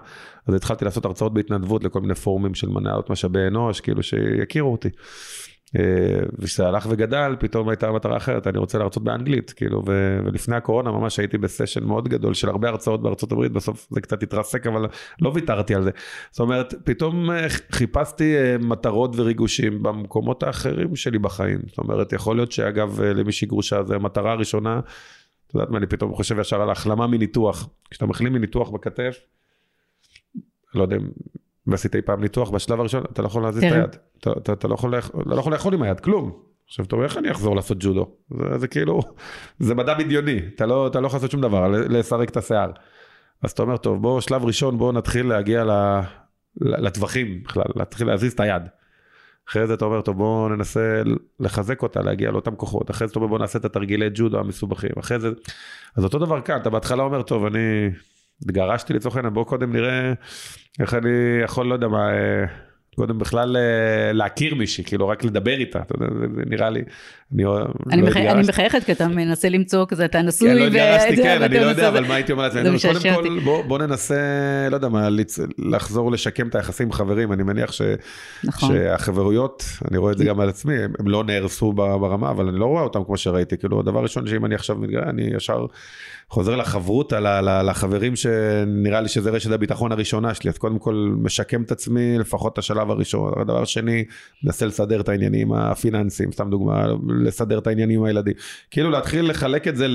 אז 0.48 0.54
התחלתי 0.54 0.86
לעשות 0.86 1.06
הרצאות 1.06 1.34
בהתנדבות 1.34 1.84
לכל 1.84 2.02
מיני 2.02 2.16
פורומים 2.16 2.56
של 2.56 2.70
מנהלות 2.70 3.10
משאבי 3.10 3.48
אנוש, 3.48 3.82
כאילו, 3.82 4.04
שיכירו 4.04 4.72
אותי. 4.72 4.90
אה, 5.80 6.20
וכשזה 6.40 6.68
הלך 6.68 6.88
וגדל, 6.90 7.36
פתאום 7.40 7.70
הייתה 7.70 7.92
מטרה 7.92 8.18
אחרת, 8.18 8.48
אני 8.48 8.58
רוצה 8.58 8.78
להרצות 8.78 9.04
באנגלית, 9.04 9.52
כאילו, 9.52 9.84
ו- 9.88 10.20
ולפני 10.26 10.56
הקורונה 10.56 10.92
ממש 10.92 11.20
הייתי 11.20 11.38
בסשן 11.38 11.84
מאוד 11.84 12.08
גדול 12.08 12.34
של 12.34 12.50
הרבה 12.50 12.70
הרצאות 12.70 13.02
בארצות 13.02 13.32
הברית, 13.32 13.52
בסוף 13.52 13.88
זה 13.90 14.02
קצת 14.02 14.24
התרסק, 14.24 14.68
אבל 14.68 14.88
לא 15.22 15.32
ויתרתי 15.36 15.76
על 15.76 15.84
זה. 15.84 15.92
זאת 16.32 16.40
אומרת, 16.40 16.74
פתאום 16.84 17.32
אה, 17.32 17.50
חיפשתי 17.50 18.38
אה, 18.38 18.58
מטרות 18.58 19.12
וריגושים 19.16 19.84
במקומות 19.84 20.44
האחרים 20.44 20.96
שלי 20.96 21.20
בחיים. 21.20 21.60
זאת 21.68 21.78
אומרת, 21.78 22.14
יכול 22.14 22.36
להיות 22.36 22.52
שאגב, 22.52 23.02
למי 23.02 23.32
שגרושה, 23.32 23.84
זה 23.84 23.96
המטרה 23.96 24.32
הראשונה, 24.32 24.80
את 25.48 25.56
יודעת 25.56 25.70
מה, 25.70 25.78
אני 25.78 25.88
פתאום 25.88 26.16
חושב 26.16 26.40
ישר 26.40 26.62
על 26.62 26.70
החלמה 26.70 27.08
מניתוח. 27.08 27.70
כשאתה 27.90 28.06
מחלים 28.06 28.34
מניתוח 28.34 28.70
בכתף, 28.70 29.20
לא 30.76 30.84
יודע 30.84 30.98
ועשית 31.68 31.96
אי 31.96 32.02
פעם 32.02 32.22
ניתוח 32.22 32.50
בשלב 32.50 32.80
הראשון, 32.80 33.04
אתה 33.14 33.22
לא 33.22 33.28
יכול 33.28 33.44
להזיז 33.44 33.64
את 33.64 33.72
היד. 33.72 33.96
אתה, 34.20 34.32
אתה, 34.38 34.54
אתה 34.54 34.68
לא, 34.68 34.74
יכול, 34.74 34.94
לא 35.26 35.40
יכול 35.40 35.54
לאכול 35.54 35.74
עם 35.74 35.82
היד, 35.82 36.00
כלום. 36.00 36.32
עכשיו 36.68 36.86
אתה 36.86 36.96
אומר, 36.96 37.06
איך 37.06 37.18
אני 37.18 37.32
אחזור 37.32 37.56
לעשות 37.56 37.78
ג'ודו? 37.80 38.12
זה, 38.30 38.58
זה 38.58 38.68
כאילו, 38.68 39.02
זה 39.60 39.76
מדע 39.76 39.94
בדיוני, 39.94 40.40
אתה 40.56 40.66
לא, 40.66 40.88
אתה 40.88 41.00
לא 41.00 41.08
יכול 41.08 41.18
לעשות 41.18 41.32
שום 41.32 41.42
דבר, 41.42 41.68
לסרק 41.68 42.30
את 42.30 42.38
השיער. 42.38 42.72
אז 43.44 43.52
אתה 43.52 43.62
אומר, 43.62 43.78
טוב, 43.78 44.02
בוא, 44.02 44.22
שלב 44.22 44.46
ראשון, 44.46 44.78
בוא 44.78 44.94
נתחיל 44.94 45.28
להגיע 45.28 45.64
לטווחים 46.58 47.44
בכלל, 47.44 47.64
להתחיל 47.76 48.08
להזיז 48.08 48.34
את 48.34 48.40
היד. 48.40 48.64
אחרי 49.50 49.68
זה 49.68 49.74
אתה 49.74 49.86
אומר, 49.86 50.02
טוב, 50.02 50.18
בוא 50.18 50.50
ננסה 50.50 51.02
לחזק 51.40 51.82
אותה, 51.82 52.02
להגיע 52.02 52.32
לאותם 52.32 52.56
כוחות. 52.56 52.92
אחרי 52.92 53.08
זה 53.08 53.12
אתה 53.12 53.20
אומר, 53.20 53.30
בוא 53.30 53.40
נעשה 53.40 53.60
את 53.60 53.66
התרגילי 53.66 54.10
ג'ודו 54.14 54.40
המסובכים. 54.40 54.92
אחרי 55.00 55.20
זה, 55.20 55.30
אז 55.96 56.04
אותו 56.04 56.20
דבר 56.20 56.42
כאן, 56.42 56.58
אתה 56.62 56.70
בהתחלה 56.70 57.04
אומר, 57.04 57.22
טוב, 57.22 57.46
אני 57.46 57.90
התגרשתי 58.42 58.94
לצורך 58.94 59.16
העניין, 59.16 59.34
בוא 59.34 59.46
קודם 59.46 59.74
נראה 59.74 60.14
איך 60.80 60.94
אני 60.94 61.10
יכול, 61.44 61.68
לא 61.68 61.74
יודע 61.74 61.88
מה, 61.88 62.10
אה, 62.14 62.46
קודם 62.96 63.20
בכלל 63.20 63.58
אה, 63.58 64.14
להכיר 64.14 64.56
מישהי, 64.56 64.84
כאילו 64.84 65.08
רק 65.08 65.24
לדבר 65.24 65.58
איתה, 65.58 65.80
אתה 65.80 65.96
יודע, 65.96 66.06
זה 66.20 66.26
נראה 66.46 66.70
לי, 66.70 66.84
אני, 67.34 67.44
אני, 67.92 68.02
לא 68.02 68.08
מח... 68.08 68.18
אני 68.18 68.48
מחייכת 68.50 68.84
כי 68.84 68.92
אתה 68.92 69.08
מנסה 69.08 69.50
למצוא 69.50 69.86
כזה, 69.88 70.06
אתה 70.06 70.22
נשוי. 70.22 70.50
כן, 70.50 70.56
לא 70.56 70.66
התגרשתי, 70.68 71.16
כן, 71.16 71.42
אני 71.42 71.60
לא 71.60 71.66
יודע, 71.66 71.88
אבל 71.88 72.06
מה 72.08 72.16
הייתי 72.16 72.32
אומר 72.32 72.44
לעצמי, 72.44 72.62
קודם 72.82 73.16
כל 73.16 73.40
בוא, 73.44 73.64
בוא 73.64 73.78
ננסה, 73.78 74.16
לא 74.70 74.76
יודע 74.76 74.90
מה, 74.90 75.10
לחזור 75.58 76.12
לשקם 76.12 76.48
את 76.48 76.56
היחסים 76.56 76.88
עם 76.88 76.92
חברים, 76.92 77.34
אני 77.34 77.44
מניח 77.44 77.72
ש, 77.72 77.82
נכון. 78.44 78.70
שהחברויות, 78.70 79.64
אני 79.92 79.98
רואה 79.98 80.12
את 80.12 80.18
זה 80.18 80.26
גם 80.26 80.40
על 80.40 80.50
עצמי, 80.50 80.74
הם 81.00 81.08
לא 81.08 81.24
נהרסו 81.24 81.74
ברמה, 81.74 82.30
אבל 82.30 82.48
אני 82.48 82.60
לא 82.60 82.66
רואה 82.66 82.84
אותם 82.84 83.04
כמו 83.04 83.18
שראיתי, 83.18 83.58
כאילו 83.58 83.80
הדבר 83.80 84.04
ראשון 84.04 84.28
שאם 84.28 84.46
אני 84.46 84.56
עכשיו 84.56 84.76
מתגרה, 84.76 85.10
אני 85.10 85.24
ישר 85.36 85.66
חוזר 86.30 86.56
לחברות, 86.56 87.14
לחברים 87.64 88.16
שנראה 88.16 89.02
לי 89.02 89.08
שזה 89.08 89.30
רשת 89.30 89.52
הביטחון 89.52 89.92
הראשונה 89.92 90.34
שלי, 90.34 90.50
אז 90.50 90.58
קודם 90.58 90.80
כל 90.80 91.16
משקם 91.18 91.64
את 91.64 91.72
עצמי, 91.72 92.18
לפחות 92.20 92.54
את 92.54 92.58
השלב 92.58 92.92
הראשון. 92.92 93.34
הדבר 93.42 93.62
השני, 93.62 94.04
מנסה 94.44 94.66
לסדר 94.66 95.02
את 95.02 95.10
העניינים 95.10 95.54
הפיננסיים, 95.54 96.32
סתם 96.32 96.50
דוגמה, 96.50 96.86
לסדר 97.22 97.60
את 97.60 97.68
העניינים 97.68 98.00
עם 98.00 98.06
הילדים. 98.06 98.34
כאילו 98.72 98.90
להתחיל 98.90 99.30
לחלק 99.30 99.68
את 99.68 99.76
זה 99.76 99.88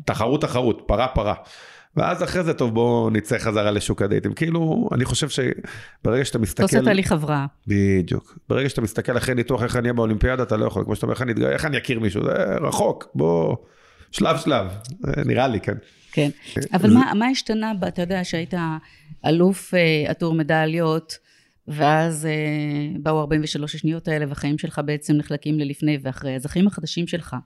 לתחרות 0.00 0.42
תחרות, 0.42 0.82
פרה 0.86 1.08
פרה. 1.08 1.34
ואז 1.96 2.22
אחרי 2.22 2.44
זה, 2.44 2.54
טוב, 2.54 2.74
בואו 2.74 3.10
נצא 3.10 3.38
חזרה 3.38 3.70
לשוק 3.70 4.02
הדייטים. 4.02 4.32
כאילו, 4.32 4.88
אני 4.92 5.04
חושב 5.04 5.28
שברגע 5.28 6.24
שאתה 6.24 6.38
מסתכל... 6.38 6.62
עושה 6.62 6.82
תהליך 6.82 7.12
הבראה. 7.12 7.46
בדיוק. 7.66 8.38
ברגע 8.48 8.68
שאתה 8.68 8.80
מסתכל 8.80 9.16
אחרי 9.16 9.34
ניתוח 9.34 9.62
איך 9.62 9.76
אני 9.76 9.82
אהיה 9.82 9.92
באולימפיאדה, 9.92 10.42
אתה 10.42 10.56
לא 10.56 10.66
יכול. 10.66 10.84
כמו 10.84 10.96
שאתה 10.96 11.06
אומר, 11.06 11.14
איך 11.14 11.22
אני 11.22 11.32
איך 11.46 11.64
אני 11.64 11.78
אכיר 11.78 12.00
מישהו? 12.00 12.24
זה 12.24 12.30
רחוק, 12.60 13.08
בוא, 13.14 13.56
שלב 14.10 14.38
שלב. 14.38 14.66
נראה 15.26 15.48
לי, 15.48 15.60
כן. 15.60 15.76
כן. 16.12 16.30
אבל 16.72 16.92
מה, 16.94 17.12
מה 17.14 17.26
השתנה, 17.26 17.72
אתה 17.88 18.02
יודע, 18.02 18.24
שהיית 18.24 18.54
אלוף 19.26 19.74
uh, 19.74 20.10
עטור 20.10 20.34
מדליות, 20.34 21.18
ואז 21.68 22.28
uh, 22.96 22.98
באו 23.02 23.20
43 23.20 23.74
השניות 23.74 24.08
האלה, 24.08 24.24
והחיים 24.28 24.58
שלך 24.58 24.80
בעצם 24.84 25.14
נחלקים 25.14 25.58
ללפני 25.58 25.98
ואחרי. 26.02 26.36
אז 26.36 26.46
החיים 26.46 26.66
החדשים 26.66 27.06
שלך, 27.06 27.36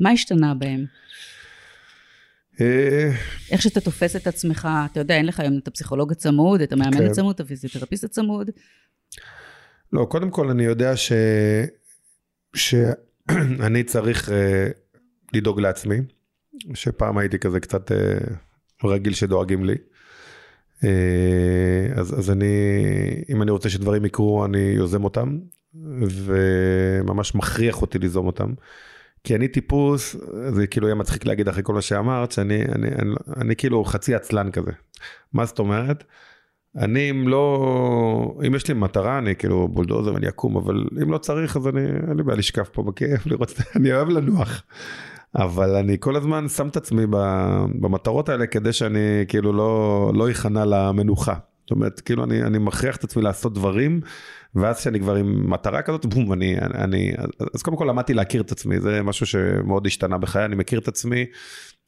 מה 0.00 0.10
השתנה 0.10 0.54
בהם? 0.54 0.84
אה, 2.60 3.10
איך 3.50 3.62
שאתה 3.62 3.80
תופס 3.80 4.16
את 4.16 4.26
עצמך, 4.26 4.68
אתה 4.92 5.00
יודע, 5.00 5.16
אין 5.16 5.26
לך 5.26 5.40
היום 5.40 5.58
את 5.58 5.68
הפסיכולוג 5.68 6.12
הצמוד, 6.12 6.60
את 6.60 6.72
המאמן 6.72 6.98
כן. 6.98 7.06
הצמוד, 7.06 7.34
את 7.34 7.40
הפיזיותרפיסט 7.40 8.04
הצמוד. 8.04 8.50
לא, 9.92 10.06
קודם 10.10 10.30
כל 10.30 10.50
אני 10.50 10.64
יודע 10.64 10.96
ש... 10.96 11.12
שאני 12.54 13.84
צריך 13.92 14.28
uh, 14.28 14.32
לדאוג 15.34 15.60
לעצמי, 15.60 15.96
שפעם 16.74 17.18
הייתי 17.18 17.38
כזה 17.38 17.60
קצת 17.60 17.90
uh, 17.90 18.84
רגיל 18.84 19.14
שדואגים 19.14 19.64
לי. 19.64 19.74
Uh, 20.84 21.98
אז, 22.00 22.18
אז 22.18 22.30
אני, 22.30 22.46
אם 23.28 23.42
אני 23.42 23.50
רוצה 23.50 23.68
שדברים 23.68 24.04
יקרו, 24.04 24.44
אני 24.44 24.58
יוזם 24.58 25.04
אותם, 25.04 25.38
וממש 26.08 27.34
מכריח 27.34 27.82
אותי 27.82 27.98
ליזום 27.98 28.26
אותם. 28.26 28.52
כי 29.24 29.34
אני 29.34 29.48
טיפוס, 29.48 30.16
זה 30.48 30.66
כאילו 30.66 30.86
יהיה 30.86 30.94
מצחיק 30.94 31.26
להגיד 31.26 31.48
אחרי 31.48 31.62
כל 31.62 31.74
מה 31.74 31.82
שאמרת, 31.82 32.32
שאני 32.32 32.64
אני, 32.64 32.88
אני, 32.88 33.14
אני 33.36 33.56
כאילו 33.56 33.84
חצי 33.84 34.14
עצלן 34.14 34.50
כזה. 34.50 34.70
מה 35.32 35.44
זאת 35.44 35.58
אומרת? 35.58 36.04
אני 36.76 37.10
אם 37.10 37.28
לא, 37.28 38.38
אם 38.46 38.54
יש 38.54 38.68
לי 38.68 38.74
מטרה, 38.74 39.18
אני 39.18 39.36
כאילו 39.36 39.68
בולדוזר 39.68 40.14
ואני 40.14 40.28
אקום, 40.28 40.56
אבל 40.56 40.84
אם 41.02 41.12
לא 41.12 41.18
צריך, 41.18 41.56
אז 41.56 41.68
אני, 41.68 41.80
אין 41.80 42.16
לי 42.16 42.22
בעיה 42.22 42.38
לשכב 42.38 42.62
פה 42.62 42.82
בכיף, 42.82 43.26
לראות, 43.26 43.52
אני 43.76 43.92
אוהב 43.92 44.08
לנוח. 44.08 44.62
אבל 45.36 45.74
אני 45.76 45.96
כל 46.00 46.16
הזמן 46.16 46.48
שם 46.48 46.68
את 46.68 46.76
עצמי 46.76 47.06
במטרות 47.80 48.28
האלה 48.28 48.46
כדי 48.46 48.72
שאני 48.72 49.24
כאילו 49.28 49.52
לא, 49.52 50.12
לא 50.14 50.30
אכנע 50.30 50.64
למנוחה. 50.64 51.34
זאת 51.64 51.70
אומרת, 51.70 52.00
כאילו 52.00 52.24
אני, 52.24 52.42
אני 52.42 52.58
מכריח 52.58 52.96
את 52.96 53.04
עצמי 53.04 53.22
לעשות 53.22 53.54
דברים, 53.54 54.00
ואז 54.54 54.78
כשאני 54.78 55.00
כבר 55.00 55.14
עם 55.14 55.50
מטרה 55.50 55.82
כזאת, 55.82 56.06
בום, 56.06 56.32
אני, 56.32 56.56
אני, 56.58 57.12
אז 57.54 57.62
קודם 57.62 57.76
כל 57.76 57.84
למדתי 57.84 58.14
להכיר 58.14 58.42
את 58.42 58.52
עצמי, 58.52 58.80
זה 58.80 59.02
משהו 59.02 59.26
שמאוד 59.26 59.86
השתנה 59.86 60.18
בחיי, 60.18 60.44
אני 60.44 60.56
מכיר 60.56 60.78
את 60.78 60.88
עצמי, 60.88 61.26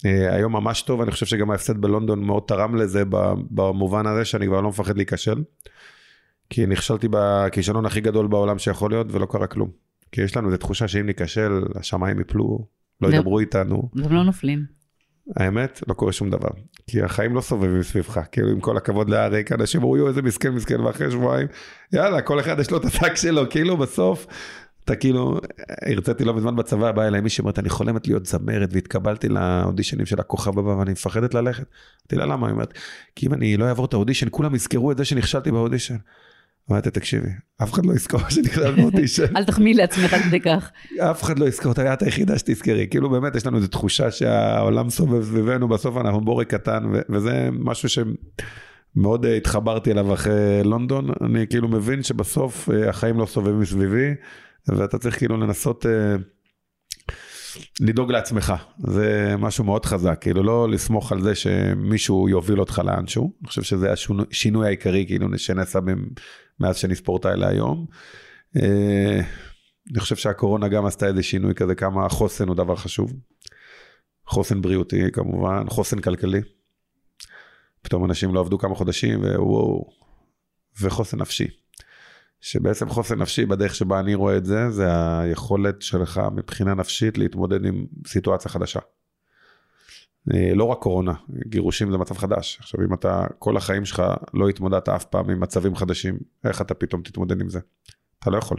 אה, 0.07 0.35
היום 0.35 0.53
ממש 0.53 0.83
טוב, 0.83 1.01
אני 1.01 1.11
חושב 1.11 1.27
שגם 1.27 1.51
ההפסד 1.51 1.79
בלונדון 1.79 2.25
מאוד 2.25 2.43
תרם 2.47 2.75
לזה 2.75 3.03
במובן 3.51 4.07
הזה 4.07 4.25
שאני 4.25 4.47
כבר 4.47 4.61
לא 4.61 4.69
מפחד 4.69 4.97
להיכשל. 4.97 5.43
כי 6.51 6.67
נכשלתי 6.67 7.09
בכישלון 7.11 7.87
הכי 7.87 8.01
גדול 8.01 8.27
בעולם 8.27 8.59
שיכול 8.59 8.91
להיות 8.91 9.07
ולא 9.11 9.27
קרה 9.27 9.47
כלום. 9.47 9.71
כי 10.13 10.23
יש 10.23 10.37
לנו 10.37 10.49
איזו 10.49 10.57
תחושה 10.57 10.89
שאם 10.89 11.07
ניכשל, 11.07 11.63
השמיים 11.75 12.21
יפלו, 12.21 12.67
לא 13.01 13.09
ידברו 13.09 13.39
איתנו. 13.39 13.91
גם 14.05 14.13
לא 14.13 14.23
נופלים. 14.25 14.65
האמת, 15.37 15.81
לא 15.89 15.95
קורה 15.95 16.13
שום 16.13 16.31
דבר. 16.31 16.49
כי 16.87 17.03
החיים 17.03 17.35
לא 17.35 17.41
סובבים 17.41 17.83
סביבך. 17.83 18.21
כאילו, 18.33 18.49
עם 18.49 18.61
כל 18.61 18.77
הכבוד 18.77 19.11
לאריק, 19.11 19.53
אנשים 19.53 19.81
אמרו, 19.81 20.09
איזה 20.09 20.23
מסכן 20.23 20.51
מסכן, 20.51 20.81
ואחרי 20.81 21.11
שבועיים, 21.11 21.47
יאללה, 21.93 22.23
כל 22.23 22.41
אחד 22.41 22.59
יש 22.61 22.71
לו 22.71 22.79
את 22.79 22.85
השק 22.85 23.15
שלו, 23.15 23.51
כאילו, 23.51 23.77
בסוף, 23.77 24.27
אתה 24.85 24.97
כאילו, 24.97 25.41
הרציתי 25.87 26.25
לא 26.25 26.35
מזמן 26.35 26.57
בצבא, 26.57 26.93
בא 26.93 27.07
אליי 27.07 27.21
מישהי, 27.21 27.43
אומרת, 27.43 27.59
אני 27.59 27.69
חולמת 27.69 28.07
להיות 28.07 28.27
זמרת, 28.27 28.69
והתקבלתי 28.73 29.29
לאודישנים 29.29 30.07
של 30.07 30.21
הכוכב 30.21 30.59
הבא, 30.59 30.71
ואני 30.71 30.93
מפחדת 30.93 31.35
ללכת. 31.35 31.67
אמרתי 32.03 32.17
לה, 32.17 32.27
למה? 32.27 32.47
היא 32.47 32.53
אומרת, 32.53 32.75
כי 33.17 33.27
אם 33.27 33.35
אני 33.35 33.57
לא 33.57 33.65
אעבור 33.65 33.85
את 33.85 33.95
האודישן, 33.95 34.27
כולם 34.31 34.55
יזכרו 34.55 34.93
את 34.93 34.97
זה 34.97 35.05
שנכשלתי 35.05 35.51
באודישן. 35.51 35.97
אמרתי, 36.71 36.91
תקשיבי, 36.91 37.29
אף 37.63 37.73
אחד 37.73 37.87
לא 37.87 37.93
יזכור 37.93 38.21
שנכשל 38.29 38.77
באודישן. 38.77 39.37
אל 39.37 39.45
תחמיא 39.45 39.75
לעצמך 39.75 40.13
עד 40.13 40.23
כדי 40.23 40.41
כך. 40.41 40.71
אף 41.01 41.23
אחד 41.23 41.39
לא 41.39 41.49
יזכור, 41.49 41.73
את 41.73 42.03
היחידה 42.03 42.39
שתזכרי. 42.39 42.87
כאילו 42.91 43.11
באמת 43.11 43.37
יש 43.37 43.47
לנו 43.47 43.57
איזו 43.57 43.69
תחושה 43.69 44.11
שהעולם 44.11 44.91
סובב 44.91 45.25
סביבנו, 45.25 45.69
בסוף 45.69 45.97
אנחנו 45.97 46.21
בורג 46.21 46.47
קטן, 46.47 46.85
וזה 47.09 47.49
משהו 47.53 47.89
שמאוד 47.89 49.27
אה, 49.27 49.37
התחברתי 49.37 49.93
אליו 49.93 50.15
אחרי 50.15 50.63
לונדון. 50.65 51.09
אני 51.25 51.47
כאילו 51.47 51.69
מבין 51.69 52.03
שבסוף 52.03 52.71
אה, 52.71 52.89
החיים 52.91 53.19
לא 53.19 53.27
סובבים 53.27 53.61
מסביבי, 53.61 54.15
ואתה 54.69 54.99
צריך 54.99 55.19
כאילו 55.19 55.37
לנסות... 55.37 55.87
אה, 55.87 56.17
לדאוג 57.81 58.13
לעצמך, 58.13 58.55
זה 58.87 59.35
משהו 59.39 59.65
מאוד 59.65 59.85
חזק, 59.85 60.19
כאילו 60.21 60.43
לא 60.43 60.69
לסמוך 60.69 61.13
על 61.13 61.23
זה 61.23 61.35
שמישהו 61.35 62.29
יוביל 62.29 62.61
אותך 62.61 62.83
לאנשהו, 62.85 63.33
אני 63.41 63.49
חושב 63.49 63.63
שזה 63.63 63.93
השינוי 63.93 64.67
העיקרי 64.67 65.05
כאילו 65.07 65.39
שנעשה 65.39 65.79
מאז 66.61 66.77
שאני 66.77 66.95
ספורטאי 66.95 67.37
להיום. 67.37 67.87
אה, 68.57 69.21
אני 69.91 70.01
חושב 70.01 70.17
שהקורונה 70.17 70.69
גם 70.69 70.87
עשתה 70.87 71.07
איזה 71.07 71.23
שינוי 71.23 71.55
כזה, 71.55 71.75
כמה 71.75 72.07
החוסן 72.07 72.49
הוא 72.49 72.57
דבר 72.57 72.77
חשוב. 72.77 73.13
חוסן 74.27 74.63
בריאותי 74.63 75.13
כמובן, 75.13 75.65
חוסן 75.69 76.01
כלכלי. 76.01 76.41
פתאום 77.83 78.05
אנשים 78.05 78.35
לא 78.35 78.41
עבדו 78.41 78.59
כמה 78.59 78.75
חודשים 78.75 79.21
ווואו, 79.21 79.91
וחוסן 80.81 81.21
נפשי. 81.21 81.47
שבעצם 82.41 82.89
חוסן 82.89 83.19
נפשי 83.19 83.47
בדרך 83.47 83.75
שבה 83.75 84.01
אני 84.01 84.15
רואה 84.15 84.37
את 84.37 84.45
זה, 84.45 84.71
זה 84.71 84.87
היכולת 85.21 85.83
שלך 85.83 86.21
מבחינה 86.35 86.75
נפשית 86.75 87.19
להתמודד 87.19 87.65
עם 87.65 87.87
סיטואציה 88.07 88.51
חדשה. 88.51 88.81
אה, 90.35 90.55
לא 90.55 90.65
רק 90.65 90.79
קורונה, 90.79 91.13
גירושים 91.47 91.91
זה 91.91 91.99
מצב 91.99 92.19
חדש. 92.19 92.59
עכשיו 92.61 92.85
אם 92.85 92.95
אתה 92.95 93.27
כל 93.39 93.57
החיים 93.57 93.85
שלך 93.85 94.03
לא 94.35 94.49
התמודדת 94.49 94.89
אף 94.89 95.05
פעם 95.05 95.31
עם 95.31 95.41
מצבים 95.41 95.77
חדשים, 95.77 96.19
איך 96.45 96.61
אתה 96.61 96.75
פתאום 96.75 97.03
תתמודד 97.03 97.41
עם 97.41 97.49
זה? 97.49 97.61
אתה 98.19 98.31
לא 98.31 98.39
יכול. 98.39 98.59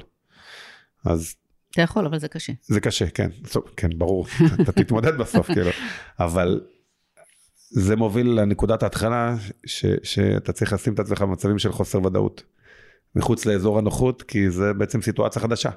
אז... 1.05 1.35
אתה 1.71 1.81
יכול, 1.81 2.05
אבל 2.05 2.19
זה 2.19 2.27
קשה. 2.27 2.53
זה 2.61 2.79
קשה, 2.79 3.09
כן. 3.09 3.29
כן, 3.77 3.89
ברור. 3.97 4.25
אתה 4.61 4.71
תתמודד 4.71 5.17
בסוף, 5.17 5.47
כאילו. 5.47 5.69
אבל 6.19 6.61
זה 7.69 7.95
מוביל 7.95 8.27
לנקודת 8.27 8.83
ההתחלה, 8.83 9.35
ש, 9.65 9.85
שאתה 10.03 10.53
צריך 10.53 10.73
לשים 10.73 10.93
את 10.93 10.99
עצמך 10.99 11.21
במצבים 11.21 11.59
של 11.59 11.71
חוסר 11.71 12.05
ודאות. 12.05 12.43
מחוץ 13.15 13.45
לאזור 13.45 13.77
הנוחות, 13.77 14.21
כי 14.21 14.49
זה 14.49 14.73
בעצם 14.73 15.01
סיטואציה 15.01 15.41
חדשה. 15.41 15.69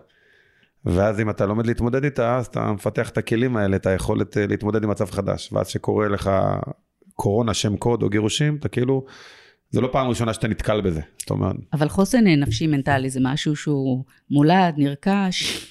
ואז 0.84 1.20
אם 1.20 1.30
אתה 1.30 1.46
לומד 1.46 1.66
להתמודד 1.66 2.04
איתה, 2.04 2.36
אז 2.36 2.46
אתה 2.46 2.72
מפתח 2.72 3.08
את 3.08 3.18
הכלים 3.18 3.56
האלה, 3.56 3.76
את 3.76 3.86
היכולת 3.86 4.36
אה, 4.36 4.46
להתמודד 4.46 4.84
עם 4.84 4.90
מצב 4.90 5.10
חדש. 5.10 5.52
ואז 5.52 5.68
שקורה 5.68 6.08
לך 6.08 6.30
קורונה, 7.14 7.54
שם 7.54 7.76
קוד 7.76 8.02
או 8.02 8.08
גירושים, 8.08 8.56
אתה 8.56 8.68
כאילו, 8.68 9.04
זה 9.70 9.80
לא 9.80 9.88
פעם 9.92 10.08
ראשונה 10.08 10.34
שאתה 10.34 10.48
נתקל 10.48 10.80
בזה. 10.80 11.00
זאת 11.18 11.30
אומרת... 11.30 11.56
אבל 11.72 11.88
חוסן 11.88 12.26
נפשי 12.26 12.66
מנטלי 12.66 13.10
זה 13.10 13.20
משהו 13.22 13.56
שהוא 13.56 14.04
מולד, 14.30 14.74
נרכש. 14.76 15.66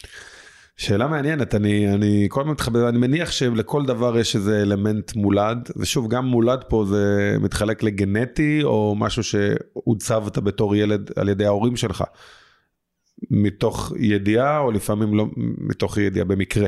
שאלה 0.78 1.08
מעניינת, 1.08 1.56
אני, 1.56 1.94
אני 1.94 2.28
כל 2.30 2.42
הזמן 2.42 2.54
מתחבר, 2.54 2.90
אני 2.90 2.98
מניח 2.98 3.32
שלכל 3.32 3.86
דבר 3.86 4.18
יש 4.18 4.36
איזה 4.36 4.62
אלמנט 4.62 5.16
מולד, 5.16 5.70
ושוב, 5.78 6.10
גם 6.10 6.26
מולד 6.26 6.64
פה 6.70 6.86
זה 6.86 7.36
מתחלק 7.40 7.84
לגנטי, 7.84 8.64
או 8.64 8.96
משהו 8.98 9.24
שעוצבת 9.24 10.38
בתור 10.38 10.76
ילד 10.76 11.12
על 11.16 11.30
ידי 11.30 11.46
ההורים 11.46 11.76
שלך. 11.76 12.04
מתוך 13.32 13.94
ידיעה, 14.00 14.60
או 14.60 14.72
לפעמים 14.72 15.14
לא 15.14 15.26
מתוך 15.58 15.98
ידיעה 15.98 16.26
במקרה. 16.26 16.68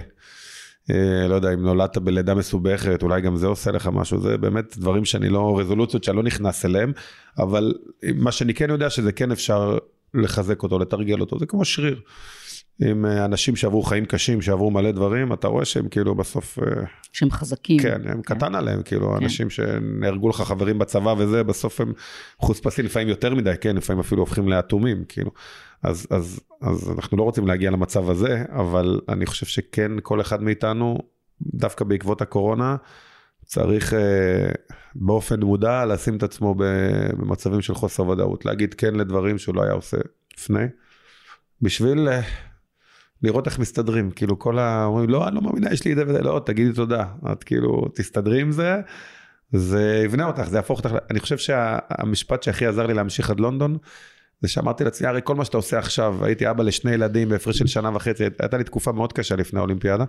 אה, 0.89 1.27
לא 1.27 1.35
יודע, 1.35 1.53
אם 1.53 1.61
נולדת 1.61 1.97
בלידה 1.97 2.35
מסובכת, 2.35 3.03
אולי 3.03 3.21
גם 3.21 3.35
זה 3.35 3.47
עושה 3.47 3.71
לך 3.71 3.87
משהו, 3.93 4.21
זה 4.21 4.37
באמת 4.37 4.77
דברים 4.77 5.05
שאני 5.05 5.29
לא, 5.29 5.59
רזולוציות 5.59 6.03
שאני 6.03 6.17
לא 6.17 6.23
נכנס 6.23 6.65
אליהם, 6.65 6.91
אבל 7.37 7.73
מה 8.15 8.31
שאני 8.31 8.53
כן 8.53 8.69
יודע 8.69 8.89
שזה 8.89 9.11
כן 9.11 9.31
אפשר 9.31 9.77
לחזק 10.13 10.63
אותו, 10.63 10.79
לתרגל 10.79 11.21
אותו, 11.21 11.39
זה 11.39 11.45
כמו 11.45 11.65
שריר. 11.65 12.01
עם 12.79 13.05
אה, 13.05 13.25
אנשים 13.25 13.55
שעברו 13.55 13.83
חיים 13.83 14.05
קשים, 14.05 14.41
שעברו 14.41 14.71
מלא 14.71 14.91
דברים, 14.91 15.33
אתה 15.33 15.47
רואה 15.47 15.65
שהם 15.65 15.87
כאילו 15.87 16.15
בסוף... 16.15 16.59
אה, 16.59 16.83
שהם 17.13 17.31
חזקים. 17.31 17.79
כן, 17.79 18.01
הם 18.05 18.21
כן. 18.21 18.35
קטן 18.35 18.55
עליהם, 18.55 18.81
כאילו, 18.83 19.07
כן. 19.07 19.23
אנשים 19.23 19.49
שנהרגו 19.49 20.29
לך 20.29 20.41
חברים 20.41 20.79
בצבא 20.79 21.15
וזה, 21.17 21.43
בסוף 21.43 21.81
הם 21.81 21.93
חוספסים 22.37 22.85
לפעמים 22.85 23.07
יותר 23.07 23.35
מדי, 23.35 23.53
כן, 23.61 23.75
לפעמים 23.75 23.99
אפילו 23.99 24.21
הופכים 24.21 24.49
לאטומים, 24.49 25.03
כאילו. 25.07 25.31
אז, 25.83 26.07
אז, 26.09 26.39
אז 26.61 26.91
אנחנו 26.91 27.17
לא 27.17 27.23
רוצים 27.23 27.47
להגיע 27.47 27.71
למצב 27.71 28.09
הזה, 28.09 28.43
אבל 28.49 28.99
אני 29.09 29.25
חושב 29.25 29.45
שכן, 29.45 29.91
כל 30.01 30.21
אחד 30.21 30.43
מאיתנו, 30.43 30.97
דווקא 31.41 31.85
בעקבות 31.85 32.21
הקורונה, 32.21 32.75
צריך 33.45 33.93
אה, 33.93 34.51
באופן 34.95 35.39
מודע 35.39 35.85
לשים 35.85 36.17
את 36.17 36.23
עצמו 36.23 36.55
במצבים 36.57 37.61
של 37.61 37.73
חוסר 37.73 38.07
ודאות, 38.07 38.45
להגיד 38.45 38.73
כן 38.73 38.95
לדברים 38.95 39.37
שהוא 39.37 39.55
לא 39.55 39.63
היה 39.63 39.73
עושה 39.73 39.97
לפני, 40.37 40.65
בשביל... 41.61 42.09
לראות 43.23 43.47
איך 43.47 43.59
מסתדרים, 43.59 44.11
כאילו 44.11 44.39
כל 44.39 44.59
ה... 44.59 44.85
אומרים, 44.85 45.09
לא, 45.09 45.27
אני 45.27 45.35
לא 45.35 45.41
מאמינה, 45.41 45.73
יש 45.73 45.85
לי 45.85 45.91
את 45.91 45.97
זה 45.97 46.03
וזה, 46.07 46.21
לא, 46.21 46.41
תגידי 46.45 46.73
תודה, 46.73 47.05
את 47.31 47.43
כאילו, 47.43 47.85
תסתדרי 47.95 48.41
עם 48.41 48.51
זה, 48.51 48.81
זה 49.51 50.01
יבנה 50.05 50.25
אותך, 50.25 50.43
זה 50.43 50.57
יהפוך 50.57 50.79
אותך, 50.79 50.95
אני 51.11 51.19
חושב 51.19 51.37
שהמשפט 51.37 52.43
שהכי 52.43 52.65
עזר 52.65 52.85
לי 52.85 52.93
להמשיך 52.93 53.29
עד 53.29 53.39
לונדון, 53.39 53.77
זה 54.41 54.47
שאמרתי 54.47 54.83
לעצמי, 54.83 55.07
הרי 55.07 55.21
כל 55.23 55.35
מה 55.35 55.45
שאתה 55.45 55.57
עושה 55.57 55.79
עכשיו, 55.79 56.25
הייתי 56.25 56.49
אבא 56.49 56.63
לשני 56.63 56.91
ילדים 56.91 57.29
בהפרש 57.29 57.57
של 57.57 57.67
שנה 57.67 57.95
וחצי, 57.95 58.23
הייתה 58.39 58.57
לי 58.57 58.63
תקופה 58.63 58.91
מאוד 58.91 59.13
קשה 59.13 59.35
לפני 59.35 59.59
האולימפיאדה. 59.59 60.05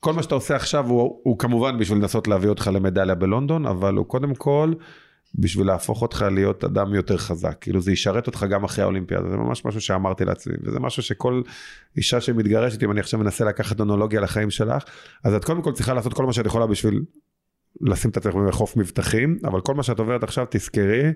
כל 0.00 0.12
מה 0.12 0.22
שאתה 0.22 0.34
עושה 0.34 0.56
עכשיו 0.56 0.86
הוא, 0.86 1.20
הוא 1.22 1.38
כמובן 1.38 1.78
בשביל 1.78 1.98
לנסות 1.98 2.28
להביא 2.28 2.48
אותך 2.48 2.70
למדליה 2.72 3.14
בלונדון, 3.14 3.66
אבל 3.66 3.94
הוא 3.94 4.06
קודם 4.06 4.34
כל 4.34 4.72
בשביל 5.34 5.66
להפוך 5.66 6.02
אותך 6.02 6.24
להיות 6.30 6.64
אדם 6.64 6.94
יותר 6.94 7.16
חזק. 7.16 7.56
כאילו 7.60 7.80
זה 7.80 7.92
ישרת 7.92 8.26
אותך 8.26 8.46
גם 8.50 8.64
אחרי 8.64 8.84
האולימפיאדה, 8.84 9.30
זה 9.30 9.36
ממש 9.36 9.64
משהו 9.64 9.80
שאמרתי 9.80 10.24
לעצמי, 10.24 10.54
וזה 10.62 10.80
משהו 10.80 11.02
שכל 11.02 11.42
אישה 11.96 12.20
שמתגרשת, 12.20 12.82
אם 12.82 12.90
אני 12.90 13.00
עכשיו 13.00 13.20
מנסה 13.20 13.44
לקחת 13.44 13.80
אונולוגיה 13.80 14.20
לחיים 14.20 14.50
שלך, 14.50 14.84
אז 15.24 15.34
את 15.34 15.44
קודם 15.44 15.62
כל 15.62 15.72
צריכה 15.72 15.94
לעשות 15.94 16.12
כל 16.12 16.26
מה 16.26 16.32
שאת 16.32 16.46
יכולה 16.46 16.66
בשביל 16.66 17.00
לשים 17.80 18.10
את 18.10 18.16
עצמך 18.16 18.34
בחוף 18.34 18.76
מבטחים, 18.76 19.38
אבל 19.44 19.60
כל 19.60 19.74
מה 19.74 19.82
שאת 19.82 19.98
עוברת 19.98 20.22
עכשיו 20.22 20.46
תזכרי, 20.50 21.12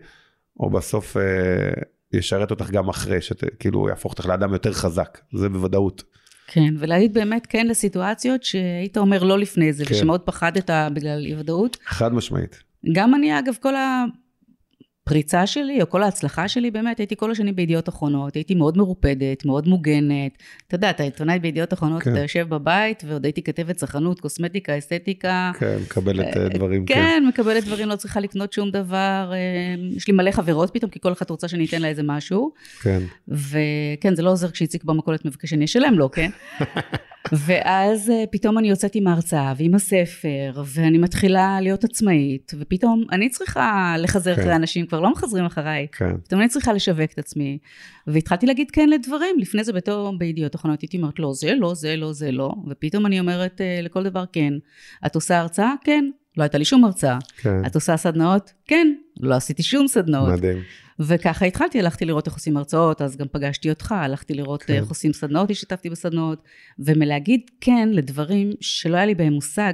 או 0.61 0.71
בסוף 0.71 1.16
אה, 1.16 1.23
ישרת 2.12 2.51
אותך 2.51 2.71
גם 2.71 2.89
אחרי, 2.89 3.21
שכאילו 3.21 3.89
יהפוך 3.89 4.12
אותך 4.12 4.27
לאדם 4.27 4.53
יותר 4.53 4.73
חזק, 4.73 5.19
זה 5.35 5.49
בוודאות. 5.49 6.03
כן, 6.47 6.75
ולהגיד 6.79 7.14
באמת 7.14 7.47
כן 7.47 7.66
לסיטואציות 7.66 8.43
שהיית 8.43 8.97
אומר 8.97 9.23
לא 9.23 9.39
לפני 9.39 9.73
זה, 9.73 9.85
כן. 9.85 9.95
ושמאוד 9.95 10.21
פחדת 10.21 10.71
בגלל 10.95 11.25
אי 11.27 11.35
ודאות. 11.35 11.77
חד 11.85 12.12
משמעית. 12.12 12.68
גם 12.93 13.14
אני, 13.14 13.39
אגב, 13.39 13.55
כל 13.62 13.74
הפריצה 15.09 15.47
שלי, 15.47 15.83
או 15.83 15.91
כל 15.91 16.03
ההצלחה 16.03 16.49
שלי, 16.49 16.71
באמת, 16.71 16.99
הייתי 16.99 17.17
כל 17.17 17.31
השנים 17.31 17.57
בידיעות 17.57 17.89
אחרונות, 17.89 18.35
הייתי 18.35 18.55
מאוד 18.55 18.77
מרופדת, 18.77 19.45
מאוד 19.45 19.69
מוגנת. 19.69 20.39
אתה 20.67 20.75
יודע, 20.75 20.91
אתה 20.91 21.03
עיתונאי 21.03 21.39
בידיעות 21.39 21.73
אחרונות, 21.73 22.03
כן. 22.03 22.13
אתה 22.13 22.21
יושב 22.21 22.47
בבית, 22.49 23.03
ועוד 23.07 23.25
הייתי 23.25 23.43
כתבת 23.43 23.77
צרכנות, 23.77 24.21
קוסמטיקה, 24.21 24.79
אסתטיקה. 24.79 25.51
כן, 25.59 25.77
מקבלת 25.83 26.37
אה, 26.37 26.49
דברים. 26.49 26.87
כן, 26.87 26.95
כן, 26.95 27.25
מקבלת 27.29 27.65
דברים, 27.65 27.89
לא 27.89 27.97
צריכה 27.97 28.21
לקנות 28.21 28.53
שום 28.53 28.71
דבר. 28.71 29.31
אה, 29.33 29.97
יש 29.97 30.09
לי 30.09 30.15
מלא 30.15 30.31
חברות 30.31 30.71
פתאום, 30.71 30.91
כי 30.91 31.01
כל 31.01 31.13
אחת 31.13 31.31
רוצה 31.31 31.49
שאני 31.49 31.65
אתן 31.65 31.83
לה 31.83 31.89
איזה 31.89 32.03
משהו. 32.03 32.53
כן. 32.83 33.03
וכן, 33.29 34.15
זה 34.15 34.23
לא 34.23 34.31
עוזר 34.31 34.51
כשאיציק 34.51 34.85
במכולת 34.85 35.25
מבקש 35.25 35.51
שאני 35.51 35.65
אשלם 35.65 35.95
לו, 35.95 36.11
כן? 36.11 36.31
ואז 37.33 38.11
אה, 38.11 38.25
פתאום 38.31 38.59
אני 38.59 38.69
יוצאת 38.69 38.95
עם 38.95 39.07
ההרצאה 39.07 39.53
ועם 39.57 39.75
הספר, 39.75 40.63
ואני 40.67 40.99
מתחילה 40.99 41.59
להיות 41.61 41.85
עצמאית, 41.85 42.53
ופתאום 42.59 43.05
אני 43.13 43.29
צריכה 43.29 43.95
לחזר 43.99 44.35
כן. 44.35 44.41
אחרי 44.41 44.57
אנשים, 44.57 44.87
כבר 44.87 44.97
לא 45.01 45.12
מחזרים 45.12 45.44
אחריי. 45.44 45.86
כן. 45.92 46.16
פתאום 46.24 46.40
אני 46.40 46.49
צריכה 46.49 46.72
לשווק 46.72 47.12
את 47.12 47.18
עצמי. 47.18 47.59
והתחלתי 48.07 48.46
להגיד 48.46 48.70
כן 48.70 48.88
לדברים, 48.88 49.38
לפני 49.38 49.64
זה 49.64 49.72
בתור 49.72 50.18
בידיעות 50.18 50.55
אחרונות 50.55 50.80
הייתי 50.80 50.96
אומרת, 50.96 51.18
לא, 51.18 51.32
זה 51.34 51.55
לא, 51.55 51.74
זה 51.74 51.96
לא, 51.96 52.12
זה 52.12 52.32
לא, 52.32 52.55
ופתאום 52.68 53.07
אני 53.07 53.20
אומרת 53.20 53.61
uh, 53.61 53.84
לכל 53.84 54.05
דבר 54.05 54.24
כן. 54.32 54.53
את 55.07 55.14
עושה 55.14 55.38
הרצאה? 55.38 55.74
כן. 55.84 56.11
לא 56.36 56.42
הייתה 56.42 56.59
לי 56.59 56.64
שום 56.64 56.84
הרצאה. 56.84 57.18
כן. 57.36 57.66
את 57.66 57.74
עושה 57.74 57.96
סדנאות? 57.96 58.53
כן. 58.66 58.94
לא 59.20 59.34
עשיתי 59.34 59.62
שום 59.62 59.88
סדנאות. 59.88 60.32
מדהים. 60.32 60.59
וככה 61.01 61.44
התחלתי, 61.46 61.78
הלכתי 61.78 62.05
לראות 62.05 62.26
איך 62.26 62.34
עושים 62.34 62.57
הרצאות, 62.57 63.03
אז 63.03 63.16
גם 63.16 63.26
פגשתי 63.32 63.70
אותך, 63.70 63.92
הלכתי 63.92 64.34
לראות 64.34 64.62
כן. 64.62 64.74
איך 64.74 64.88
עושים 64.88 65.12
סדנאות, 65.12 65.51
השתתפתי 65.51 65.90
בסדנאות, 65.90 66.42
ומלהגיד 66.78 67.40
כן 67.61 67.88
לדברים 67.92 68.51
שלא 68.61 68.96
היה 68.96 69.07
לי 69.07 69.14
בהם 69.14 69.32
מושג, 69.32 69.72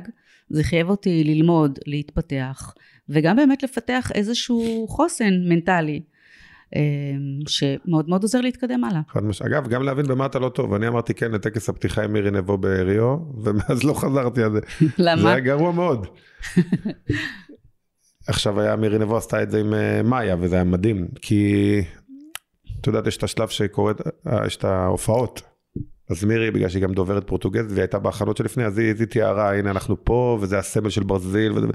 זה 0.50 0.64
חייב 0.64 0.90
אותי 0.90 1.24
ללמוד, 1.24 1.78
להתפתח, 1.86 2.74
וגם 3.08 3.36
באמת 3.36 3.62
לפתח 3.62 4.10
איזשהו 4.14 4.86
חוסן 4.88 5.34
מנטלי. 5.48 6.02
אמ, 6.74 6.80
שמאוד 7.46 8.08
מאוד 8.08 8.22
עוזר 8.22 8.40
להתקדם 8.40 8.84
הלאה. 8.84 9.00
חד 9.08 9.24
משמעית. 9.24 9.52
אגב, 9.52 9.68
גם 9.68 9.82
להבין 9.82 10.06
במה 10.06 10.26
אתה 10.26 10.38
לא 10.38 10.48
טוב. 10.48 10.74
אני 10.74 10.88
אמרתי 10.88 11.14
כן 11.14 11.32
לטקס 11.32 11.68
הפתיחה 11.68 12.04
עם 12.04 12.12
מירי 12.12 12.30
נבו 12.30 12.58
בריו, 12.58 13.16
ומאז 13.42 13.84
לא 13.84 13.94
חזרתי 13.94 14.42
על 14.42 14.52
זה. 14.52 14.60
למה? 14.98 15.22
זה 15.22 15.28
היה 15.28 15.40
גרוע 15.40 15.72
מאוד. 15.72 16.06
עכשיו 18.28 18.60
היה 18.60 18.76
מירי 18.76 18.98
נבו 18.98 19.16
עשתה 19.16 19.42
את 19.42 19.50
זה 19.50 19.60
עם 19.60 19.74
אה, 19.74 20.02
מאיה, 20.02 20.36
וזה 20.40 20.54
היה 20.54 20.64
מדהים, 20.64 21.08
כי 21.22 21.80
את 22.80 22.86
יודעת, 22.86 23.06
יש 23.06 23.16
את 23.16 23.22
השלב 23.22 23.48
שקורית, 23.48 23.96
אה, 24.26 24.46
יש 24.46 24.56
את 24.56 24.64
ההופעות. 24.64 25.42
אז 26.10 26.24
מירי, 26.24 26.50
בגלל 26.50 26.68
שהיא 26.68 26.82
גם 26.82 26.92
דוברת 26.92 27.26
פורטוגזית 27.26 27.70
והיא 27.70 27.80
הייתה 27.80 27.98
בהכנות 27.98 28.36
שלפני, 28.36 28.64
אז 28.64 28.78
היא 28.78 28.94
תיארה, 28.94 29.54
הנה 29.54 29.70
אנחנו 29.70 30.04
פה, 30.04 30.38
וזה 30.40 30.58
הסמל 30.58 30.90
של 30.90 31.02
ברזיל, 31.02 31.52
וזה... 31.52 31.66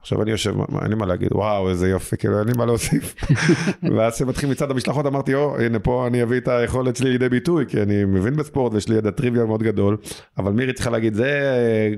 עכשיו 0.00 0.22
אני 0.22 0.30
יושב, 0.30 0.54
אין 0.82 0.90
לי 0.90 0.94
מה 0.94 1.06
להגיד, 1.06 1.28
וואו, 1.32 1.68
איזה 1.68 1.88
יופי, 1.88 2.16
כאילו, 2.16 2.38
אין 2.38 2.46
לי 2.46 2.52
מה 2.56 2.66
להוסיף. 2.66 3.14
ואז 3.96 4.14
כשמתחיל 4.14 4.50
מצד 4.50 4.70
המשלחות, 4.70 5.06
אמרתי, 5.06 5.34
או, 5.34 5.60
הנה 5.60 5.78
פה 5.78 6.06
אני 6.06 6.22
אביא 6.22 6.38
את 6.38 6.48
היכולת 6.48 6.96
שלי 6.96 7.10
לידי 7.10 7.28
ביטוי, 7.28 7.66
כי 7.68 7.82
אני 7.82 8.04
מבין 8.04 8.36
בספורט 8.36 8.74
ויש 8.74 8.88
לי 8.88 8.96
ידע 8.96 9.10
טריוויה 9.10 9.44
מאוד 9.44 9.62
גדול, 9.62 9.96
אבל 10.38 10.52
מירי 10.52 10.72
צריכה 10.72 10.90
להגיד, 10.90 11.14
זה 11.14 11.30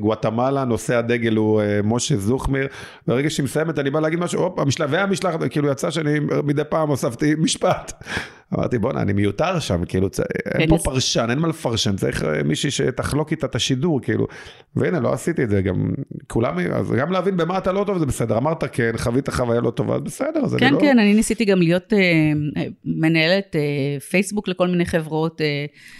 גואטמלה, 0.01 0.65
נושא 0.65 0.97
הדגל 0.97 1.37
הוא 1.37 1.61
אה, 1.61 1.81
משה 1.85 2.17
זוכמיר, 2.17 2.67
ברגע 3.07 3.31
שהיא 3.31 3.45
מסיימת, 3.45 3.79
אני 3.79 3.91
בא 3.91 4.01
להגיד 4.01 4.19
משהו, 4.19 4.43
הופ, 4.43 4.59
המשלח, 4.59 4.91
והמשלחת, 4.91 5.39
כאילו 5.51 5.69
יצא 5.69 5.91
שאני 5.91 6.19
מדי 6.45 6.63
פעם 6.69 6.89
הוספתי 6.89 7.35
משפט. 7.39 7.93
אמרתי, 8.55 8.79
בואנה, 8.79 9.03
אני 9.03 9.13
מיותר 9.13 9.59
שם, 9.59 9.85
כאילו, 9.85 10.09
אין 10.55 10.69
פה 10.69 10.79
פרשן, 10.85 11.27
אין 11.31 11.39
מה 11.39 11.49
לפרשן, 11.49 11.97
צריך 11.97 12.25
אה, 12.25 12.43
מישהי 12.43 12.71
שתחלוק 12.71 13.31
איתה 13.31 13.47
את 13.47 13.55
השידור, 13.55 14.01
כאילו. 14.03 14.27
והנה, 14.77 15.01
לא 15.01 15.13
עשיתי 15.13 15.45
את 15.45 15.51
זה, 15.51 15.63
גם 15.63 15.91
כולם, 16.29 16.59
אז 16.59 16.91
גם 16.91 17.13
להבין 17.13 17.37
במה 17.37 17.59
אתה 17.59 17.73
לא 17.73 17.85
טוב 17.93 17.99
זה 17.99 18.07
בסדר, 18.07 18.39
אמרת 18.39 18.65
כן, 18.73 18.93
חווית 18.97 19.29
חוויה 19.29 19.61
לא 19.61 19.71
טובה, 19.71 19.95
אז 19.95 20.01
בסדר, 20.01 20.41
אז 20.45 20.55
כן, 20.55 20.67
אני 20.67 20.75
לא... 20.75 20.81
כן, 20.81 20.87
כן, 20.87 20.99
אני 20.99 21.15
ניסיתי 21.15 21.45
גם 21.45 21.59
להיות 21.59 21.93
uh, 21.93 21.97
מנהלת 22.85 23.57
uh, 23.57 24.03
פייסבוק 24.03 24.49
לכל 24.49 24.69
מיני 24.69 24.87
חברות. 24.87 25.41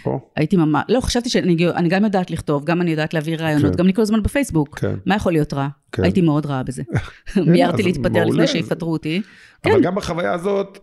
Uh, 0.05 0.11
הייתי 0.37 0.57
ממש, 0.57 0.85
לא, 0.89 1.01
חשבתי 1.01 1.29
שאני 1.29 1.89
גם 1.89 2.05
יודעת 2.05 2.31
לכתוב, 2.31 2.65
גם 2.65 2.81
אני 2.81 2.91
יודעת 2.91 3.15
להעביר 3.15 3.43
רעיונות, 3.43 3.73
כן. 3.73 3.79
גם 3.79 3.85
אני 3.85 3.95
כל 3.95 4.03
הזמן 4.03 4.23
בפייסבוק. 4.23 4.79
כן. 4.79 4.95
מה 5.07 5.17
יכול 5.17 5.33
להיות 5.33 5.55
רע? 5.55 5.69
כן. 5.93 6.03
הייתי 6.03 6.21
מאוד 6.21 6.47
רעה 6.47 6.63
בזה. 6.63 6.83
מיהרתי 7.47 7.83
להתפטר 7.83 8.25
לפני 8.25 8.47
שיפטרו 8.47 8.93
אותי. 8.93 9.23
אבל 9.65 9.75
כן. 9.75 9.83
גם 9.83 9.95
בחוויה 9.95 10.33
הזאת, 10.33 10.79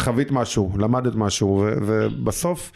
חווית 0.00 0.30
משהו, 0.30 0.72
למדת 0.78 1.14
משהו, 1.14 1.64
ובסוף... 1.86 2.72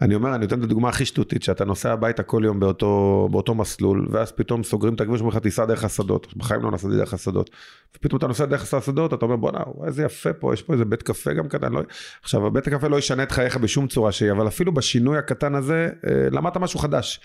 אני 0.00 0.14
אומר, 0.14 0.34
אני 0.34 0.38
נותן 0.38 0.58
את 0.58 0.64
הדוגמה 0.64 0.88
הכי 0.88 1.04
שטותית, 1.04 1.42
שאתה 1.42 1.64
נוסע 1.64 1.92
הביתה 1.92 2.22
כל 2.22 2.42
יום 2.44 2.60
באותו, 2.60 3.28
באותו 3.30 3.54
מסלול, 3.54 4.06
ואז 4.10 4.32
פתאום 4.32 4.62
סוגרים 4.62 4.94
את 4.94 5.00
הכביש 5.00 5.20
ואומרים 5.20 5.38
לך 5.38 5.42
תיסע 5.42 5.64
דרך 5.64 5.84
השדות, 5.84 6.36
בחיים 6.36 6.62
לא 6.62 6.70
נסעתי 6.70 6.96
דרך 6.96 7.14
השדות. 7.14 7.50
ופתאום 7.96 8.18
אתה 8.18 8.26
נוסע 8.26 8.44
דרך 8.44 8.74
השדות, 8.74 9.14
אתה 9.14 9.24
אומר 9.24 9.36
בואנה, 9.36 9.58
איזה 9.86 10.02
יפה 10.02 10.32
פה, 10.32 10.54
יש 10.54 10.62
פה 10.62 10.72
איזה 10.72 10.84
בית 10.84 11.02
קפה 11.02 11.32
גם 11.32 11.48
קטן. 11.48 11.72
לא... 11.72 11.80
עכשיו, 12.22 12.46
הבית 12.46 12.66
הקפה 12.66 12.88
לא 12.88 12.98
ישנה 12.98 13.22
את 13.22 13.32
חייך 13.32 13.56
בשום 13.56 13.86
צורה 13.86 14.12
שהיא, 14.12 14.32
אבל 14.32 14.48
אפילו 14.48 14.74
בשינוי 14.74 15.18
הקטן 15.18 15.54
הזה, 15.54 15.88
אה, 16.06 16.28
למדת 16.30 16.56
משהו 16.56 16.78
חדש. 16.78 17.20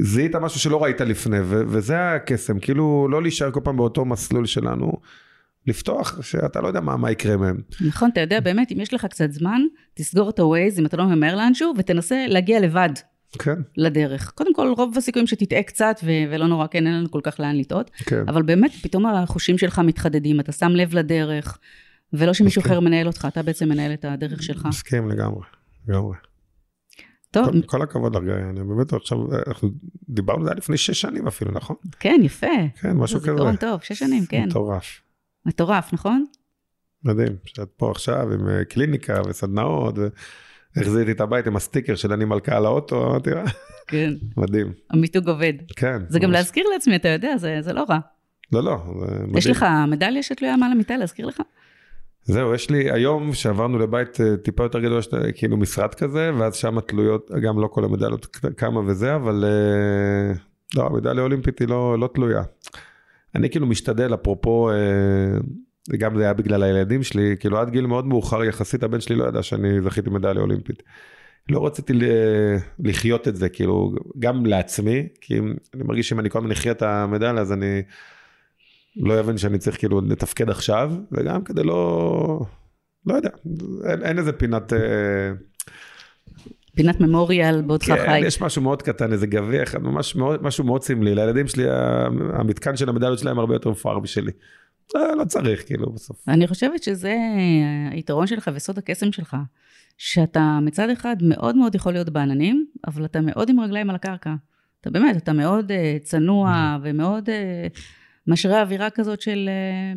זיהית 0.00 0.36
משהו 0.36 0.60
שלא 0.60 0.82
ראית 0.82 1.00
לפני, 1.00 1.40
ו- 1.40 1.62
וזה 1.68 2.12
הקסם, 2.12 2.58
כאילו 2.58 3.08
לא 3.10 3.22
להישאר 3.22 3.50
כל 3.50 3.60
פעם 3.64 3.76
באותו 3.76 4.04
מסלול 4.04 4.46
שלנו. 4.46 4.92
לפתוח, 5.66 6.22
שאתה 6.22 6.60
לא 6.60 6.68
יודע 6.68 6.80
מה, 6.80 6.96
מה 6.96 7.10
יקרה 7.10 7.36
מהם. 7.36 7.60
נכון, 7.86 8.10
אתה 8.10 8.20
יודע, 8.20 8.40
באמת, 8.40 8.72
אם 8.72 8.80
יש 8.80 8.94
לך 8.94 9.06
קצת 9.06 9.32
זמן, 9.32 9.62
תסגור 9.94 10.30
את 10.30 10.38
ה-Waze, 10.38 10.78
אם 10.78 10.86
אתה 10.86 10.96
לא 10.96 11.04
ממהר 11.06 11.36
לאנשהו, 11.36 11.72
ותנסה 11.78 12.24
להגיע 12.28 12.60
לבד. 12.60 12.90
כן. 13.38 13.54
לדרך. 13.76 14.30
קודם 14.30 14.54
כל, 14.54 14.72
רוב 14.76 14.98
הסיכויים 14.98 15.26
שתטעה 15.26 15.62
קצת, 15.62 16.00
ו- 16.04 16.30
ולא 16.30 16.46
נורא, 16.46 16.66
כן, 16.66 16.86
אין 16.86 16.94
לנו 16.94 17.10
כל 17.10 17.20
כך 17.22 17.40
לאן 17.40 17.56
לטעות. 17.56 17.90
כן. 17.96 18.24
אבל 18.28 18.42
באמת, 18.42 18.72
פתאום 18.82 19.06
החושים 19.06 19.58
שלך 19.58 19.78
מתחדדים, 19.78 20.40
אתה 20.40 20.52
שם 20.52 20.70
לב 20.70 20.94
לדרך, 20.94 21.58
ולא 22.12 22.34
שמישהו 22.34 22.62
אחר 22.62 22.80
מנהל 22.80 23.06
אותך, 23.06 23.28
אתה 23.28 23.42
בעצם 23.42 23.68
מנהל 23.68 23.92
את 23.92 24.04
הדרך 24.04 24.42
שלך. 24.42 24.66
מסכים 24.66 25.08
לגמרי, 25.10 25.42
לגמרי. 25.88 26.16
טוב. 27.30 27.50
כל, 27.50 27.62
כל 27.66 27.82
הכבוד 27.82 28.16
לך, 28.16 28.22
אני 28.50 28.60
באמת 28.64 28.92
עכשיו, 28.92 29.18
אנחנו 29.46 29.70
דיברנו, 30.08 30.44
זה 30.44 30.50
היה 30.50 30.56
לפני 30.56 30.76
שש 30.76 31.00
שנים 31.00 31.26
אפילו, 31.26 31.52
נכון? 31.52 31.76
כן, 32.00 32.20
יפה. 32.22 32.46
כן, 32.80 32.92
משהו 32.92 33.20
כזה. 33.20 33.32
זיכרון 33.32 33.56
טוב, 33.56 33.80
שש 33.82 33.98
שנים, 33.98 34.26
כן. 34.26 34.44
מטורף. 34.48 35.00
מטורף, 35.46 35.92
נכון? 35.92 36.24
מדהים, 37.04 37.36
שאת 37.44 37.68
פה 37.76 37.90
עכשיו 37.90 38.32
עם 38.32 38.48
אה, 38.48 38.64
קליניקה 38.64 39.20
וסדנאות, 39.28 39.94
והחזיתי 40.76 41.12
את 41.12 41.20
הבית 41.20 41.46
עם 41.46 41.56
הסטיקר 41.56 41.94
של 41.94 42.12
אני 42.12 42.24
מלכה 42.24 42.56
על 42.56 42.66
האוטו, 42.66 43.06
אמרתי 43.06 43.30
לה, 43.30 43.44
כן. 43.86 44.12
מדהים. 44.36 44.72
המיתוג 44.90 45.28
עובד. 45.28 45.52
כן. 45.76 45.98
זה 46.08 46.18
ממש. 46.18 46.24
גם 46.24 46.30
להזכיר 46.30 46.64
לעצמי, 46.72 46.96
אתה 46.96 47.08
יודע, 47.08 47.36
זה, 47.36 47.58
זה 47.60 47.72
לא 47.72 47.84
רע. 47.88 47.98
לא, 48.52 48.62
לא, 48.62 48.76
זה 49.00 49.14
מדהים. 49.14 49.38
יש 49.38 49.46
לך 49.46 49.66
מדליה 49.88 50.22
שתלויה 50.22 50.56
מעל 50.56 50.72
המיטה 50.72 50.96
להזכיר 50.96 51.26
לך? 51.26 51.42
זהו, 52.24 52.54
יש 52.54 52.70
לי, 52.70 52.90
היום 52.92 53.34
שעברנו 53.34 53.78
לבית 53.78 54.20
אה, 54.20 54.36
טיפה 54.36 54.62
יותר 54.62 54.80
גדול, 54.80 55.00
כאילו 55.34 55.56
משרד 55.56 55.94
כזה, 55.94 56.30
ואז 56.38 56.56
שם 56.56 56.80
תלויות, 56.80 57.30
גם 57.42 57.60
לא 57.60 57.66
כל 57.66 57.84
המדליות 57.84 58.26
כמה 58.56 58.80
וזה, 58.80 59.14
אבל 59.14 59.44
אה, 59.44 60.34
לא, 60.74 60.86
המדליה 60.86 61.20
האולימפית 61.20 61.58
היא 61.58 61.68
לא, 61.68 61.98
לא 61.98 62.08
תלויה. 62.14 62.42
אני 63.34 63.50
כאילו 63.50 63.66
משתדל, 63.66 64.14
אפרופו, 64.14 64.70
אה, 64.70 65.96
גם 65.98 66.16
זה 66.16 66.22
היה 66.22 66.32
בגלל 66.32 66.62
הילדים 66.62 67.02
שלי, 67.02 67.36
כאילו 67.40 67.58
עד 67.58 67.70
גיל 67.70 67.86
מאוד 67.86 68.06
מאוחר 68.06 68.44
יחסית 68.44 68.82
הבן 68.82 69.00
שלי 69.00 69.16
לא 69.16 69.24
ידע 69.24 69.42
שאני 69.42 69.80
זכיתי 69.80 70.10
מדליה 70.10 70.42
אולימפית. 70.42 70.82
לא 71.48 71.66
רציתי 71.66 71.92
לחיות 72.78 73.28
את 73.28 73.36
זה, 73.36 73.48
כאילו, 73.48 73.94
גם 74.18 74.46
לעצמי, 74.46 75.08
כי 75.20 75.38
אני 75.74 75.82
מרגיש 75.84 76.08
שאם 76.08 76.20
אני 76.20 76.30
כל 76.30 76.38
הזמן 76.38 76.50
אחיה 76.50 76.72
את 76.72 76.82
המדליה, 76.82 77.40
אז 77.42 77.52
אני 77.52 77.82
לא 78.96 79.20
אבין 79.20 79.38
שאני 79.38 79.58
צריך 79.58 79.78
כאילו 79.78 80.00
לתפקד 80.00 80.50
עכשיו, 80.50 80.92
וגם 81.12 81.44
כדי 81.44 81.62
לא, 81.62 82.40
לא 83.06 83.14
יודע, 83.14 83.30
אין, 83.84 84.02
אין 84.02 84.18
איזה 84.18 84.32
פינת... 84.32 84.72
אה, 84.72 85.32
פינת 86.76 87.00
ממוריאל 87.00 87.62
בעודך 87.62 87.86
כן, 87.86 87.96
חי. 87.96 88.06
כן, 88.06 88.26
יש 88.26 88.40
משהו 88.40 88.62
מאוד 88.62 88.82
קטן, 88.82 89.12
איזה 89.12 89.26
גביע 89.26 89.62
אחד, 89.62 89.82
ממש 89.82 90.16
מאוד, 90.16 90.42
משהו 90.42 90.64
מאוד 90.64 90.82
סמלי. 90.82 91.14
לילדים 91.14 91.48
שלי, 91.48 91.64
המתקן 92.32 92.76
של 92.76 92.88
המדליות 92.88 93.18
שלהם 93.18 93.38
הרבה 93.38 93.54
יותר 93.54 93.70
מפואר 93.70 93.98
בשלי. 93.98 94.32
לא, 94.94 95.16
לא 95.16 95.24
צריך, 95.24 95.66
כאילו, 95.66 95.92
בסוף. 95.92 96.28
אני 96.28 96.46
חושבת 96.46 96.82
שזה 96.82 97.16
היתרון 97.90 98.26
שלך 98.26 98.50
וסוד 98.54 98.78
הקסם 98.78 99.12
שלך, 99.12 99.36
שאתה 99.98 100.58
מצד 100.62 100.90
אחד 100.90 101.16
מאוד 101.20 101.56
מאוד 101.56 101.74
יכול 101.74 101.92
להיות 101.92 102.08
בעננים, 102.08 102.66
אבל 102.86 103.04
אתה 103.04 103.20
מאוד 103.20 103.50
עם 103.50 103.60
רגליים 103.60 103.90
על 103.90 103.96
הקרקע. 103.96 104.34
אתה 104.80 104.90
באמת, 104.90 105.16
אתה 105.16 105.32
מאוד 105.32 105.70
uh, 105.70 106.04
צנוע 106.04 106.78
ומאוד 106.82 107.28
uh, 107.28 107.32
משרה 108.26 108.60
אווירה 108.60 108.90
כזאת 108.90 109.20
של, 109.20 109.50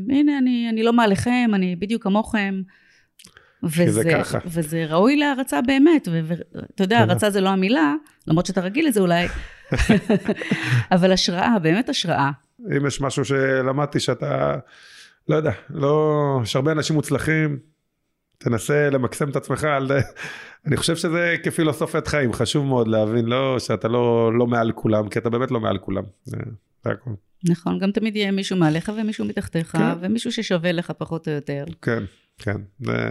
uh, 0.08 0.14
הנה, 0.14 0.38
אני, 0.38 0.70
אני 0.70 0.84
לא 0.84 0.94
מעליכם, 0.94 1.52
אני 1.54 1.76
בדיוק 1.76 2.04
כמוכם. 2.04 2.62
כי 3.74 3.92
זה 3.92 4.00
וזה, 4.00 4.12
ככה. 4.12 4.38
וזה 4.46 4.86
ראוי 4.90 5.18
להערצה 5.18 5.62
באמת, 5.62 6.08
ואתה 6.08 6.38
יודע, 6.56 6.66
תודה. 6.76 7.00
הערצה 7.00 7.30
זה 7.30 7.42
לא 7.42 7.50
המילה, 7.50 7.94
למרות 8.28 8.46
שאתה 8.46 8.62
רגיל 8.62 8.88
לזה 8.88 9.00
אולי, 9.00 9.28
אבל 10.92 11.12
השראה, 11.12 11.60
באמת 11.62 11.90
השראה. 11.90 12.32
אם 12.78 12.86
יש 12.88 13.02
משהו 13.02 13.26
שלמדתי 13.26 14.00
שאתה, 14.00 14.56
לא 15.30 15.36
יודע, 15.36 15.52
לא, 15.70 16.40
יש 16.44 16.56
הרבה 16.56 16.72
אנשים 16.72 16.96
מוצלחים, 16.96 17.60
תנסה 18.38 18.90
למקסם 18.90 19.30
את 19.30 19.36
עצמך 19.36 19.64
על... 19.64 19.92
אני 20.68 20.78
חושב 20.78 20.96
שזה 20.96 21.36
כפילוסופיית 21.44 22.08
חיים, 22.08 22.34
חשוב 22.34 22.66
מאוד 22.66 22.88
להבין, 22.88 23.26
לא, 23.26 23.60
שאתה 23.60 23.88
לא, 23.88 24.32
לא 24.34 24.48
מעל 24.48 24.72
כולם, 24.72 25.10
כי 25.10 25.20
אתה 25.20 25.30
באמת 25.30 25.52
לא 25.52 25.60
מעל 25.60 25.78
כולם. 25.78 26.04
זה, 26.24 26.38
זה 26.84 26.92
הכל. 26.92 27.12
נכון, 27.50 27.80
גם 27.80 27.92
תמיד 27.92 28.16
יהיה 28.16 28.32
מישהו 28.32 28.58
מעליך 28.58 28.92
ומישהו 28.98 29.26
מתחתיך, 29.26 29.72
כן. 29.72 29.80
ומישהו 30.02 30.32
ששווה 30.32 30.72
לך 30.72 30.92
פחות 30.98 31.28
או 31.28 31.34
יותר. 31.34 31.66
כן, 31.82 32.04
כן. 32.38 32.62
זה, 32.80 33.10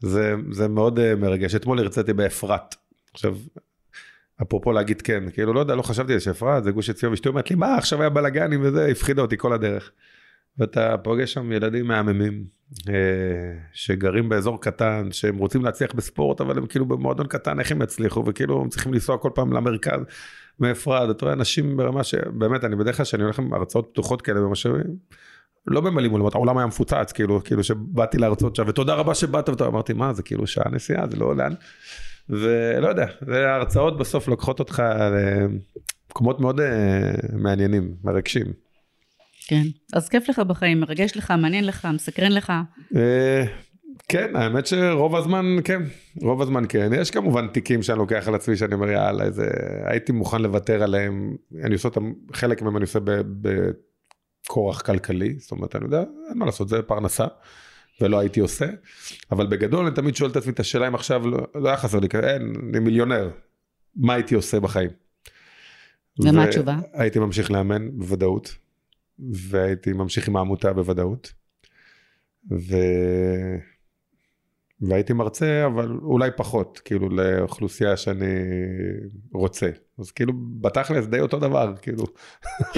זה, 0.00 0.34
זה 0.50 0.68
מאוד 0.68 0.98
אה, 0.98 1.14
מרגש. 1.14 1.54
אתמול 1.54 1.78
הרציתי 1.78 2.12
באפרת. 2.12 2.74
עכשיו, 3.12 3.36
אפרופו 4.42 4.72
להגיד 4.72 5.02
כן, 5.02 5.30
כאילו, 5.30 5.52
לא 5.52 5.60
יודע, 5.60 5.74
לא 5.74 5.82
חשבתי 5.82 6.12
על 6.12 6.18
שאפרת, 6.18 6.64
זה 6.64 6.70
גוש 6.70 6.90
עציון, 6.90 7.12
ואשתי 7.12 7.28
אומרת 7.28 7.50
לי, 7.50 7.56
מה, 7.56 7.74
עכשיו 7.74 8.00
היה 8.00 8.10
בלאגנים 8.10 8.60
וזה, 8.62 8.86
הפחידה 8.86 9.22
אותי 9.22 9.36
כל 9.38 9.52
הדרך. 9.52 9.90
ואתה 10.58 10.96
פוגש 11.02 11.32
שם 11.32 11.52
ילדים 11.52 11.86
מהממים, 11.86 12.44
אה, 12.88 12.94
שגרים 13.72 14.28
באזור 14.28 14.60
קטן, 14.60 15.08
שהם 15.12 15.36
רוצים 15.36 15.64
להצליח 15.64 15.92
בספורט, 15.92 16.40
אבל 16.40 16.58
הם 16.58 16.66
כאילו 16.66 16.86
במועדון 16.86 17.26
קטן, 17.26 17.60
איך 17.60 17.72
הם 17.72 17.82
יצליחו, 17.82 18.24
וכאילו 18.26 18.60
הם 18.60 18.68
צריכים 18.68 18.94
לנסוע 18.94 19.18
כל 19.18 19.30
פעם 19.34 19.52
למרכז 19.52 20.00
מאפרת, 20.60 21.16
אתה 21.16 21.24
רואה 21.24 21.34
אנשים 21.34 21.76
ברמה 21.76 22.04
שבאמת, 22.04 22.64
אני 22.64 22.76
בדרך 22.76 22.96
כלל 22.96 23.04
כשאני 23.06 23.22
הולך 23.22 23.38
עם 23.38 23.54
הרצאות 23.54 23.88
פתוחות 23.92 24.22
כאלה 24.22 24.40
במשאבים, 24.40 24.96
לא 25.66 25.82
ממלאים 25.82 26.10
עולמות, 26.12 26.34
העולם 26.34 26.58
היה 26.58 26.66
מפוצץ, 26.66 27.12
כאילו, 27.12 27.44
כאילו 27.44 27.64
שבאתי 27.64 28.18
להרצות 28.18 28.56
שם, 28.56 28.64
ותודה 28.66 28.94
רבה 28.94 29.14
שבאת, 29.14 29.48
ואתה 29.48 29.66
אמרתי, 29.66 29.92
מה, 29.92 30.12
זה 30.12 30.22
כאילו 30.22 30.46
שעה 30.46 30.70
נסיעה, 30.72 31.06
זה 31.10 31.16
לא 31.16 31.36
לאן, 31.36 31.52
ולא 32.28 32.88
יודע, 32.88 33.06
ההרצאות 33.28 33.98
בסוף 33.98 34.28
לוקחות 34.28 34.58
אותך 34.58 34.82
למקומות 36.08 36.40
מאוד 36.40 36.60
אה, 36.60 37.10
מעניינים, 37.32 37.94
מרגשים. 38.04 38.46
כן. 39.46 39.62
אז 39.92 40.08
כיף 40.08 40.28
לך 40.28 40.38
בחיים, 40.38 40.80
מרגש 40.80 41.16
לך, 41.16 41.30
מעניין 41.30 41.66
לך, 41.66 41.88
מסקרן 41.94 42.32
לך. 42.32 42.52
אה, 42.96 43.44
כן, 44.08 44.36
האמת 44.36 44.66
שרוב 44.66 45.16
הזמן 45.16 45.44
כן, 45.64 45.82
רוב 46.22 46.42
הזמן 46.42 46.64
כן. 46.68 46.90
יש 46.96 47.10
כמובן 47.10 47.48
תיקים 47.48 47.82
שאני 47.82 47.98
לוקח 47.98 48.28
על 48.28 48.34
עצמי 48.34 48.56
שאני 48.56 48.74
אומר 48.74 48.90
יאללה, 48.90 49.24
איזה... 49.24 49.46
הייתי 49.84 50.12
מוכן 50.12 50.42
לוותר 50.42 50.82
עליהם, 50.82 51.36
אני 51.64 51.72
עושה 51.74 51.88
אותם, 51.88 52.12
חלק 52.32 52.62
מהם 52.62 52.76
אני 52.76 52.82
עושה 52.82 52.98
ב- 53.04 53.22
בכורח 54.44 54.80
כלכלי, 54.80 55.34
זאת 55.38 55.50
אומרת, 55.50 55.76
אני 55.76 55.84
יודע, 55.84 56.04
אין 56.28 56.38
מה 56.38 56.46
לעשות, 56.46 56.68
זה 56.68 56.82
פרנסה, 56.82 57.26
ולא 58.00 58.18
הייתי 58.18 58.40
עושה, 58.40 58.66
אבל 59.32 59.46
בגדול 59.46 59.86
אני 59.86 59.94
תמיד 59.94 60.16
שואל 60.16 60.30
את 60.30 60.36
עצמי 60.36 60.52
את 60.52 60.60
השאלה 60.60 60.88
אם 60.88 60.94
עכשיו, 60.94 61.28
לא, 61.28 61.38
לא 61.54 61.68
היה 61.68 61.76
חסר 61.76 61.98
לי, 61.98 62.08
אין, 62.22 62.52
אני 62.70 62.78
מיליונר, 62.78 63.30
מה 63.96 64.14
הייתי 64.14 64.34
עושה 64.34 64.60
בחיים? 64.60 64.90
ומה 66.18 66.44
התשובה? 66.44 66.76
הייתי 66.92 67.18
ממשיך 67.18 67.50
לאמן 67.50 67.98
בוודאות, 67.98 68.54
והייתי 69.32 69.92
ממשיך 69.92 70.28
עם 70.28 70.36
העמותה 70.36 70.72
בוודאות. 70.72 71.32
ו... 72.50 72.76
והייתי 74.80 75.12
מרצה, 75.12 75.66
אבל 75.66 75.98
אולי 76.02 76.30
פחות, 76.36 76.80
כאילו 76.84 77.08
לאוכלוסייה 77.08 77.96
שאני 77.96 78.26
רוצה. 79.32 79.70
אז 79.98 80.10
כאילו, 80.10 80.32
בתכלס 80.60 81.06
די 81.06 81.20
אותו 81.20 81.38
דבר, 81.38 81.74
כאילו. 81.82 82.04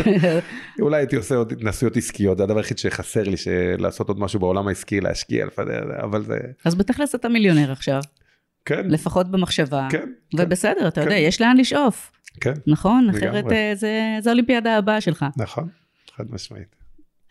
אולי 0.81 0.97
הייתי 0.97 1.17
עושה 1.17 1.35
עוד 1.35 1.53
התנסויות 1.53 1.97
עסקיות, 1.97 2.39
זה 2.39 2.45
הדבר 2.45 2.59
היחיד 2.59 2.79
שחסר 2.79 3.23
לי, 3.23 3.37
לעשות 3.79 4.09
עוד 4.09 4.21
משהו 4.21 4.41
בעולם 4.41 4.69
העסקי, 4.69 5.01
להשקיע, 5.01 5.47
לפדר, 5.47 5.83
אבל 6.03 6.25
זה... 6.25 6.39
אז 6.65 6.75
בתכלס 6.75 7.15
אתה 7.15 7.29
מיליונר 7.29 7.73
עכשיו, 7.73 8.01
כן, 8.65 8.89
לפחות 8.89 9.31
במחשבה. 9.31 9.89
כן, 9.91 10.13
ובסדר, 10.39 10.89
אתה 10.89 11.01
יודע, 11.01 11.11
כן. 11.11 11.17
יש 11.21 11.41
לאן 11.41 11.57
לשאוף, 11.57 12.13
כן, 12.41 12.55
נכון? 12.67 13.11
אחרת 13.11 13.53
אה, 13.53 13.73
זה 13.75 14.19
זה 14.21 14.31
האולימפיאדה 14.31 14.77
הבאה 14.77 15.01
שלך. 15.01 15.25
נכון, 15.37 15.69
חד 16.17 16.25
משמעית. 16.31 16.77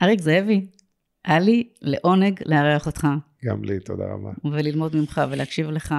אריק 0.01 0.22
זאבי, 0.22 0.67
היה 1.26 1.39
לי 1.39 1.70
לעונג 1.82 2.39
לארח 2.45 2.88
אותך, 2.88 3.07
גם 3.45 3.63
לי, 3.63 3.79
תודה 3.79 4.03
רבה. 4.05 4.31
וללמוד 4.51 4.95
ממך 4.95 5.21
ולהקשיב 5.31 5.69
לך, 5.69 5.95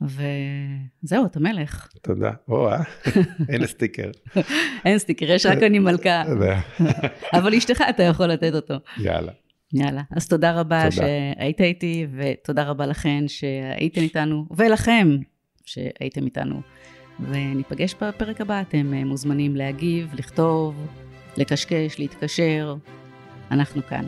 וזהו, 0.00 1.26
אתה 1.26 1.40
מלך. 1.40 1.88
תודה. 2.02 2.30
או, 2.48 2.68
אה? 2.68 2.82
הנה 3.48 3.66
סטיקר. 3.66 4.10
אין 4.84 4.98
סטיקר, 4.98 5.30
יש 5.30 5.46
רק 5.46 5.62
אני 5.62 5.78
מלכה, 5.78 6.22
אבל 7.38 7.54
אשתך 7.54 7.82
אתה 7.90 8.02
יכול 8.02 8.26
לתת 8.26 8.54
אותו. 8.54 8.74
יאללה. 8.98 9.32
יאללה, 9.72 10.02
אז 10.16 10.28
תודה 10.28 10.60
רבה 10.60 10.82
תודה. 10.90 10.90
שהיית 10.90 11.60
איתי, 11.60 12.06
ותודה 12.16 12.64
רבה 12.64 12.86
לכן 12.86 13.24
שהייתם 13.28 14.00
איתנו, 14.00 14.46
ולכם 14.56 15.08
שהייתם 15.64 16.24
איתנו. 16.24 16.60
וניפגש 17.20 17.94
בפרק 17.94 18.40
הבא, 18.40 18.60
אתם 18.60 18.94
אה, 18.94 19.04
מוזמנים 19.04 19.56
להגיב, 19.56 20.14
לכתוב, 20.14 20.86
לקשקש, 21.36 21.98
להתקשר, 21.98 22.74
אנחנו 23.50 23.82
כאן. 23.82 24.04